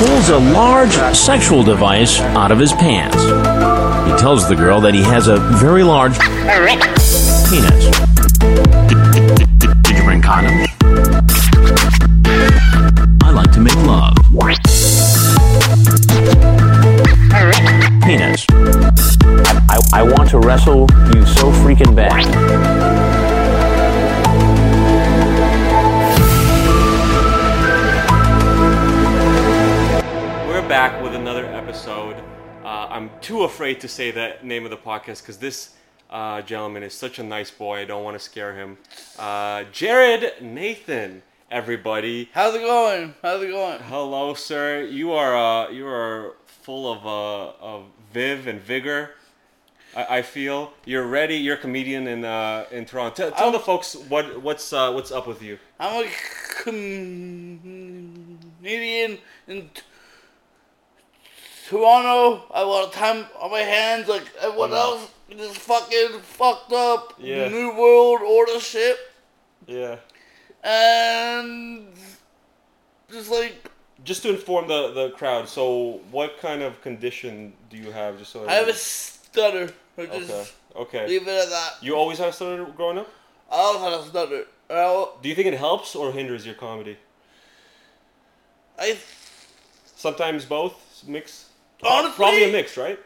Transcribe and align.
pulls 0.00 0.30
a 0.30 0.38
large 0.38 0.94
sexual 1.14 1.62
device 1.62 2.20
out 2.20 2.50
of 2.50 2.58
his 2.58 2.72
pants. 2.72 3.22
He 3.22 4.16
tells 4.16 4.48
the 4.48 4.56
girl 4.56 4.80
that 4.80 4.94
he 4.94 5.02
has 5.02 5.28
a 5.28 5.36
very 5.36 5.82
large 5.82 6.18
penis. 6.18 7.48
Did 9.82 9.96
you 9.98 10.02
bring 10.02 10.22
condoms? 10.22 10.68
I 13.22 13.30
like 13.30 13.52
to 13.52 13.60
make 13.60 13.76
love. 13.76 14.16
Penis. 18.02 18.46
I, 18.48 19.66
I, 19.68 20.00
I 20.00 20.02
want 20.02 20.30
to 20.30 20.38
wrestle 20.38 20.88
you 21.14 21.26
so 21.26 21.52
freaking 21.52 21.94
bad. 21.94 22.89
Back 30.70 31.02
with 31.02 31.16
another 31.16 31.46
episode. 31.46 32.14
Uh, 32.62 32.86
I'm 32.88 33.10
too 33.20 33.42
afraid 33.42 33.80
to 33.80 33.88
say 33.88 34.12
the 34.12 34.36
name 34.40 34.62
of 34.64 34.70
the 34.70 34.76
podcast 34.76 35.20
because 35.22 35.38
this 35.38 35.74
uh, 36.08 36.42
gentleman 36.42 36.84
is 36.84 36.94
such 36.94 37.18
a 37.18 37.24
nice 37.24 37.50
boy. 37.50 37.80
I 37.80 37.84
don't 37.84 38.04
want 38.04 38.14
to 38.16 38.20
scare 38.22 38.54
him. 38.54 38.78
Uh, 39.18 39.64
Jared 39.72 40.40
Nathan, 40.40 41.22
everybody. 41.50 42.30
How's 42.32 42.54
it 42.54 42.60
going? 42.60 43.16
How's 43.20 43.42
it 43.42 43.48
going? 43.48 43.80
Hello, 43.80 44.32
sir. 44.34 44.82
You 44.84 45.10
are 45.10 45.36
uh, 45.36 45.70
you 45.70 45.88
are 45.88 46.36
full 46.46 46.92
of 46.92 47.04
uh, 47.04 47.48
of 47.60 47.86
viv 48.12 48.46
and 48.46 48.60
vigor. 48.60 49.10
I, 49.96 50.18
I 50.18 50.22
feel 50.22 50.72
you're 50.84 51.08
ready. 51.08 51.34
You're 51.34 51.56
a 51.56 51.60
comedian 51.60 52.06
in 52.06 52.24
uh, 52.24 52.66
in 52.70 52.84
Toronto. 52.84 53.16
Tell, 53.16 53.32
tell 53.32 53.44
I'm- 53.46 53.52
the 53.52 53.58
folks 53.58 53.96
what 54.08 54.40
what's 54.40 54.72
uh, 54.72 54.92
what's 54.92 55.10
up 55.10 55.26
with 55.26 55.42
you. 55.42 55.58
I'm 55.80 56.06
a 56.06 56.10
comedian 56.62 57.58
in 59.48 59.70
Toronto. 61.70 62.42
I 62.52 62.58
have 62.58 62.66
a 62.66 62.70
lot 62.70 62.88
of 62.88 62.92
time 62.92 63.26
on 63.38 63.52
my 63.52 63.60
hands, 63.60 64.08
like 64.08 64.24
everyone 64.40 64.72
oh, 64.72 64.98
else. 64.98 65.10
This 65.30 65.56
fucking 65.56 66.18
fucked 66.20 66.72
up 66.72 67.14
Yeah. 67.16 67.48
New 67.48 67.70
World 67.78 68.22
Order 68.22 68.58
shit. 68.58 68.98
Yeah. 69.68 69.96
And 70.64 71.86
just 73.08 73.30
like, 73.30 73.70
Just 74.02 74.22
to 74.22 74.30
inform 74.30 74.66
the, 74.66 74.90
the 74.92 75.10
crowd, 75.10 75.48
so 75.48 76.00
what 76.10 76.40
kind 76.40 76.60
of 76.62 76.82
condition 76.82 77.52
do 77.70 77.76
you 77.76 77.92
have? 77.92 78.18
Just 78.18 78.32
so 78.32 78.48
I 78.48 78.54
have 78.54 78.66
a 78.66 78.74
stutter. 78.74 79.70
Just 79.96 80.30
Okay. 80.30 80.46
Okay. 80.74 81.06
leave 81.06 81.28
it 81.28 81.28
at 81.28 81.50
that. 81.50 81.74
You 81.82 81.94
always 81.94 82.18
have 82.18 82.34
stutter 82.34 82.64
growing 82.76 82.98
up? 82.98 83.08
I 83.48 83.56
also 83.56 83.78
had 83.84 83.92
a 83.92 84.04
stutter. 84.04 84.44
I, 84.68 85.06
Do 85.22 85.28
you 85.28 85.36
think 85.36 85.46
it 85.46 85.58
helps 85.58 85.94
or 85.94 86.10
hinders 86.10 86.44
your 86.44 86.56
comedy? 86.56 86.96
I 88.76 88.98
Sometimes 89.94 90.44
both 90.46 91.04
mix. 91.06 91.49
Honestly- 91.82 92.16
probably 92.16 92.44
a 92.44 92.52
mix, 92.52 92.76
right? 92.76 92.98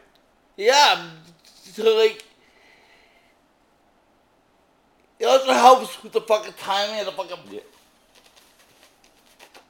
Yeah, 0.57 1.09
so 1.63 1.95
like, 1.97 2.23
it 5.19 5.25
also 5.25 5.53
helps 5.53 6.01
with 6.03 6.11
the 6.11 6.21
fucking 6.21 6.53
timing 6.59 6.99
and 6.99 7.07
the 7.07 7.11
fucking 7.11 7.37
Yeah. 7.49 7.59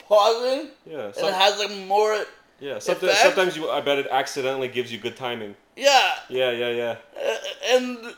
pausing. 0.07 0.69
Yeah. 0.85 1.05
and 1.05 1.15
it 1.27 1.33
has 1.33 1.57
like 1.59 1.71
more, 1.87 2.25
yeah. 2.59 2.79
Sometimes, 2.79 3.13
effect. 3.13 3.21
sometimes 3.35 3.57
you, 3.57 3.69
I 3.69 3.81
bet 3.81 3.97
it 3.99 4.07
accidentally 4.09 4.67
gives 4.67 4.91
you 4.91 4.97
good 4.97 5.15
timing. 5.17 5.55
yeah, 5.75 6.15
Yeah, 6.29 6.51
yeah, 6.51 6.69
yeah. 6.69 6.95
uh, 7.19 7.37
and 7.69 8.15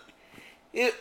it 0.74 0.96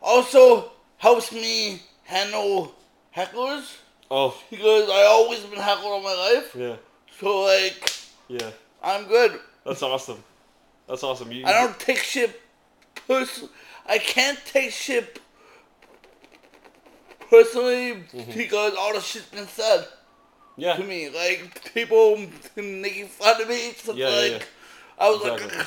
also 0.00 0.72
helps 0.98 1.32
me 1.32 1.82
handle 2.04 2.74
hecklers 3.16 3.76
Oh, 4.10 4.36
because 4.50 4.90
I 4.90 5.04
always 5.04 5.40
been 5.40 5.58
heckled 5.58 5.86
all 5.92 6.02
my 6.02 6.12
life. 6.14 6.54
yeah, 6.54 6.76
So 7.18 7.40
like, 7.42 7.90
yeah. 8.28 8.50
I'm 8.82 9.06
good. 9.06 9.38
That's 9.64 9.82
awesome. 9.82 10.22
That's 10.88 11.02
awesome. 11.04 11.30
You, 11.32 11.44
I 11.46 11.52
don't 11.52 11.78
take 11.78 11.98
shit 11.98 12.40
pers- 13.06 13.44
I 13.86 13.98
can't 13.98 14.38
take 14.44 14.70
shit 14.72 15.20
personally 17.30 17.94
Mm-hmm. 18.12 18.36
because 18.36 18.74
all 18.78 18.92
the 18.94 19.00
shit's 19.00 19.26
been 19.26 19.46
said 19.46 19.86
Yeah. 20.56 20.76
to 20.76 20.82
me. 20.84 21.08
Like 21.08 21.72
people 21.74 22.18
making 22.56 23.06
fun 23.08 23.40
of 23.40 23.48
me. 23.48 23.72
So 23.76 23.94
Yeah, 23.94 24.08
yeah, 24.08 24.16
like 24.16 24.32
yeah. 24.32 24.46
I 24.98 25.10
was 25.10 25.20
Exactly. 25.22 25.58
like 25.58 25.66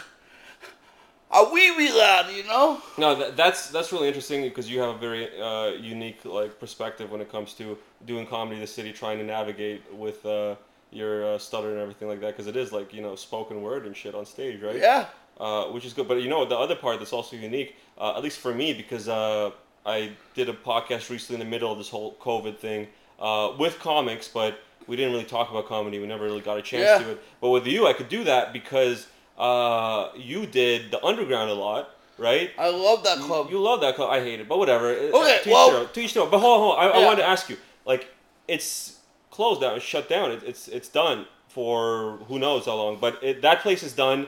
a 1.31 1.43
wee 1.51 1.71
wee 1.75 1.91
lad, 1.91 2.33
you 2.35 2.43
know? 2.43 2.81
No, 2.97 3.15
that, 3.15 3.35
that's 3.35 3.69
that's 3.71 3.91
really 3.91 4.07
interesting 4.07 4.43
because 4.43 4.69
you 4.69 4.79
have 4.79 4.95
a 4.95 4.97
very 4.97 5.27
uh, 5.41 5.69
unique 5.71 6.23
like 6.23 6.59
perspective 6.59 7.11
when 7.11 7.19
it 7.21 7.31
comes 7.31 7.53
to 7.55 7.77
doing 8.05 8.27
comedy 8.27 8.55
in 8.55 8.61
the 8.61 8.67
city, 8.67 8.91
trying 8.93 9.17
to 9.17 9.23
navigate 9.23 9.81
with 9.93 10.25
uh, 10.25 10.55
your 10.91 11.35
uh, 11.35 11.37
stutter 11.37 11.71
and 11.71 11.79
everything 11.79 12.07
like 12.07 12.21
that. 12.21 12.27
Because 12.27 12.47
it 12.47 12.55
is 12.55 12.71
like 12.71 12.93
you 12.93 13.01
know 13.01 13.15
spoken 13.15 13.61
word 13.61 13.85
and 13.85 13.95
shit 13.95 14.15
on 14.15 14.25
stage, 14.25 14.61
right? 14.61 14.77
Yeah. 14.77 15.05
uh, 15.39 15.65
which 15.65 15.85
is 15.85 15.93
good. 15.93 16.07
But 16.07 16.21
you 16.21 16.29
know, 16.29 16.45
the 16.45 16.57
other 16.57 16.75
part 16.75 16.99
that's 16.99 17.13
also 17.13 17.35
unique, 17.35 17.75
uh, 17.97 18.15
at 18.17 18.23
least 18.23 18.39
for 18.39 18.53
me, 18.53 18.73
because 18.73 19.07
uh, 19.09 19.51
I 19.85 20.11
did 20.33 20.49
a 20.49 20.53
podcast 20.53 21.09
recently 21.09 21.41
in 21.41 21.47
the 21.47 21.51
middle 21.51 21.71
of 21.71 21.77
this 21.77 21.89
whole 21.89 22.15
COVID 22.21 22.57
thing 22.57 22.87
uh, 23.19 23.53
with 23.59 23.79
comics, 23.79 24.27
but 24.27 24.59
we 24.87 24.95
didn't 24.95 25.11
really 25.13 25.25
talk 25.25 25.49
about 25.49 25.67
comedy. 25.67 25.99
We 25.99 26.07
never 26.07 26.23
really 26.25 26.41
got 26.41 26.57
a 26.57 26.61
chance 26.61 26.83
Yeah. 26.83 26.99
to 27.05 27.11
it. 27.13 27.23
But 27.41 27.49
with 27.49 27.65
you, 27.67 27.87
I 27.87 27.93
could 27.93 28.07
do 28.09 28.23
that 28.25 28.53
because 28.53 29.07
uh, 29.37 30.09
you 30.15 30.45
did 30.45 30.91
the 30.91 31.03
underground 31.03 31.49
a 31.49 31.55
lot, 31.55 31.89
right? 32.17 32.51
I 32.57 32.69
love 32.69 33.03
that 33.03 33.17
club. 33.19 33.49
You 33.51 33.59
love 33.59 33.81
that 33.81 33.95
club. 33.95 34.09
I 34.11 34.21
hate 34.21 34.39
it, 34.39 34.47
but 34.47 34.57
whatever. 34.59 34.89
Okay, 34.91 35.09
to 35.11 35.41
each 35.41 35.45
well- 35.53 35.71
their 35.71 35.79
own, 35.81 35.89
to 35.89 35.99
each 36.01 36.13
their 36.13 36.23
own. 36.23 36.29
But 36.31 36.39
hold 36.39 36.53
on, 36.53 36.59
hold 36.61 36.77
on. 36.77 37.01
I, 37.01 37.01
I 37.01 37.05
wanted 37.05 37.21
to 37.23 37.27
ask 37.27 37.49
you, 37.49 37.57
like, 37.85 38.07
it's 38.47 38.94
closed 39.35 39.61
down, 39.61 39.75
it's 39.75 39.85
shut 39.85 40.07
down, 40.09 40.31
it, 40.31 40.41
it's 40.43 40.67
it's 40.67 40.89
done 40.89 41.25
for 41.47 42.17
who 42.27 42.39
knows 42.39 42.65
how 42.65 42.75
long. 42.75 42.97
But 42.99 43.13
it, 43.23 43.41
that 43.41 43.61
place 43.61 43.83
is 43.83 43.93
done, 43.93 44.27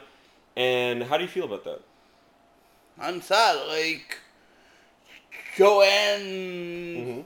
and 0.56 1.04
how 1.04 1.18
do 1.18 1.24
you 1.24 1.30
feel 1.30 1.46
about 1.46 1.64
that? 1.64 1.82
I'm 3.00 3.22
sad. 3.22 3.56
Like 3.68 4.18
Joanne 5.56 6.22
Mm-hmm. 6.22 7.22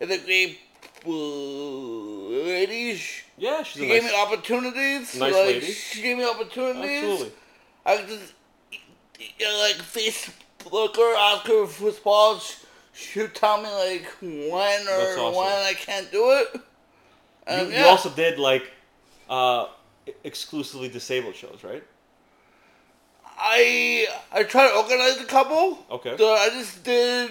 is 0.00 0.10
a 0.10 0.18
great 0.24 0.58
lady. 1.04 2.94
She 2.96 3.22
Yeah, 3.36 3.62
she's 3.62 3.82
she 3.82 3.84
a 3.84 3.88
gave 3.88 4.04
me 4.04 4.14
opportunities. 4.22 5.14
nice 5.18 5.32
like, 5.34 5.46
lady. 5.46 5.66
She 5.72 6.02
gave 6.02 6.18
me 6.18 6.24
opportunities. 6.28 7.04
absolutely. 7.14 7.32
I 7.86 7.96
just 8.06 8.34
like 9.40 9.76
Facebook 9.96 10.96
her, 10.96 11.16
ask 11.16 11.46
her 11.46 11.66
for 11.66 11.90
spots. 11.92 12.64
She'd 12.92 13.34
tell 13.34 13.58
me 13.62 13.68
like 13.70 14.06
when 14.20 14.88
or 14.88 15.18
awesome. 15.18 15.34
when 15.36 15.52
I 15.72 15.74
can't 15.76 16.10
do 16.10 16.24
it. 16.32 16.60
You, 17.48 17.54
And, 17.54 17.72
you 17.72 17.84
also 17.84 18.10
did 18.10 18.38
like 18.38 18.70
uh, 19.30 19.66
exclusively 20.24 20.88
disabled 20.88 21.34
shows, 21.34 21.60
right? 21.64 21.82
I 23.38 24.06
I 24.32 24.42
tried 24.42 24.68
to 24.68 24.74
organize 24.76 25.18
a 25.20 25.24
couple. 25.24 25.78
Okay. 25.90 26.16
So 26.16 26.32
I 26.34 26.48
just 26.50 26.82
did 26.84 27.30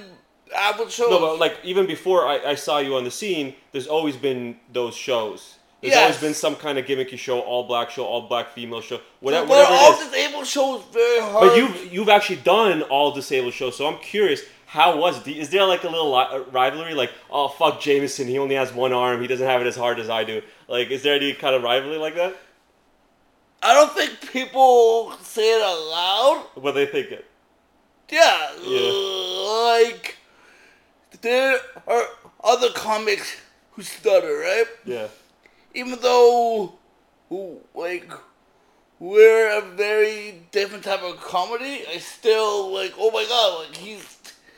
average 0.55 0.91
shows. 0.91 1.09
No, 1.09 1.19
but 1.19 1.39
like 1.39 1.57
even 1.63 1.85
before 1.85 2.25
I, 2.25 2.51
I 2.51 2.55
saw 2.55 2.78
you 2.79 2.95
on 2.95 3.03
the 3.03 3.11
scene, 3.11 3.55
there's 3.72 3.88
always 3.88 4.16
been 4.16 4.57
those 4.72 4.95
shows. 4.95 5.55
There's 5.81 5.94
Yes. 5.94 6.01
always 6.01 6.22
been 6.22 6.34
some 6.34 6.55
kind 6.55 6.79
of 6.79 6.85
gimmicky 6.85 7.19
show, 7.19 7.39
all 7.41 7.66
black 7.66 7.91
show, 7.91 8.03
all 8.05 8.22
black 8.28 8.49
female 8.49 8.81
show, 8.81 8.99
whatever, 9.19 9.45
but 9.45 9.57
whatever 9.57 9.73
all 9.75 9.97
disabled 9.99 10.47
shows 10.47 10.81
very 10.91 11.19
hard. 11.22 11.49
But 11.49 11.57
you've 11.57 11.94
you've 11.94 12.09
actually 12.09 12.38
done 12.38 12.81
all 12.84 13.11
disabled 13.11 13.53
shows, 13.53 13.75
so 13.75 13.85
I'm 13.88 13.99
curious. 13.99 14.41
How 14.67 14.97
was 14.97 15.25
it? 15.25 15.38
Is 15.38 15.50
there 15.50 15.63
like 15.66 15.83
a 15.85 15.89
little 15.89 16.11
li- 16.13 16.28
uh, 16.29 16.39
rivalry? 16.51 16.94
Like, 16.94 17.11
oh 17.31 17.47
fuck, 17.47 17.79
Jameson, 17.79 18.28
he 18.28 18.38
only 18.38 18.55
has 18.55 18.73
one 18.73 18.91
arm. 18.91 19.22
He 19.22 19.28
doesn't 19.28 19.47
have 19.47 19.61
it 19.61 19.67
as 19.67 19.78
hard 19.78 19.97
as 19.97 20.09
I 20.09 20.23
do. 20.25 20.41
Like, 20.67 20.91
is 20.91 21.03
there 21.03 21.16
any 21.16 21.33
kind 21.33 21.55
of 21.55 21.63
rivalry 21.63 21.97
like 21.97 22.16
that? 22.16 22.35
I 23.63 23.73
don't 23.73 23.94
think 23.94 24.31
people 24.31 25.13
say 25.22 25.53
it 25.57 25.61
aloud. 25.61 26.44
loud. 26.55 26.63
What 26.63 26.73
they 26.73 26.85
think 26.85 27.11
it? 27.11 27.25
Yeah, 28.11 28.51
Yeah. 28.61 28.91
like 29.72 30.17
there 31.22 31.59
are 31.88 32.03
other 32.44 32.69
comics 32.72 33.38
who 33.72 33.84
stutter, 33.84 34.38
right? 34.39 34.66
Yeah. 34.85 35.07
Even 35.73 35.97
though, 36.01 36.73
like, 37.73 38.11
we're 38.99 39.58
a 39.58 39.61
very 39.61 40.41
different 40.52 40.84
type 40.84 41.03
of 41.03 41.20
comedy. 41.22 41.84
I 41.87 41.97
still 41.99 42.73
like, 42.73 42.93
oh 42.97 43.11
my 43.11 43.25
god, 43.25 43.67
like 43.67 43.78
he's 43.78 44.16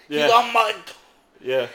he's 0.09 0.17
Yeah. 0.17 0.27
on 0.29 0.53
my 0.53 0.73
Yeah. 1.41 1.67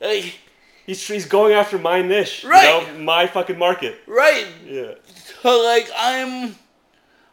like 0.00 0.38
He's 0.86 1.06
he's 1.06 1.26
going 1.26 1.52
after 1.54 1.78
my 1.78 2.02
niche. 2.02 2.44
Right. 2.44 2.86
You 2.86 2.92
know, 2.98 3.04
my 3.04 3.26
fucking 3.28 3.58
market. 3.58 4.00
right. 4.06 4.46
Yeah. 4.66 4.94
So 5.42 5.62
like 5.62 5.88
I'm, 5.96 6.56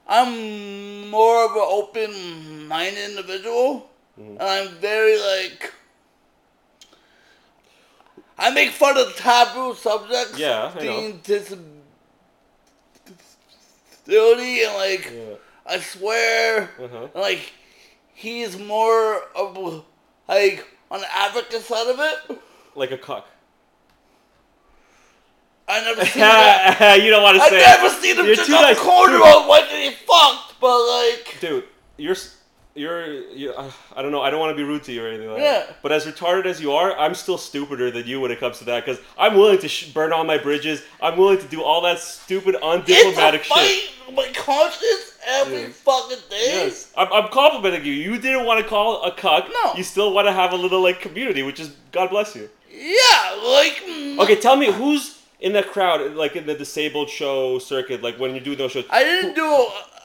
I'm 0.07 1.09
more 1.09 1.45
of 1.45 1.51
an 1.51 1.65
open-minded 1.79 3.09
individual, 3.09 3.89
Mm-hmm. 4.19 4.31
and 4.39 4.41
I'm 4.41 4.67
very 4.81 5.17
like. 5.19 5.73
I 8.37 8.49
make 8.51 8.71
fun 8.71 8.97
of 8.97 9.15
taboo 9.15 9.75
subjects. 9.75 10.37
Yeah, 10.39 10.71
I 10.71 10.75
know. 10.75 10.81
being 10.81 11.19
disability 11.23 11.73
and 14.63 14.73
like 14.75 15.11
Yeah. 15.13 15.35
I 15.65 15.79
swear, 15.79 16.69
Uh-huh. 16.79 17.07
like 17.15 17.51
he's 18.13 18.57
more 18.57 19.23
of 19.35 19.83
like 20.29 20.65
on 20.91 21.01
the 21.01 21.13
advocate 21.15 21.61
side 21.61 21.87
of 21.87 21.99
it. 21.99 22.39
Like 22.75 22.91
a 22.91 22.97
cock. 22.97 23.27
I 25.67 25.81
never 25.83 26.03
seen 26.05 26.21
that. 26.21 26.95
you 27.03 27.09
don't 27.11 27.21
want 27.23 27.37
to 27.37 27.43
I 27.43 27.49
say. 27.49 27.63
I 27.63 27.75
never 27.75 27.87
it. 27.87 28.01
seen 28.01 28.17
him 28.17 28.25
You're 28.25 28.35
just 28.35 28.47
too 28.47 28.55
a 28.55 28.61
nice. 28.61 28.79
corner 28.79 29.17
Dude. 29.17 29.27
of 29.27 29.45
what 29.47 29.67
he 29.67 29.91
fucked, 29.91 30.59
but 30.59 30.77
like, 30.77 31.37
dude, 31.41 31.65
you're 31.97 32.15
you're 32.79 33.05
you, 33.41 33.51
uh, 33.51 33.69
I 33.95 34.01
don't 34.01 34.11
know. 34.11 34.21
I 34.21 34.29
don't 34.29 34.39
want 34.39 34.51
to 34.55 34.55
be 34.55 34.63
rude 34.71 34.83
to 34.83 34.91
you 34.93 35.03
or 35.03 35.07
anything 35.09 35.29
like 35.29 35.41
Yeah. 35.41 35.59
that. 35.65 35.81
But 35.83 35.91
as 35.91 36.05
retarded 36.05 36.45
as 36.45 36.61
you 36.61 36.71
are, 36.73 36.97
I'm 36.97 37.13
still 37.15 37.37
stupider 37.37 37.91
than 37.91 38.05
you 38.07 38.19
when 38.21 38.31
it 38.31 38.39
comes 38.39 38.57
to 38.59 38.65
that 38.65 38.85
because 38.85 39.01
I'm 39.17 39.35
willing 39.35 39.59
to 39.59 39.67
sh- 39.67 39.91
burn 39.93 40.13
all 40.13 40.23
my 40.23 40.37
bridges. 40.37 40.81
I'm 41.01 41.17
willing 41.17 41.39
to 41.39 41.47
do 41.47 41.61
all 41.63 41.81
that 41.81 41.99
stupid, 41.99 42.55
it's 42.55 42.63
a 42.63 42.67
undiplomatic 42.67 43.41
fight 43.45 43.67
shit. 43.67 44.15
my 44.15 44.27
conscience 44.35 45.17
every 45.27 45.65
fucking 45.67 46.17
day. 46.29 46.45
Yes, 46.65 46.91
I'm, 46.97 47.11
I'm 47.11 47.27
complimenting 47.29 47.85
you. 47.85 47.93
You 47.93 48.17
didn't 48.17 48.45
want 48.45 48.63
to 48.63 48.67
call 48.67 49.03
a 49.03 49.11
cuck. 49.15 49.47
No. 49.63 49.73
You 49.75 49.83
still 49.83 50.13
want 50.13 50.27
to 50.27 50.33
have 50.33 50.53
a 50.53 50.55
little 50.55 50.81
like 50.81 51.01
community, 51.01 51.43
which 51.43 51.59
is 51.59 51.71
God 51.91 52.09
bless 52.09 52.35
you. 52.35 52.49
Yeah, 52.71 53.39
like. 53.43 53.83
mm, 53.87 54.19
Okay, 54.19 54.35
tell 54.37 54.55
me 54.55 54.71
who's 54.71 55.17
in 55.41 55.53
that 55.53 55.67
crowd, 55.71 56.15
like 56.15 56.35
in 56.35 56.45
the 56.45 56.53
disabled 56.53 57.09
show 57.09 57.59
circuit, 57.59 58.01
like 58.03 58.17
when 58.19 58.33
you 58.35 58.41
do 58.41 58.55
those 58.55 58.71
shows. 58.71 58.85
I 58.89 59.03
didn't 59.03 59.33
do. 59.35 59.45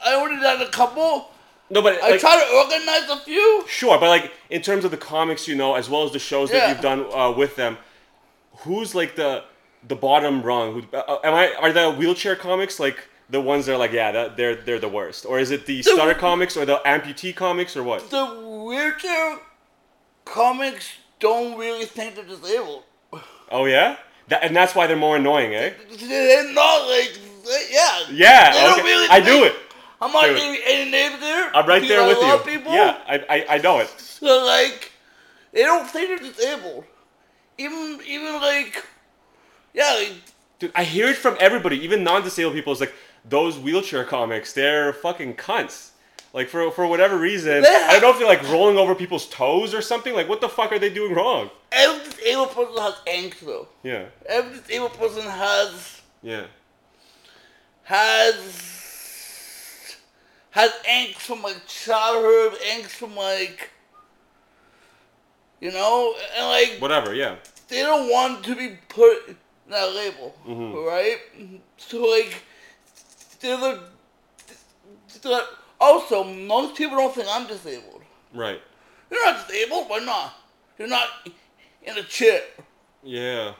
I 0.05 0.13
only 0.15 0.39
done 0.41 0.61
a 0.61 0.69
couple. 0.69 1.31
No, 1.69 1.81
but 1.81 2.01
I 2.03 2.11
like, 2.11 2.19
tried 2.19 2.45
to 2.45 2.55
organize 2.55 3.09
a 3.09 3.23
few. 3.23 3.65
Sure, 3.67 3.99
but 3.99 4.09
like 4.09 4.31
in 4.49 4.61
terms 4.61 4.85
of 4.85 4.91
the 4.91 4.97
comics, 4.97 5.47
you 5.47 5.55
know, 5.55 5.75
as 5.75 5.89
well 5.89 6.03
as 6.03 6.11
the 6.11 6.19
shows 6.19 6.51
that 6.51 6.69
you've 6.69 6.81
done 6.81 7.05
uh, 7.11 7.31
with 7.31 7.55
them, 7.55 7.77
who's 8.57 8.93
like 8.93 9.15
the 9.15 9.43
the 9.87 9.95
bottom 9.95 10.43
rung? 10.43 10.73
Who 10.73 10.97
uh, 10.97 11.17
am 11.23 11.33
I? 11.33 11.53
Are 11.55 11.71
the 11.71 11.91
wheelchair 11.91 12.35
comics 12.35 12.79
like 12.79 13.07
the 13.29 13.41
ones 13.41 13.65
that 13.65 13.73
are 13.73 13.77
like, 13.77 13.91
yeah, 13.91 14.11
that, 14.11 14.37
they're 14.37 14.55
they're 14.55 14.79
the 14.79 14.89
worst, 14.89 15.25
or 15.25 15.39
is 15.39 15.51
it 15.51 15.65
the 15.65 15.81
stutter 15.81 16.13
comics 16.13 16.55
or 16.55 16.65
the 16.65 16.81
amputee 16.85 17.35
comics 17.35 17.75
or 17.75 17.83
what? 17.83 18.09
The 18.11 18.25
wheelchair 18.25 19.39
comics 20.23 20.91
don't 21.19 21.57
really 21.57 21.85
think 21.85 22.15
they're 22.15 22.25
disabled. 22.25 22.83
Oh 23.49 23.65
yeah, 23.65 23.97
that, 24.27 24.43
and 24.43 24.55
that's 24.55 24.75
why 24.75 24.87
they're 24.87 24.97
more 24.97 25.17
annoying, 25.17 25.53
eh? 25.53 25.73
They're 25.99 26.53
not 26.53 26.87
like. 26.87 27.17
Yeah. 27.69 28.05
Yeah, 28.11 28.73
okay. 28.73 28.81
really 28.81 29.07
I 29.09 29.19
do 29.19 29.43
it. 29.43 29.55
I'm 30.01 30.11
not 30.11 30.25
Dude. 30.25 30.37
giving 30.37 30.59
any 30.65 30.91
names 30.91 31.19
there. 31.19 31.55
I'm 31.55 31.65
right 31.67 31.87
there 31.87 32.07
with 32.07 32.17
you. 32.19 32.53
People. 32.53 32.73
Yeah, 32.73 32.97
I, 33.07 33.25
I 33.29 33.45
I 33.55 33.57
know 33.59 33.79
it. 33.79 33.89
So 33.97 34.45
like, 34.45 34.91
they 35.51 35.63
don't 35.63 35.87
think 35.89 36.07
they're 36.09 36.31
disabled. 36.31 36.83
Even 37.57 37.99
even 38.05 38.33
like, 38.41 38.83
yeah, 39.73 39.93
like, 39.93 40.13
Dude, 40.59 40.71
I 40.75 40.83
hear 40.83 41.07
it 41.07 41.17
from 41.17 41.37
everybody, 41.39 41.77
even 41.83 42.03
non-disabled 42.03 42.53
people. 42.53 42.71
It's 42.71 42.81
like 42.81 42.93
those 43.23 43.57
wheelchair 43.57 44.03
comics, 44.03 44.53
they're 44.53 44.93
fucking 44.93 45.35
cunts. 45.35 45.91
Like 46.33 46.49
for 46.49 46.69
for 46.71 46.85
whatever 46.85 47.17
reason, 47.17 47.63
I 47.65 47.89
don't 47.93 48.01
know 48.01 48.11
if 48.11 48.17
they're 48.19 48.27
like 48.27 48.43
rolling 48.49 48.77
over 48.77 48.93
people's 48.93 49.25
toes 49.29 49.73
or 49.73 49.81
something. 49.81 50.13
Like 50.13 50.27
what 50.27 50.41
the 50.41 50.49
fuck 50.49 50.73
are 50.73 50.79
they 50.79 50.89
doing 50.93 51.13
wrong? 51.13 51.49
every 51.71 52.03
disabled 52.09 52.51
person 52.51 52.73
has 52.81 52.93
angst 53.07 53.39
though. 53.39 53.67
Yeah, 53.83 54.05
Every 54.25 54.59
disabled 54.59 54.93
person 54.93 55.23
has 55.23 56.01
yeah, 56.21 56.45
has 57.83 58.84
has 60.55 60.71
angst 60.89 61.17
from 61.27 61.41
like 61.43 61.61
childhood, 61.67 62.53
angst 62.71 62.95
from 63.01 63.13
like 63.15 63.69
you 65.59 65.71
know, 65.71 66.13
and 66.37 66.47
like 66.47 66.77
whatever. 66.81 67.13
Yeah, 67.13 67.35
they 67.67 67.81
don't 67.81 68.09
want 68.09 68.43
to 68.45 68.55
be 68.55 68.77
put 68.89 69.27
in 69.27 69.35
that 69.69 69.93
label, 69.93 70.35
Mm-hmm. 70.47 70.87
right? 70.87 71.19
So 71.77 72.03
like, 72.03 72.33
they're 73.39 73.57
the, 73.57 73.79
they're- 75.21 75.41
also 75.79 76.23
most 76.23 76.75
people 76.75 76.95
don't 76.97 77.13
think 77.13 77.27
I'm 77.29 77.47
disabled. 77.47 78.01
right. 78.33 78.61
You're 79.11 79.23
not 79.25 79.47
disabled. 79.47 79.89
Why 79.89 79.99
not? 79.99 80.33
You're 80.79 80.87
not 80.87 81.07
in 81.83 81.97
a 81.97 82.03
chair. 82.03 82.41
Yeah, 83.03 83.53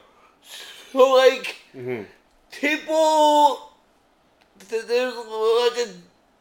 So 0.92 1.12
like, 1.14 1.56
hmm 1.72 2.02
people, 2.50 3.70
there's 4.70 5.14
like 5.14 5.78
a 5.86 5.88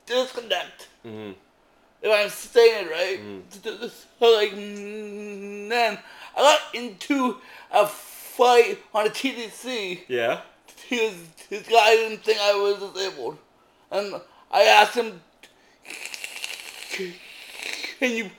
disconnect. 0.05 0.87
hmm 1.03 1.31
If 2.01 2.11
I'm 2.11 2.29
saying 2.29 2.85
it 2.87 2.91
right, 2.91 3.19
th- 3.63 3.91
so 4.19 4.35
like, 4.35 4.51
then 4.55 5.97
I 6.35 6.41
got 6.41 6.59
into 6.75 7.37
a 7.71 7.87
fight 7.87 8.79
on 8.93 9.07
a 9.07 9.09
TTC. 9.09 10.01
yeah. 10.07 10.41
His 10.87 11.13
his 11.49 11.63
guy 11.67 11.95
didn't 11.95 12.23
think 12.23 12.39
I 12.39 12.53
was 12.53 12.77
disabled, 12.91 13.37
and 13.89 14.21
I 14.51 14.63
asked 14.63 14.93
him, 14.95 15.19
"Can 17.99 18.11
you 18.11 18.29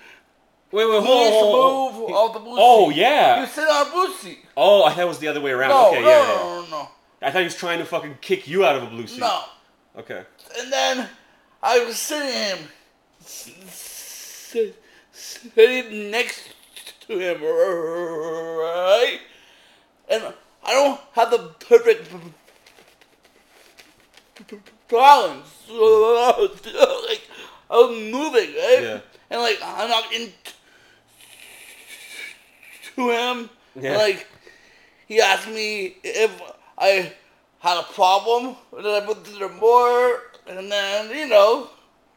Wait, 0.73 0.85
wait, 0.85 1.03
hold, 1.03 1.33
hold, 1.33 1.95
move 1.95 1.95
hold. 1.95 2.11
off 2.13 2.33
the 2.35 2.41
blue 2.41 2.57
Oh 2.59 2.91
seat?" 2.91 2.99
yeah. 2.99 3.41
You 3.41 3.47
sit 3.47 3.69
on 3.69 3.87
a 3.87 3.91
blue 3.91 4.13
seat. 4.15 4.39
Oh, 4.57 4.85
I 4.85 4.91
thought 4.91 5.01
it 5.03 5.09
was 5.09 5.19
the 5.19 5.29
other 5.29 5.41
way 5.41 5.51
around. 5.53 5.71
No, 5.71 5.89
okay, 5.89 6.03
no, 6.03 6.09
yeah, 6.09 6.15
no, 6.19 6.23
yeah. 6.29 6.37
no, 6.39 6.67
no, 6.83 6.89
I 7.23 7.31
thought 7.31 7.39
he 7.39 7.45
was 7.45 7.57
trying 7.57 7.79
to 7.79 7.85
fucking 7.85 8.19
kick 8.21 8.47
you 8.47 8.65
out 8.65 8.77
of 8.77 8.83
a 8.85 8.87
blue 8.87 9.07
seat. 9.07 9.21
no. 9.21 9.43
Okay. 9.99 10.23
And 10.61 10.73
then 10.73 11.09
I 11.67 11.85
was 11.85 11.99
sitting 11.99 12.33
him, 12.33 12.59
sitting 15.11 16.13
next 16.13 16.49
to 17.09 17.19
him, 17.19 17.43
right? 17.43 19.19
And 20.09 20.33
I 20.65 20.73
don't 20.73 21.01
have 21.15 21.33
the 21.33 21.39
perfect 21.59 22.09
balance. 24.89 25.65
So, 25.67 25.73
like, 27.09 27.23
I 27.69 27.75
was 27.75 27.91
moving, 28.13 28.55
right? 28.55 28.83
Yeah. 28.83 29.01
And 29.29 29.41
like, 29.41 29.59
I 29.61 29.89
knocked 29.89 30.15
into 30.15 30.31
him. 33.11 33.51
Yeah. 33.75 33.97
Like, 33.97 34.29
he 35.09 35.21
asked 35.21 35.49
me 35.49 35.97
if 36.05 36.31
I 36.79 37.13
had 37.59 37.81
a 37.81 37.83
problem, 37.93 38.55
and 38.77 38.87
then 38.87 39.03
I 39.03 39.05
put 39.05 39.25
to 39.25 39.33
the 39.33 39.49
more, 39.49 40.21
and 40.49 40.71
then, 40.71 41.11
you 41.17 41.27
know, 41.29 41.71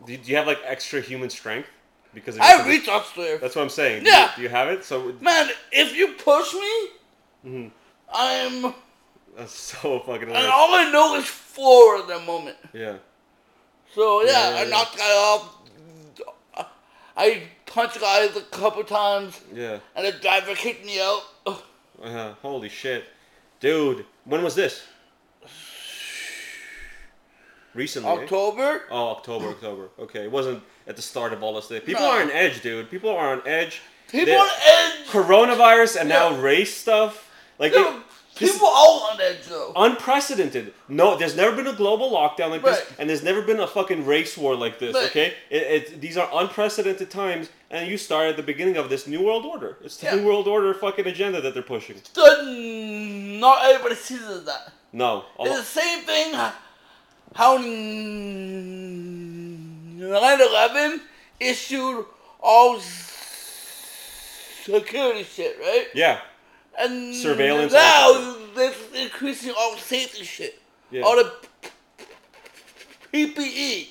Do 0.06 0.14
you 0.14 0.36
have 0.36 0.48
like 0.48 0.60
extra 0.66 1.02
human 1.02 1.30
strength? 1.30 1.68
Because 2.14 2.36
of 2.36 2.42
I 2.42 2.68
reached 2.68 2.88
upstairs. 2.88 3.40
That's 3.42 3.56
what 3.56 3.62
I'm 3.64 3.70
saying. 3.70 4.04
Do 4.04 4.10
you- 4.10 4.16
Yeah. 4.16 4.32
Do 4.36 4.42
you, 4.42 4.50
have 4.50 4.68
it? 4.70 4.84
So 4.84 5.14
Man, 5.22 5.50
if 5.72 5.96
you 5.96 6.14
push 6.14 6.54
me, 6.54 6.90
Mm-hmm. 7.46 7.68
I'm. 8.14 8.74
that's 9.38 9.54
so 9.74 10.00
fucking. 10.00 10.28
And 10.30 10.48
all 10.48 10.74
I 10.74 10.90
know 10.92 11.16
is 11.16 11.26
floor 11.26 12.00
at 12.00 12.08
that 12.08 12.26
moment. 12.26 12.58
Yeah. 12.74 12.96
So 13.96 14.22
yeah, 14.24 14.32
Yeah, 14.32 14.50
yeah, 14.50 14.56
I 14.58 14.64
yeah. 14.64 14.70
knocked 14.70 14.92
the 14.94 14.98
guy 15.00 15.12
off. 15.12 15.56
I 17.18 17.44
punched 17.66 18.00
guys 18.00 18.36
a 18.38 18.42
couple 18.42 18.84
times, 18.84 19.40
Yeah. 19.54 19.80
and 19.96 20.06
the 20.08 20.12
driver 20.14 20.56
kicked 20.56 20.86
me 20.86 21.00
out. 21.02 21.22
Uh-huh. 21.46 22.34
Holy 22.42 22.70
shit, 22.70 23.04
dude. 23.60 24.06
When 24.24 24.42
was 24.42 24.56
this? 24.56 24.84
Recently. 27.80 28.10
October. 28.10 28.82
Oh, 28.92 29.08
October, 29.16 29.48
October. 29.56 29.90
Okay, 30.00 30.24
it 30.26 30.32
wasn't 30.32 30.62
at 30.86 30.96
the 30.98 31.02
start 31.02 31.32
of 31.32 31.42
all 31.44 31.54
this. 31.56 31.68
People 31.86 32.04
No. 32.04 32.12
are 32.12 32.22
on 32.22 32.30
edge, 32.32 32.62
dude. 32.62 32.90
People 32.92 33.10
are 33.10 33.30
on 33.36 33.42
edge. 33.48 33.80
People 34.12 34.26
They're- 34.26 34.40
on 34.40 34.50
edge. 34.78 35.08
Coronavirus 35.08 35.96
and 36.02 36.10
now 36.10 36.34
race 36.36 36.76
stuff. 36.76 37.30
Like 37.58 37.74
Yeah, 37.74 37.96
it- 37.98 38.04
people 38.36 38.68
all 38.68 38.98
on 39.12 39.22
edge 39.22 39.44
though. 39.48 39.72
unprecedented. 39.78 40.74
No, 40.90 41.16
there's 41.16 41.36
never 41.38 41.56
been 41.56 41.68
a 41.68 41.74
global 41.84 42.12
lockdown 42.12 42.50
like 42.50 42.64
this, 42.64 42.82
and 42.98 43.10
there's 43.10 43.24
never 43.24 43.42
been 43.42 43.60
a 43.62 43.68
fucking 43.68 44.06
race 44.06 44.36
war 44.38 44.56
like 44.56 44.80
this. 44.80 44.94
Right. 44.96 45.06
Okay, 45.10 45.28
it, 45.50 45.64
it, 45.76 46.02
these 46.02 46.18
are 46.18 46.30
unprecedented 46.34 47.10
times, 47.10 47.48
and 47.72 47.90
you 47.90 47.98
start 47.98 48.28
at 48.32 48.36
the 48.36 48.44
beginning 48.52 48.76
of 48.78 48.90
this 48.90 49.08
new 49.08 49.22
world 49.22 49.46
order. 49.46 49.78
It's 49.86 49.96
the 49.98 50.08
Yeah. 50.08 50.16
new 50.16 50.26
world 50.28 50.48
order 50.50 50.74
fucking 50.74 51.08
agenda 51.08 51.40
that 51.42 51.54
they're 51.54 51.72
pushing. 51.78 51.98
So, 52.14 52.24
not 53.44 53.58
everybody 53.70 53.96
sees 53.96 54.22
it 54.22 54.30
as 54.40 54.44
that. 54.46 54.72
No, 54.92 55.26
It's 55.40 55.56
the 55.58 55.82
same 55.82 56.00
thing 56.02 56.32
9-11 60.00 61.00
issued 61.40 62.06
all 62.42 62.80
security 64.64 65.24
shit, 65.24 65.58
right? 65.60 65.88
yeah, 65.94 66.22
And 66.78 67.16
Surveillance 67.16 67.74
now 67.74 68.36
they're 68.56 68.74
increasing 68.96 69.54
all 69.58 69.76
safety 69.78 70.24
shit. 70.24 70.62
Yeah. 70.92 71.02
All 71.04 71.16
the 71.16 71.32
PPE. 73.14 73.90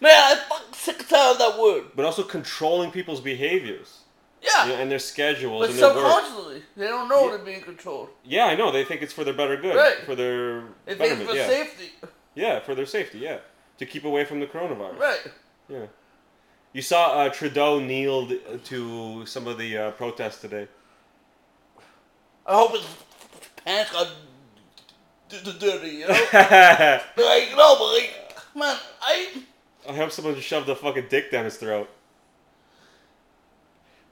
Man, 0.00 0.12
I 0.12 0.34
fucking 0.48 0.74
sick 0.74 0.98
and 1.00 1.08
tired 1.08 1.32
of 1.32 1.38
that 1.38 1.58
word. 1.58 1.84
but 1.94 2.04
also 2.04 2.22
controlling 2.22 2.90
people's 2.90 3.20
behaviors 3.20 4.00
Yeah. 4.42 4.66
you 4.66 4.72
know, 4.72 4.78
and 4.80 4.90
their 4.90 4.98
schedules 4.98 5.60
but 5.62 5.70
and 5.70 5.78
their 5.78 5.94
work. 5.94 5.96
subconsciously, 6.04 6.62
they 6.76 6.86
don't 6.86 7.08
know 7.08 7.24
Yeah. 7.24 7.30
they're 7.36 7.44
being 7.44 7.62
controlled. 7.62 8.08
Yeah, 8.24 8.46
I 8.46 8.56
know. 8.56 8.70
They 8.72 8.84
think 8.84 9.00
it's 9.02 9.12
for 9.12 9.24
their 9.24 9.34
better 9.34 9.56
good, 9.56 9.76
Right. 9.76 10.04
for 10.04 10.14
their 10.14 10.64
They 10.86 10.94
think 10.96 11.20
it's 11.20 11.30
for 11.30 11.36
yeah, 11.36 11.46
safety. 11.48 11.92
Yeah, 12.34 12.60
for 12.60 12.74
their 12.74 12.86
safety. 12.86 13.18
Yeah, 13.18 13.38
to 13.78 13.86
keep 13.86 14.04
away 14.04 14.24
from 14.24 14.40
the 14.40 14.46
coronavirus. 14.46 14.98
Right. 14.98 15.20
Yeah. 15.68 15.86
You 16.72 16.82
saw 16.82 17.20
uh, 17.20 17.28
Trudeau 17.28 17.78
kneeled 17.78 18.32
to 18.64 19.24
some 19.26 19.46
of 19.46 19.58
the 19.58 19.78
uh, 19.78 19.90
protests 19.92 20.40
today. 20.40 20.66
I 22.46 22.54
hope 22.56 22.72
his 22.72 22.86
pants 23.64 23.92
got 23.92 24.08
d- 25.28 25.38
d- 25.44 25.56
dirty, 25.58 25.88
you 25.88 26.08
know? 26.08 26.14
I 26.32 27.00
like, 27.16 27.56
no, 27.56 27.76
but 27.78 27.92
like, 27.94 28.14
man, 28.56 28.76
I. 29.00 29.42
hope 29.86 30.10
someone 30.10 30.34
just 30.34 30.46
shoved 30.48 30.68
a 30.68 30.74
fucking 30.74 31.06
dick 31.08 31.30
down 31.30 31.44
his 31.44 31.56
throat. 31.56 31.88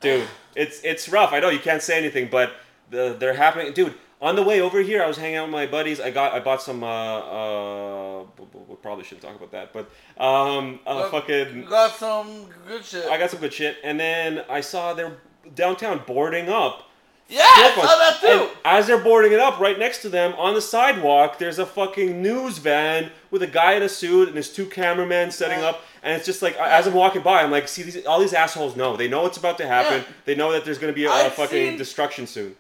Dude, 0.01 0.27
it's 0.57 0.81
it's 0.83 1.09
rough. 1.09 1.33
I 1.33 1.41
know 1.41 1.49
you 1.51 1.61
can't 1.61 1.83
say 1.83 1.97
anything, 1.99 2.29
but 2.31 2.53
the, 2.91 3.15
they're 3.19 3.35
happening. 3.35 3.73
Dude, 3.73 3.95
on 4.23 4.37
the 4.37 4.43
way 4.43 4.61
over 4.61 4.81
here, 4.81 5.03
I 5.03 5.07
was 5.07 5.17
hanging 5.19 5.37
out 5.37 5.45
with 5.49 5.53
my 5.53 5.67
buddies. 5.67 6.01
I 6.01 6.11
got 6.11 6.33
I 6.33 6.41
bought 6.41 6.63
some. 6.63 6.83
Uh, 6.83 7.19
uh, 7.19 8.23
we- 8.69 8.77
probably 8.83 9.05
shouldn't 9.05 9.23
talk 9.23 9.37
about 9.37 9.53
that, 9.53 9.73
but 9.73 9.91
um, 10.23 10.81
uh, 10.87 11.03
You 11.05 11.11
fucking. 11.11 11.65
got 11.67 11.93
some 11.95 12.47
good 12.67 12.85
shit. 12.85 13.05
I 13.07 13.17
got 13.19 13.31
some 13.31 13.39
good 13.41 13.53
shit, 13.53 13.77
and 13.85 13.99
then 14.01 14.45
I 14.51 14.61
saw 14.61 14.93
they're 14.95 15.19
downtown 15.55 16.03
boarding 16.07 16.49
up. 16.49 16.89
yeah, 17.29 17.43
I 17.45 17.73
saw 17.77 17.83
that 17.85 18.19
too. 18.21 18.49
And 18.49 18.51
as 18.65 18.87
they're 18.89 18.99
boarding 19.03 19.31
it 19.33 19.39
up, 19.39 19.61
right 19.61 19.79
next 19.79 20.03
to 20.03 20.09
them 20.09 20.33
on 20.37 20.55
the 20.55 20.61
sidewalk, 20.61 21.39
there's 21.39 21.59
a 21.61 21.67
fucking 21.67 22.21
news 22.21 22.59
van 22.59 23.11
with 23.31 23.43
a 23.43 23.47
guy 23.47 23.75
in 23.75 23.83
a 23.83 23.89
suit 23.89 24.27
and 24.29 24.37
there's 24.37 24.53
two 24.53 24.67
cameramen 24.67 25.31
setting 25.31 25.61
Yeah. 25.61 25.69
up. 25.71 25.83
And 26.03 26.15
it's 26.17 26.27
just 26.27 26.43
like, 26.43 26.57
as 26.59 26.87
I'm 26.89 26.95
walking 26.95 27.23
by, 27.23 27.43
I'm 27.43 27.51
like, 27.53 27.69
see, 27.69 27.85
these, 27.85 28.05
all 28.07 28.19
these 28.19 28.35
assholes 28.35 28.75
know. 28.75 28.97
They 28.97 29.07
know 29.09 29.23
what's 29.23 29.39
about 29.39 29.57
to 29.59 29.67
happen. 29.69 29.99
Yeah. 30.01 30.15
They 30.25 30.35
know 30.35 30.51
that 30.53 30.65
there's 30.65 30.79
going 30.79 30.93
to 30.93 30.97
be 30.97 31.05
a, 31.05 31.27
a 31.29 31.31
fucking 31.31 31.69
seen- 31.71 31.79
destruction 31.79 32.27
soon. 32.27 32.57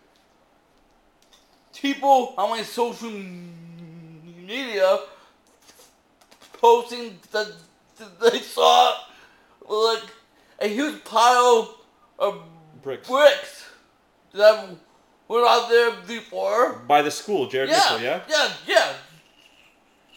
People 1.75 2.35
on 2.38 2.50
my 2.50 2.62
social 2.62 3.11
media 3.11 4.99
posting 6.55 7.19
that 7.33 7.52
they 8.21 8.38
saw 8.38 8.97
like 9.69 10.02
a 10.61 10.69
huge 10.69 11.02
pile 11.05 11.76
of 12.19 12.43
Bricks. 12.83 13.09
bricks 13.09 13.64
that 14.35 14.69
were 15.29 15.45
out 15.47 15.69
there 15.69 15.93
before. 16.07 16.75
By 16.87 17.02
the 17.02 17.11
school, 17.11 17.49
Jared 17.49 17.71
Yeah, 17.71 17.79
Mitchell, 17.79 18.00
yeah? 18.00 18.21
yeah, 18.29 18.50
yeah. 18.67 18.93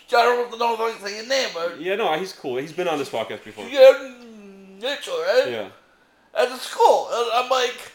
I 0.07 0.24
don't 0.24 0.59
know 0.59 0.74
if 0.75 0.79
I 0.79 0.91
can 0.91 1.07
say 1.07 1.17
your 1.17 1.27
name, 1.27 1.50
but 1.53 1.81
Yeah, 1.81 1.95
no, 1.95 2.13
he's 2.17 2.31
cool. 2.33 2.57
He's 2.57 2.71
been 2.74 2.88
on 2.88 3.00
this 3.00 3.09
podcast 3.09 3.43
before. 3.43 3.65
yeah, 3.67 4.13
Mitchell, 4.79 5.15
right? 5.17 5.45
Yeah. 5.47 5.69
At 6.33 6.50
the 6.50 6.57
school, 6.57 7.09
and 7.12 7.31
I'm 7.33 7.50
like, 7.50 7.91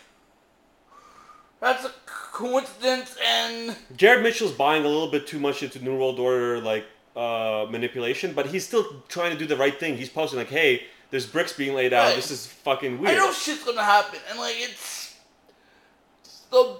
that's 1.61 1.85
a 1.85 1.93
coincidence, 2.33 3.17
and 3.27 3.77
Jared 3.97 4.23
Mitchell's 4.23 4.53
buying 4.53 4.85
a 4.85 4.89
little 4.89 5.11
bit 5.11 5.27
too 5.27 5.39
much 5.39 5.63
into 5.63 5.83
New 5.83 5.99
World 5.99 6.19
Order, 6.19 6.61
like, 6.61 6.87
uh, 7.17 7.67
manipulation, 7.71 8.33
but 8.33 8.47
he's 8.47 8.67
still 8.67 9.03
trying 9.09 9.33
to 9.33 9.39
do 9.39 9.47
the 9.47 9.57
right 9.57 9.79
thing. 9.79 9.97
He's 9.97 10.09
posting, 10.09 10.39
like, 10.39 10.49
hey, 10.49 10.85
there's 11.11 11.27
bricks 11.27 11.53
being 11.53 11.75
laid 11.75 11.93
out. 11.93 12.07
Right. 12.07 12.17
This 12.17 12.31
is 12.31 12.47
fucking 12.47 13.01
weird." 13.01 13.15
I 13.15 13.19
know 13.19 13.33
shit's 13.33 13.65
gonna 13.65 13.83
happen, 13.83 14.21
and 14.31 14.39
like 14.39 14.57
it's 14.59 15.15
the 16.51 16.77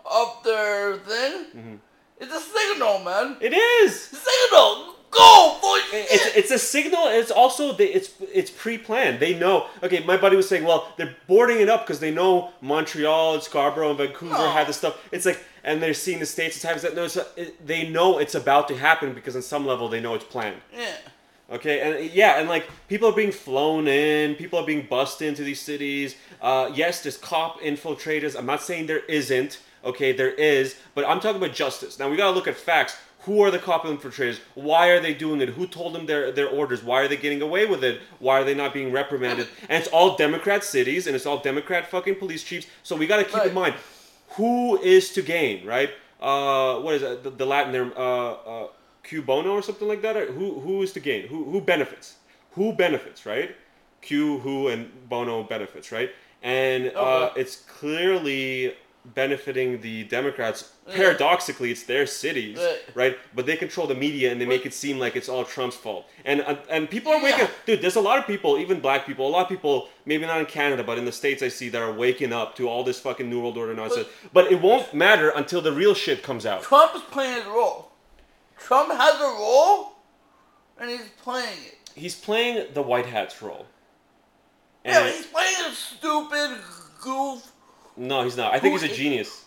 up 0.09 0.43
their 0.43 0.97
thing. 0.97 1.79
It's 2.19 2.33
a 2.33 2.39
signal, 2.39 2.99
man. 2.99 3.37
It 3.41 3.53
is! 3.53 3.99
Signal, 4.01 4.94
go 5.17 5.57
for 5.61 5.79
shit. 5.91 6.07
it's 6.11 6.35
it's 6.35 6.51
a 6.51 6.59
signal. 6.59 7.07
It's 7.07 7.31
also 7.31 7.73
the, 7.73 7.85
it's 7.85 8.11
it's 8.33 8.51
pre-planned. 8.51 9.19
They 9.19 9.37
know. 9.37 9.67
Okay, 9.83 10.03
my 10.05 10.17
buddy 10.17 10.35
was 10.35 10.47
saying, 10.47 10.63
well, 10.63 10.93
they're 10.97 11.15
boarding 11.27 11.59
it 11.61 11.69
up 11.69 11.85
because 11.85 11.99
they 11.99 12.11
know 12.11 12.51
Montreal 12.61 13.35
and 13.35 13.43
Scarborough 13.43 13.89
and 13.89 13.97
Vancouver 13.97 14.33
No. 14.33 14.51
had 14.51 14.67
this 14.67 14.77
stuff. 14.77 14.97
It's 15.11 15.25
like, 15.25 15.43
and 15.63 15.81
they're 15.81 15.93
seeing 15.93 16.19
the 16.19 16.25
states. 16.25 16.55
It's 16.57 16.65
having 16.65 16.83
that. 16.83 16.95
No, 16.95 17.07
it, 17.37 17.65
they 17.65 17.87
know 17.89 18.17
it's 18.19 18.35
about 18.35 18.67
to 18.69 18.77
happen 18.77 19.13
because 19.13 19.35
on 19.35 19.41
some 19.41 19.65
level 19.65 19.89
they 19.89 19.99
know 20.01 20.13
it's 20.15 20.25
planned. 20.25 20.61
yeah. 20.75 20.95
Okay, 21.51 21.79
and 21.79 22.11
yeah, 22.11 22.39
and 22.39 22.49
like 22.49 22.67
people 22.87 23.07
are 23.09 23.15
being 23.15 23.31
flown 23.31 23.87
in, 23.87 24.33
people 24.33 24.57
are 24.57 24.65
being 24.65 24.87
bussed 24.89 25.21
into 25.21 25.43
these 25.43 25.61
cities. 25.61 26.15
Uh, 26.41 26.71
yes, 26.73 27.03
there's 27.03 27.17
cop 27.17 27.61
infiltrators. 27.61 28.35
I'm 28.35 28.47
not 28.47 28.63
saying 28.63 28.87
there 28.87 29.05
isn't. 29.05 29.59
Okay, 29.83 30.11
there 30.11 30.31
is, 30.31 30.75
but 30.95 31.05
I'm 31.07 31.19
talking 31.19 31.39
about 31.39 31.53
justice. 31.55 31.99
Now 31.99 32.09
we 32.09 32.17
gotta 32.17 32.33
look 32.33 32.47
at 32.47 32.55
facts. 32.55 32.97
Who 33.25 33.41
are 33.41 33.51
the 33.51 33.59
cop 33.59 33.83
infiltrators? 33.85 34.39
Why 34.53 34.87
are 34.87 34.99
they 34.99 35.13
doing 35.13 35.41
it? 35.41 35.49
Who 35.49 35.65
told 35.67 35.93
them 35.93 36.05
their 36.05 36.31
their 36.31 36.47
orders? 36.47 36.83
Why 36.83 37.01
are 37.01 37.07
they 37.07 37.17
getting 37.17 37.41
away 37.41 37.65
with 37.65 37.83
it? 37.83 38.01
Why 38.19 38.39
are 38.39 38.43
they 38.43 38.53
not 38.55 38.73
being 38.73 38.91
reprimanded? 38.91 39.47
And 39.69 39.81
it's 39.81 39.91
all 39.91 40.15
Democrat 40.15 40.63
cities, 40.63 41.07
and 41.07 41.15
it's 41.15 41.25
all 41.25 41.39
Democrat 41.39 41.89
fucking 41.89 42.15
police 42.15 42.43
chiefs. 42.43 42.67
So 42.83 42.95
we 42.95 43.07
gotta 43.07 43.23
keep 43.23 43.35
Right. 43.35 43.47
in 43.47 43.53
mind 43.53 43.75
who 44.37 44.77
is 44.81 45.11
to 45.13 45.21
gain, 45.21 45.65
right? 45.65 45.89
Uh, 46.21 46.79
what 46.79 46.95
is 46.95 47.03
it? 47.03 47.23
The, 47.23 47.29
the 47.29 47.45
Latin 47.45 47.73
term, 47.73 47.93
uh, 47.95 48.31
uh, 48.31 48.67
cui 49.07 49.21
bono 49.21 49.51
or 49.51 49.61
something 49.61 49.87
like 49.87 50.01
that. 50.01 50.15
Who 50.37 50.59
who 50.59 50.81
is 50.83 50.91
to 50.93 50.99
gain? 50.99 51.27
Who 51.27 51.39
who 51.51 51.61
benefits? 51.61 52.15
Who 52.55 52.73
benefits, 52.73 53.25
right? 53.25 53.55
cui 54.07 54.37
who 54.45 54.67
and 54.67 54.81
bono 55.09 55.43
benefits, 55.43 55.91
right? 55.91 56.11
And 56.43 56.81
uh, 56.95 56.99
Okay. 56.99 57.41
it's 57.41 57.55
clearly 57.79 58.75
benefiting 59.13 59.81
the 59.81 60.03
Democrats. 60.05 60.71
Yeah. 60.87 60.95
Paradoxically, 60.95 61.71
it's 61.71 61.83
their 61.83 62.05
cities, 62.07 62.57
Right. 62.57 62.79
right? 62.95 63.17
But 63.35 63.45
they 63.45 63.55
control 63.55 63.85
the 63.87 63.95
media 63.95 64.31
and 64.31 64.41
they 64.41 64.45
make 64.45 64.65
it 64.65 64.73
seem 64.73 64.97
like 64.97 65.15
it's 65.15 65.29
all 65.29 65.43
Trump's 65.45 65.75
fault. 65.75 66.09
And 66.25 66.41
uh, 66.41 66.55
and 66.69 66.89
people 66.89 67.11
are 67.11 67.17
Yeah. 67.19 67.23
waking. 67.37 67.47
Dude, 67.65 67.81
there's 67.81 67.95
a 67.95 68.01
lot 68.01 68.17
of 68.17 68.25
people, 68.25 68.57
even 68.57 68.79
black 68.79 69.05
people, 69.05 69.27
a 69.27 69.29
lot 69.29 69.43
of 69.43 69.49
people, 69.49 69.89
maybe 70.05 70.25
not 70.25 70.39
in 70.39 70.45
Canada, 70.47 70.83
but 70.83 70.97
in 70.97 71.05
the 71.05 71.11
states, 71.11 71.43
I 71.43 71.49
see 71.49 71.69
that 71.69 71.81
are 71.81 71.91
waking 71.93 72.33
up 72.33 72.55
to 72.55 72.67
all 72.67 72.83
this 72.83 72.99
fucking 72.99 73.29
New 73.29 73.41
World 73.41 73.57
Order 73.57 73.75
nonsense. 73.75 74.07
But 74.33 74.51
it 74.51 74.61
won't 74.61 74.93
matter 74.93 75.29
until 75.29 75.61
the 75.61 75.71
real 75.71 75.93
shit 75.93 76.23
comes 76.23 76.45
out. 76.45 76.63
Trump 76.63 76.95
is 76.95 77.01
playing 77.03 77.35
his 77.35 77.45
role. 77.45 77.91
Trump 78.57 78.91
has 78.91 79.15
a 79.21 79.23
role, 79.23 79.93
and 80.79 80.89
he's 80.89 81.09
playing 81.21 81.59
it. 81.67 81.77
He's 81.95 82.15
playing 82.15 82.73
the 82.73 82.81
white 82.81 83.05
hat's 83.05 83.41
role. 83.41 83.67
Yeah, 84.83 84.99
And 85.05 85.15
he's 85.15 85.25
playing 85.27 85.55
a 85.67 85.71
stupid 85.73 86.57
goof. 87.01 87.51
No, 87.97 88.23
he's 88.23 88.37
not. 88.37 88.53
I 88.53 88.59
think 88.59 88.73
Who 88.73 88.79
he's 88.79 88.89
a 88.89 88.91
is- 88.91 88.97
genius. 88.97 89.45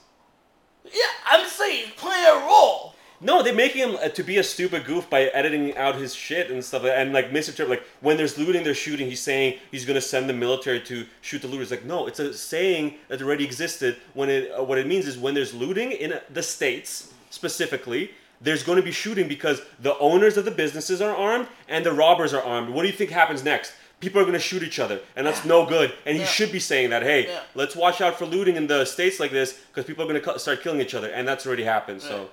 Yeah, 0.85 1.03
I'm 1.31 1.47
saying 1.47 1.85
he's 1.87 1.95
playing 1.95 2.25
a 2.27 2.47
role. 2.47 2.95
No, 3.21 3.43
they're 3.43 3.53
making 3.55 3.83
him 3.89 3.97
uh, 4.01 4.09
to 4.11 4.23
be 4.23 4.39
a 4.39 4.45
stupid 4.45 4.85
goof 4.85 5.11
by 5.11 5.23
editing 5.25 5.77
out 5.77 5.97
his 5.97 6.15
shit 6.15 6.51
and 6.51 6.65
stuff, 6.65 6.85
and 6.85 7.13
like 7.13 7.33
misinterpret. 7.33 7.69
Like 7.81 7.87
when 8.01 8.17
there's 8.17 8.39
looting, 8.39 8.63
they're 8.63 8.75
shooting. 8.75 9.09
He's 9.09 9.21
saying 9.21 9.59
he's 9.73 9.85
gonna 9.85 10.01
send 10.01 10.29
the 10.31 10.33
military 10.33 10.81
to 10.83 11.05
shoot 11.21 11.43
the 11.43 11.49
looters. 11.49 11.71
Like 11.73 11.85
no, 11.85 12.07
it's 12.07 12.21
a 12.21 12.33
saying 12.33 12.95
that 13.09 13.21
already 13.21 13.45
existed. 13.45 13.97
When 14.15 14.31
it 14.31 14.53
uh, 14.57 14.63
what 14.63 14.79
it 14.79 14.87
means 14.87 15.07
is 15.09 15.19
when 15.19 15.35
there's 15.35 15.53
looting 15.53 15.91
in 15.93 16.13
uh, 16.13 16.21
the 16.31 16.43
states 16.45 17.13
specifically, 17.31 18.13
there's 18.41 18.63
going 18.63 18.77
to 18.77 18.83
be 18.85 18.93
shooting 18.93 19.27
because 19.27 19.61
the 19.81 19.99
owners 19.99 20.37
of 20.37 20.45
the 20.45 20.53
businesses 20.53 21.01
are 21.03 21.15
armed 21.15 21.49
and 21.69 21.85
the 21.85 21.93
robbers 21.93 22.33
are 22.33 22.43
armed. 22.43 22.69
What 22.71 22.83
do 22.83 22.89
you 22.89 22.95
think 22.95 23.11
happens 23.11 23.43
next? 23.43 23.73
People 24.01 24.21
are 24.21 24.25
going 24.25 24.35
to 24.35 24.39
shoot 24.41 24.63
each 24.63 24.79
other, 24.79 25.01
and 25.17 25.27
that's 25.27 25.45
no 25.45 25.67
good. 25.67 25.93
And 26.07 26.17
he 26.17 26.25
should 26.25 26.53
be 26.53 26.61
saying 26.61 26.91
that. 26.91 27.03
Hey, 27.03 27.37
let's 27.55 27.75
watch 27.75 28.01
out 28.01 28.17
for 28.19 28.27
looting 28.27 28.55
in 28.57 28.67
the 28.69 28.85
states 28.85 29.19
like 29.19 29.33
this 29.33 29.59
because 29.69 29.85
people 29.87 30.05
are 30.05 30.09
going 30.09 30.23
to 30.23 30.39
start 30.39 30.63
killing 30.63 30.81
each 30.81 30.95
other, 30.95 31.09
and 31.09 31.27
that's 31.27 31.47
already 31.47 31.65
happened. 31.65 32.01
So. 32.03 32.29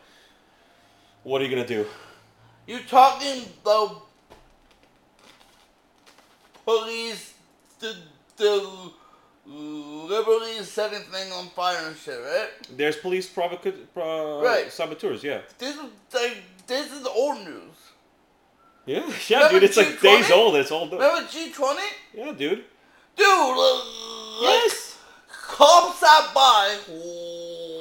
What 1.24 1.42
are 1.42 1.46
you 1.46 1.50
gonna 1.50 1.66
do? 1.68 1.88
You 2.68 2.82
talking 2.88 3.46
the 3.64 3.96
police, 6.64 7.34
the 7.80 7.96
the 8.38 8.92
liberally 9.48 10.62
setting 10.64 11.02
thing 11.02 11.32
on 11.32 11.48
fire 11.50 11.88
and 11.88 11.96
shit, 11.98 12.20
right? 12.22 12.50
There's 12.78 12.96
police 12.96 13.28
provoca- 13.28 13.86
pro- 13.94 14.44
Right. 14.44 14.72
saboteurs, 14.72 15.24
yeah. 15.24 15.42
This 15.58 15.76
is 15.76 15.82
like 16.14 16.38
this 16.68 16.92
is 16.92 17.06
old 17.08 17.40
news. 17.40 17.76
Yeah, 18.86 19.04
yeah, 19.28 19.38
Remember 19.38 19.60
dude. 19.60 19.64
It's 19.70 19.78
like 19.78 19.88
G20? 20.00 20.02
days 20.02 20.32
old. 20.32 20.56
It's 20.56 20.72
old. 20.72 20.92
Remember 20.92 21.28
G 21.32 21.52
twenty? 21.52 21.82
Yeah, 22.14 22.32
dude. 22.32 22.64
Dude, 23.16 23.26
uh, 23.28 23.76
like, 23.76 23.84
Yes. 24.42 24.98
cops 25.30 26.00
sat 26.00 26.34
by 26.34 26.76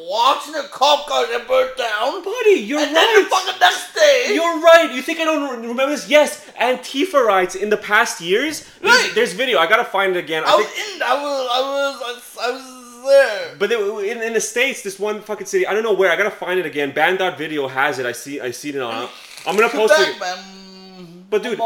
watching 0.09 0.55
a 0.55 0.63
cop 0.69 1.07
car 1.07 1.27
get 1.27 1.47
burnt 1.49 1.77
down, 1.77 2.23
Buddy, 2.23 2.51
you're 2.61 2.79
and 2.79 2.95
then 2.95 3.15
the 3.17 3.23
right. 3.23 3.31
fucking 3.31 3.61
next 3.61 3.95
day, 3.95 4.33
You're 4.35 4.61
right. 4.61 4.91
You 4.95 5.03
think 5.03 5.19
I 5.21 5.25
don't 5.25 5.61
remember 5.61 5.89
this? 5.89 6.09
Yes, 6.09 6.47
Antifa 6.61 7.25
riots 7.25 7.55
in 7.55 7.69
the 7.71 7.77
past 7.77 8.21
years. 8.21 8.65
There's, 8.81 8.95
Right. 8.95 9.13
there's 9.15 9.33
video. 9.33 9.59
I 9.59 9.67
gotta 9.67 9.85
find 9.85 10.15
it 10.17 10.19
again. 10.21 10.45
I 10.47 10.53
I 10.53 10.57
was 10.57 10.67
think, 10.67 10.97
in, 10.97 11.03
I 11.03 11.15
was, 11.15 11.49
I 11.53 11.61
was, 11.61 12.03
I 12.03 12.13
was, 12.13 12.39
I 12.41 12.51
was 12.53 13.05
there. 13.05 13.57
but 13.59 13.69
they, 13.71 14.11
in, 14.11 14.23
in 14.23 14.33
the 14.35 14.41
states, 14.41 14.83
this 14.83 14.99
one 14.99 15.21
fucking 15.21 15.47
city. 15.47 15.67
I 15.67 15.75
don't 15.75 15.83
know 15.83 15.93
where. 15.95 16.11
I 16.13 16.17
gotta 16.17 16.31
find 16.31 16.59
it 16.61 16.67
again. 16.67 16.93
Banned 16.93 17.19
Video 17.37 17.67
has 17.69 17.99
it. 17.99 18.07
I 18.07 18.13
see. 18.13 18.41
I 18.41 18.51
see 18.53 18.71
it 18.71 18.77
on. 18.81 19.09
I'm 19.47 19.57
gonna 19.57 19.69
post 19.69 19.95
it. 19.99 20.19
man. 20.21 20.39
But 21.31 21.43
dude- 21.43 21.59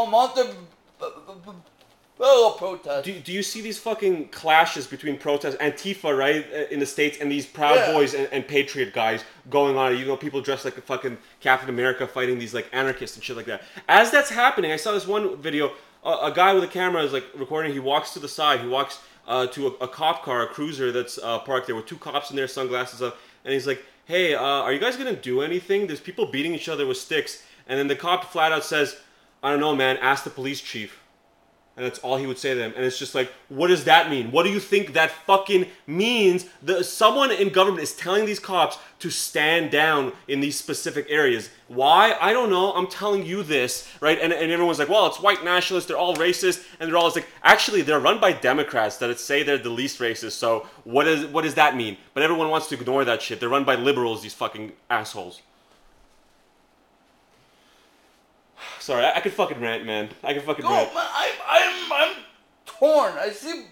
Bello 2.17 2.51
protest. 2.57 3.05
Do, 3.05 3.17
do 3.17 3.31
you 3.31 3.41
see 3.41 3.61
these 3.61 3.79
fucking 3.79 4.27
clashes 4.27 4.85
between 4.85 5.17
protests, 5.17 5.55
Antifa, 5.55 6.17
right, 6.17 6.45
uh, 6.53 6.57
in 6.69 6.81
the 6.81 6.85
States, 6.85 7.17
and 7.21 7.31
these 7.31 7.45
Proud 7.45 7.75
Yeah. 7.75 7.93
Boys 7.93 8.13
and, 8.13 8.27
and 8.33 8.45
Patriot 8.45 8.93
guys 8.93 9.23
going 9.49 9.77
on? 9.77 9.97
You 9.97 10.03
know, 10.05 10.17
people 10.17 10.41
dressed 10.41 10.65
like 10.65 10.77
a 10.77 10.81
fucking 10.81 11.17
Captain 11.39 11.69
America 11.69 12.05
fighting 12.05 12.37
these, 12.37 12.53
like, 12.53 12.67
anarchists 12.73 13.15
and 13.15 13.23
shit 13.23 13.37
like 13.37 13.45
that. 13.45 13.63
As 13.87 14.11
that's 14.11 14.29
happening, 14.29 14.73
I 14.73 14.75
saw 14.75 14.91
this 14.91 15.07
one 15.07 15.37
video, 15.37 15.71
a, 16.03 16.09
a 16.23 16.33
guy 16.35 16.53
with 16.53 16.65
a 16.65 16.67
camera 16.67 17.01
is, 17.03 17.13
like, 17.13 17.23
recording. 17.35 17.71
He 17.71 17.79
walks 17.79 18.11
to 18.15 18.19
the 18.19 18.27
side. 18.27 18.59
He 18.59 18.67
walks 18.67 18.99
uh, 19.25 19.47
to 19.47 19.67
a, 19.67 19.85
a 19.85 19.87
cop 19.87 20.23
car, 20.23 20.41
a 20.43 20.47
cruiser 20.47 20.91
that's 20.91 21.19
uh, 21.19 21.39
parked 21.39 21.67
there 21.67 21.75
with 21.77 21.85
two 21.85 21.97
cops 21.97 22.31
in 22.31 22.35
there, 22.35 22.49
sunglasses 22.49 23.01
up, 23.01 23.17
and 23.45 23.53
he's 23.53 23.65
like, 23.65 23.81
hey, 24.05 24.33
uh, 24.33 24.41
are 24.41 24.73
you 24.73 24.79
guys 24.79 24.97
gonna 24.97 25.15
do 25.15 25.41
anything? 25.41 25.87
There's 25.87 26.01
people 26.01 26.25
beating 26.25 26.53
each 26.53 26.67
other 26.67 26.85
with 26.85 26.97
sticks. 26.97 27.43
And 27.67 27.79
then 27.79 27.87
the 27.87 27.95
cop 27.95 28.25
flat 28.25 28.51
out 28.51 28.65
says, 28.65 28.97
I 29.41 29.51
don't 29.51 29.59
know, 29.59 29.75
man, 29.75 29.97
ask 29.97 30.23
the 30.23 30.29
police 30.29 30.61
chief. 30.61 30.99
and 31.79 31.85
that's 31.85 31.99
all 31.99 32.17
he 32.17 32.27
would 32.27 32.37
say 32.37 32.49
to 32.53 32.59
them. 32.59 32.73
And 32.75 32.83
it's 32.83 32.99
just 32.99 33.15
like, 33.15 33.31
what 33.47 33.67
does 33.67 33.85
that 33.85 34.09
mean? 34.09 34.31
What 34.31 34.43
do 34.43 34.49
you 34.49 34.59
think 34.59 34.91
that 34.93 35.11
fucking 35.11 35.65
means? 35.87 36.45
The 36.61 36.83
someone 36.83 37.31
in 37.31 37.49
government 37.53 37.81
is 37.81 37.95
telling 37.95 38.25
these 38.25 38.37
cops 38.37 38.77
to 38.99 39.09
stand 39.09 39.71
down 39.71 40.11
in 40.27 40.41
these 40.41 40.59
specific 40.59 41.05
areas. 41.07 41.49
Why? 41.69 42.17
I 42.19 42.33
don't 42.33 42.49
know. 42.49 42.73
I'm 42.73 42.87
telling 42.87 43.25
you 43.25 43.43
this, 43.43 43.87
right? 44.01 44.19
And, 44.21 44.33
and 44.33 44.51
everyone's 44.51 44.77
like, 44.77 44.89
well, 44.89 45.07
it's 45.07 45.21
white 45.21 45.45
nationalists. 45.45 45.87
They're 45.87 45.97
all 45.97 46.17
racist, 46.17 46.65
and 46.81 46.89
they're 46.89 46.97
all 46.97 47.09
like, 47.15 47.29
actually, 47.43 47.81
they're 47.81 48.01
run 48.01 48.19
by 48.19 48.33
Democrats 48.33 48.97
that 48.97 49.17
say 49.17 49.43
they're 49.43 49.57
the 49.57 49.69
least 49.69 49.99
racist. 49.99 50.33
So 50.33 50.67
what 50.83 51.07
is 51.07 51.27
what 51.27 51.45
does 51.45 51.53
that 51.53 51.77
mean? 51.77 51.95
But 52.13 52.23
everyone 52.23 52.49
wants 52.49 52.67
to 52.67 52.75
ignore 52.75 53.05
that 53.05 53.21
shit. 53.21 53.39
They're 53.39 53.47
run 53.47 53.63
by 53.63 53.75
liberals. 53.75 54.21
These 54.21 54.33
fucking 54.33 54.73
assholes. 54.89 55.41
Sorry, 58.79 59.03
I, 59.05 59.17
I 59.17 59.19
could 59.19 59.33
fucking 59.33 59.59
rant, 59.59 59.85
man. 59.85 60.09
I 60.23 60.33
could 60.33 60.43
fucking 60.43 60.63
No, 60.63 60.71
rant. 60.71 60.93
man, 60.93 61.05
I, 61.05 61.31
I'm, 61.47 61.93
I'm 61.93 62.15
torn. 62.65 63.13
I 63.17 63.29
see 63.29 63.65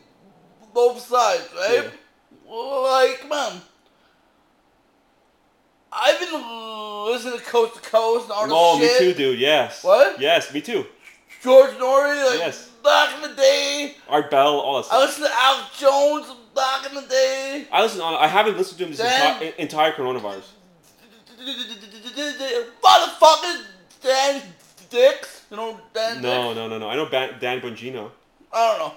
both 0.73 0.99
sides, 0.99 1.47
right? 1.55 1.89
Like, 2.49 3.27
man, 3.29 3.61
I've 5.91 6.19
been 6.19 6.33
listening 7.11 7.39
to 7.39 7.45
Coast 7.45 7.75
to 7.81 7.89
Coast 7.89 8.25
and 8.29 8.51
all 8.51 8.77
this 8.77 8.97
Oh, 8.99 9.03
me 9.05 9.11
too, 9.13 9.17
dude. 9.17 9.39
Yes. 9.39 9.83
What? 9.83 10.19
Yes, 10.19 10.53
me 10.53 10.61
too. 10.61 10.85
George 11.41 11.71
Noory, 11.71 12.29
like 12.29 12.39
Yes. 12.39 12.67
back 12.83 13.15
in 13.15 13.21
the 13.29 13.35
day. 13.35 13.95
Art 14.09 14.29
Bell, 14.29 14.59
all 14.59 14.81
that 14.81 14.85
I 14.85 14.87
stuff. 14.87 15.01
listened 15.01 15.25
to 15.27 15.33
Alex 15.33 15.79
Jones 15.79 16.35
back 16.55 16.89
in 16.89 16.95
the 16.95 17.01
day. 17.07 17.67
I 17.71 17.81
listen. 17.81 18.01
On, 18.01 18.13
I 18.15 18.27
haven't 18.27 18.57
listened 18.57 18.77
to 18.79 18.83
him 18.85 18.91
this 18.91 18.99
Dan- 18.99 19.39
enti- 19.41 19.55
entire 19.55 19.91
coronavirus. 19.93 20.43
Motherfucker, 22.83 23.63
Dan 24.01 24.41
Dicks. 24.89 25.45
You 25.51 25.57
know 25.57 25.79
Dan 25.93 26.21
No, 26.21 26.43
Dicks? 26.43 26.55
no, 26.55 26.67
no, 26.67 26.77
no. 26.77 26.89
I 26.89 26.95
know 26.95 27.05
Ban- 27.07 27.35
Dan 27.39 27.61
Bongino. 27.61 28.11
I 28.53 28.69
don't 28.77 28.79
know. 28.79 28.93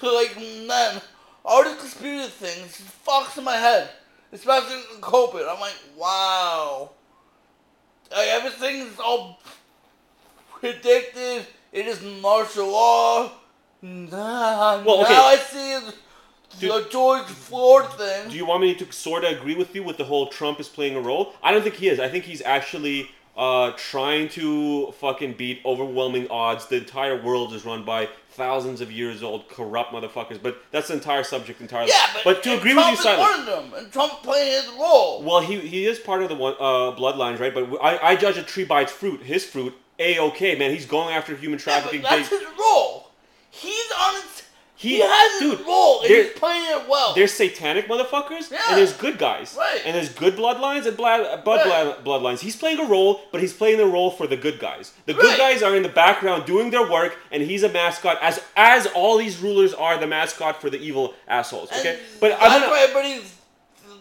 So 0.00 0.14
like, 0.14 0.36
man, 0.66 1.00
all 1.44 1.64
these 1.64 1.76
conspiracy 1.76 2.28
things 2.30 2.82
fucks 3.06 3.36
in 3.38 3.44
my 3.44 3.56
head. 3.56 3.88
Especially 4.32 4.74
in 4.94 5.00
COVID. 5.00 5.48
I'm 5.48 5.60
like, 5.60 5.74
wow. 5.96 6.90
Like, 8.10 8.28
everything's 8.28 8.98
all 8.98 9.40
predicted. 10.60 11.46
It 11.72 11.86
is 11.86 12.02
martial 12.22 12.68
law. 12.68 13.30
Nah, 13.82 14.82
Well, 14.84 15.02
okay. 15.02 15.12
now 15.12 15.26
I 15.26 15.36
see 15.36 15.78
the 16.60 16.86
George 16.90 17.24
Floyd 17.26 17.92
thing. 17.92 18.30
Do 18.30 18.36
you 18.36 18.46
want 18.46 18.62
me 18.62 18.74
to 18.74 18.92
sort 18.92 19.24
of 19.24 19.32
agree 19.32 19.54
with 19.54 19.74
you 19.74 19.82
with 19.82 19.96
the 19.96 20.04
whole 20.04 20.28
Trump 20.28 20.58
is 20.60 20.68
playing 20.68 20.96
a 20.96 21.00
role? 21.00 21.34
I 21.42 21.52
don't 21.52 21.62
think 21.62 21.74
he 21.76 21.88
is. 21.88 22.00
I 22.00 22.08
think 22.08 22.24
he's 22.24 22.42
actually 22.42 23.10
uh, 23.36 23.72
trying 23.76 24.28
to 24.30 24.92
fucking 24.92 25.34
beat 25.34 25.60
overwhelming 25.64 26.26
odds. 26.30 26.66
The 26.66 26.76
entire 26.76 27.20
world 27.20 27.52
is 27.52 27.64
run 27.64 27.84
by 27.84 28.08
thousands 28.30 28.80
of 28.80 28.90
years 28.92 29.22
old 29.22 29.48
corrupt 29.48 29.92
motherfuckers. 29.92 30.42
But 30.42 30.58
that's 30.70 30.88
the 30.88 30.94
entire 30.94 31.22
subject 31.22 31.60
entirely. 31.60 31.90
yeah, 31.90 32.20
but, 32.24 32.42
to 32.44 32.56
agree 32.56 32.72
Trump 32.72 32.90
with 32.98 33.04
you, 33.04 33.10
is 33.10 33.16
Simon. 33.16 33.20
one 33.20 33.40
of 33.40 33.46
them, 33.46 33.78
and 33.84 33.92
Trump 33.92 34.12
playing 34.22 34.52
his 34.52 34.68
role. 34.78 35.22
Well, 35.22 35.40
he 35.40 35.58
he 35.60 35.86
is 35.86 35.98
part 35.98 36.22
of 36.22 36.28
the 36.28 36.34
one 36.34 36.54
uh, 36.54 36.92
bloodlines, 36.96 37.38
right? 37.38 37.52
But 37.52 37.64
I, 37.82 38.10
I 38.12 38.16
judge 38.16 38.36
a 38.38 38.42
tree 38.42 38.64
by 38.64 38.82
its 38.82 38.92
fruit. 38.92 39.20
His 39.22 39.44
fruit, 39.44 39.74
a 39.98 40.18
okay, 40.18 40.54
man. 40.56 40.70
He's 40.70 40.86
going 40.86 41.14
after 41.14 41.34
human 41.36 41.58
Yeah, 41.58 41.64
trafficking. 41.64 42.02
but 42.02 42.10
that's 42.10 42.28
his 42.28 42.42
role. 42.58 43.10
He's 43.50 43.90
on. 43.98 44.22
He, 44.78 44.96
He- 44.96 45.00
has 45.00 45.40
his 45.40 45.56
dude, 45.58 45.66
role, 45.66 46.00
and 46.02 46.08
he's 46.10 46.32
playing 46.32 46.64
it 46.68 46.86
well. 46.86 47.14
there's 47.14 47.32
satanic 47.32 47.88
motherfuckers, 47.88 48.50
Yeah. 48.50 48.60
and 48.68 48.76
there's 48.76 48.92
good 48.92 49.16
guys, 49.18 49.54
Right. 49.58 49.80
and 49.86 49.96
there's 49.96 50.10
good 50.10 50.36
bloodlines 50.36 50.84
and 50.86 50.94
blood, 50.96 51.20
uh, 51.22 51.38
blood, 51.38 51.66
Right. 51.66 52.04
bloodlines. 52.04 52.40
He's 52.40 52.56
playing 52.56 52.78
a 52.80 52.84
role, 52.84 53.22
but 53.32 53.40
he's 53.40 53.54
playing 53.54 53.78
the 53.78 53.86
role 53.86 54.10
for 54.10 54.26
the 54.26 54.36
good 54.36 54.58
guys. 54.60 54.92
The 55.06 55.14
good 55.14 55.38
guys 55.38 55.62
are 55.62 55.74
in 55.74 55.82
the 55.82 55.88
background 55.88 56.44
doing 56.44 56.68
their 56.70 56.86
work, 56.86 57.16
and 57.30 57.42
he's 57.42 57.62
a 57.62 57.70
mascot, 57.70 58.18
as 58.20 58.38
as 58.54 58.86
all 58.88 59.16
these 59.16 59.38
rulers 59.38 59.72
are 59.72 59.96
the 59.96 60.06
mascot 60.06 60.60
for 60.60 60.68
the 60.68 60.78
evil 60.78 61.14
assholes. 61.26 61.70
And 61.72 61.80
Okay, 61.80 61.98
but 62.20 62.30
that's 62.32 62.42
I'm 62.44 62.60
gonna, 62.60 62.70
why 62.72 62.80
everybody's. 62.80 63.32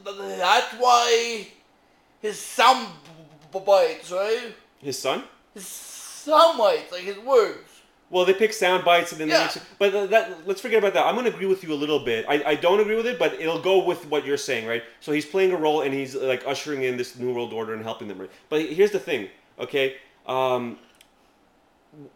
That's 0.03 0.74
why 0.74 1.48
his 2.22 2.39
sound 2.39 2.89
b- 3.51 3.60
bites, 3.65 4.12
right? 4.12 4.53
his 4.84 5.00
son. 5.00 5.24
His 5.53 5.65
sound 5.67 6.58
bites, 6.58 6.91
like 6.91 7.03
his 7.03 7.17
words. 7.20 7.70
Well, 8.12 8.24
they 8.24 8.34
pick 8.34 8.54
sound 8.54 8.86
bites 8.86 9.12
and 9.12 9.20
then 9.22 9.30
Yeah. 9.30 9.48
they, 9.48 9.62
but 9.80 9.90
th- 9.92 10.10
that 10.12 10.48
let's 10.48 10.62
forget 10.62 10.78
about 10.80 10.94
that. 10.94 11.06
I'm 11.06 11.16
going 11.16 11.26
to 11.26 11.34
agree 11.34 11.48
with 11.48 11.64
you 11.64 11.74
a 11.74 11.76
little 11.84 12.00
bit. 12.00 12.26
I, 12.30 12.44
I 12.52 12.56
don't 12.56 12.80
agree 12.80 12.96
with 12.96 13.08
it, 13.08 13.18
but 13.18 13.34
it'll 13.42 13.60
go 13.62 13.84
with 13.84 14.06
what 14.10 14.26
you're 14.26 14.38
saying, 14.38 14.68
right? 14.68 14.84
So 15.00 15.12
he's 15.12 15.26
playing 15.26 15.52
a 15.52 15.58
role 15.58 15.82
and 15.82 15.94
he's 15.94 16.14
like 16.16 16.44
ushering 16.46 16.84
in 16.84 16.98
this 16.98 17.18
new 17.18 17.34
world 17.34 17.52
order 17.52 17.74
and 17.74 17.84
helping 17.84 18.08
them. 18.08 18.20
Right? 18.20 18.30
But 18.50 18.62
here's 18.62 18.92
the 18.92 19.00
thing, 19.00 19.29
okay? 19.60 19.96
Um, 20.27 20.77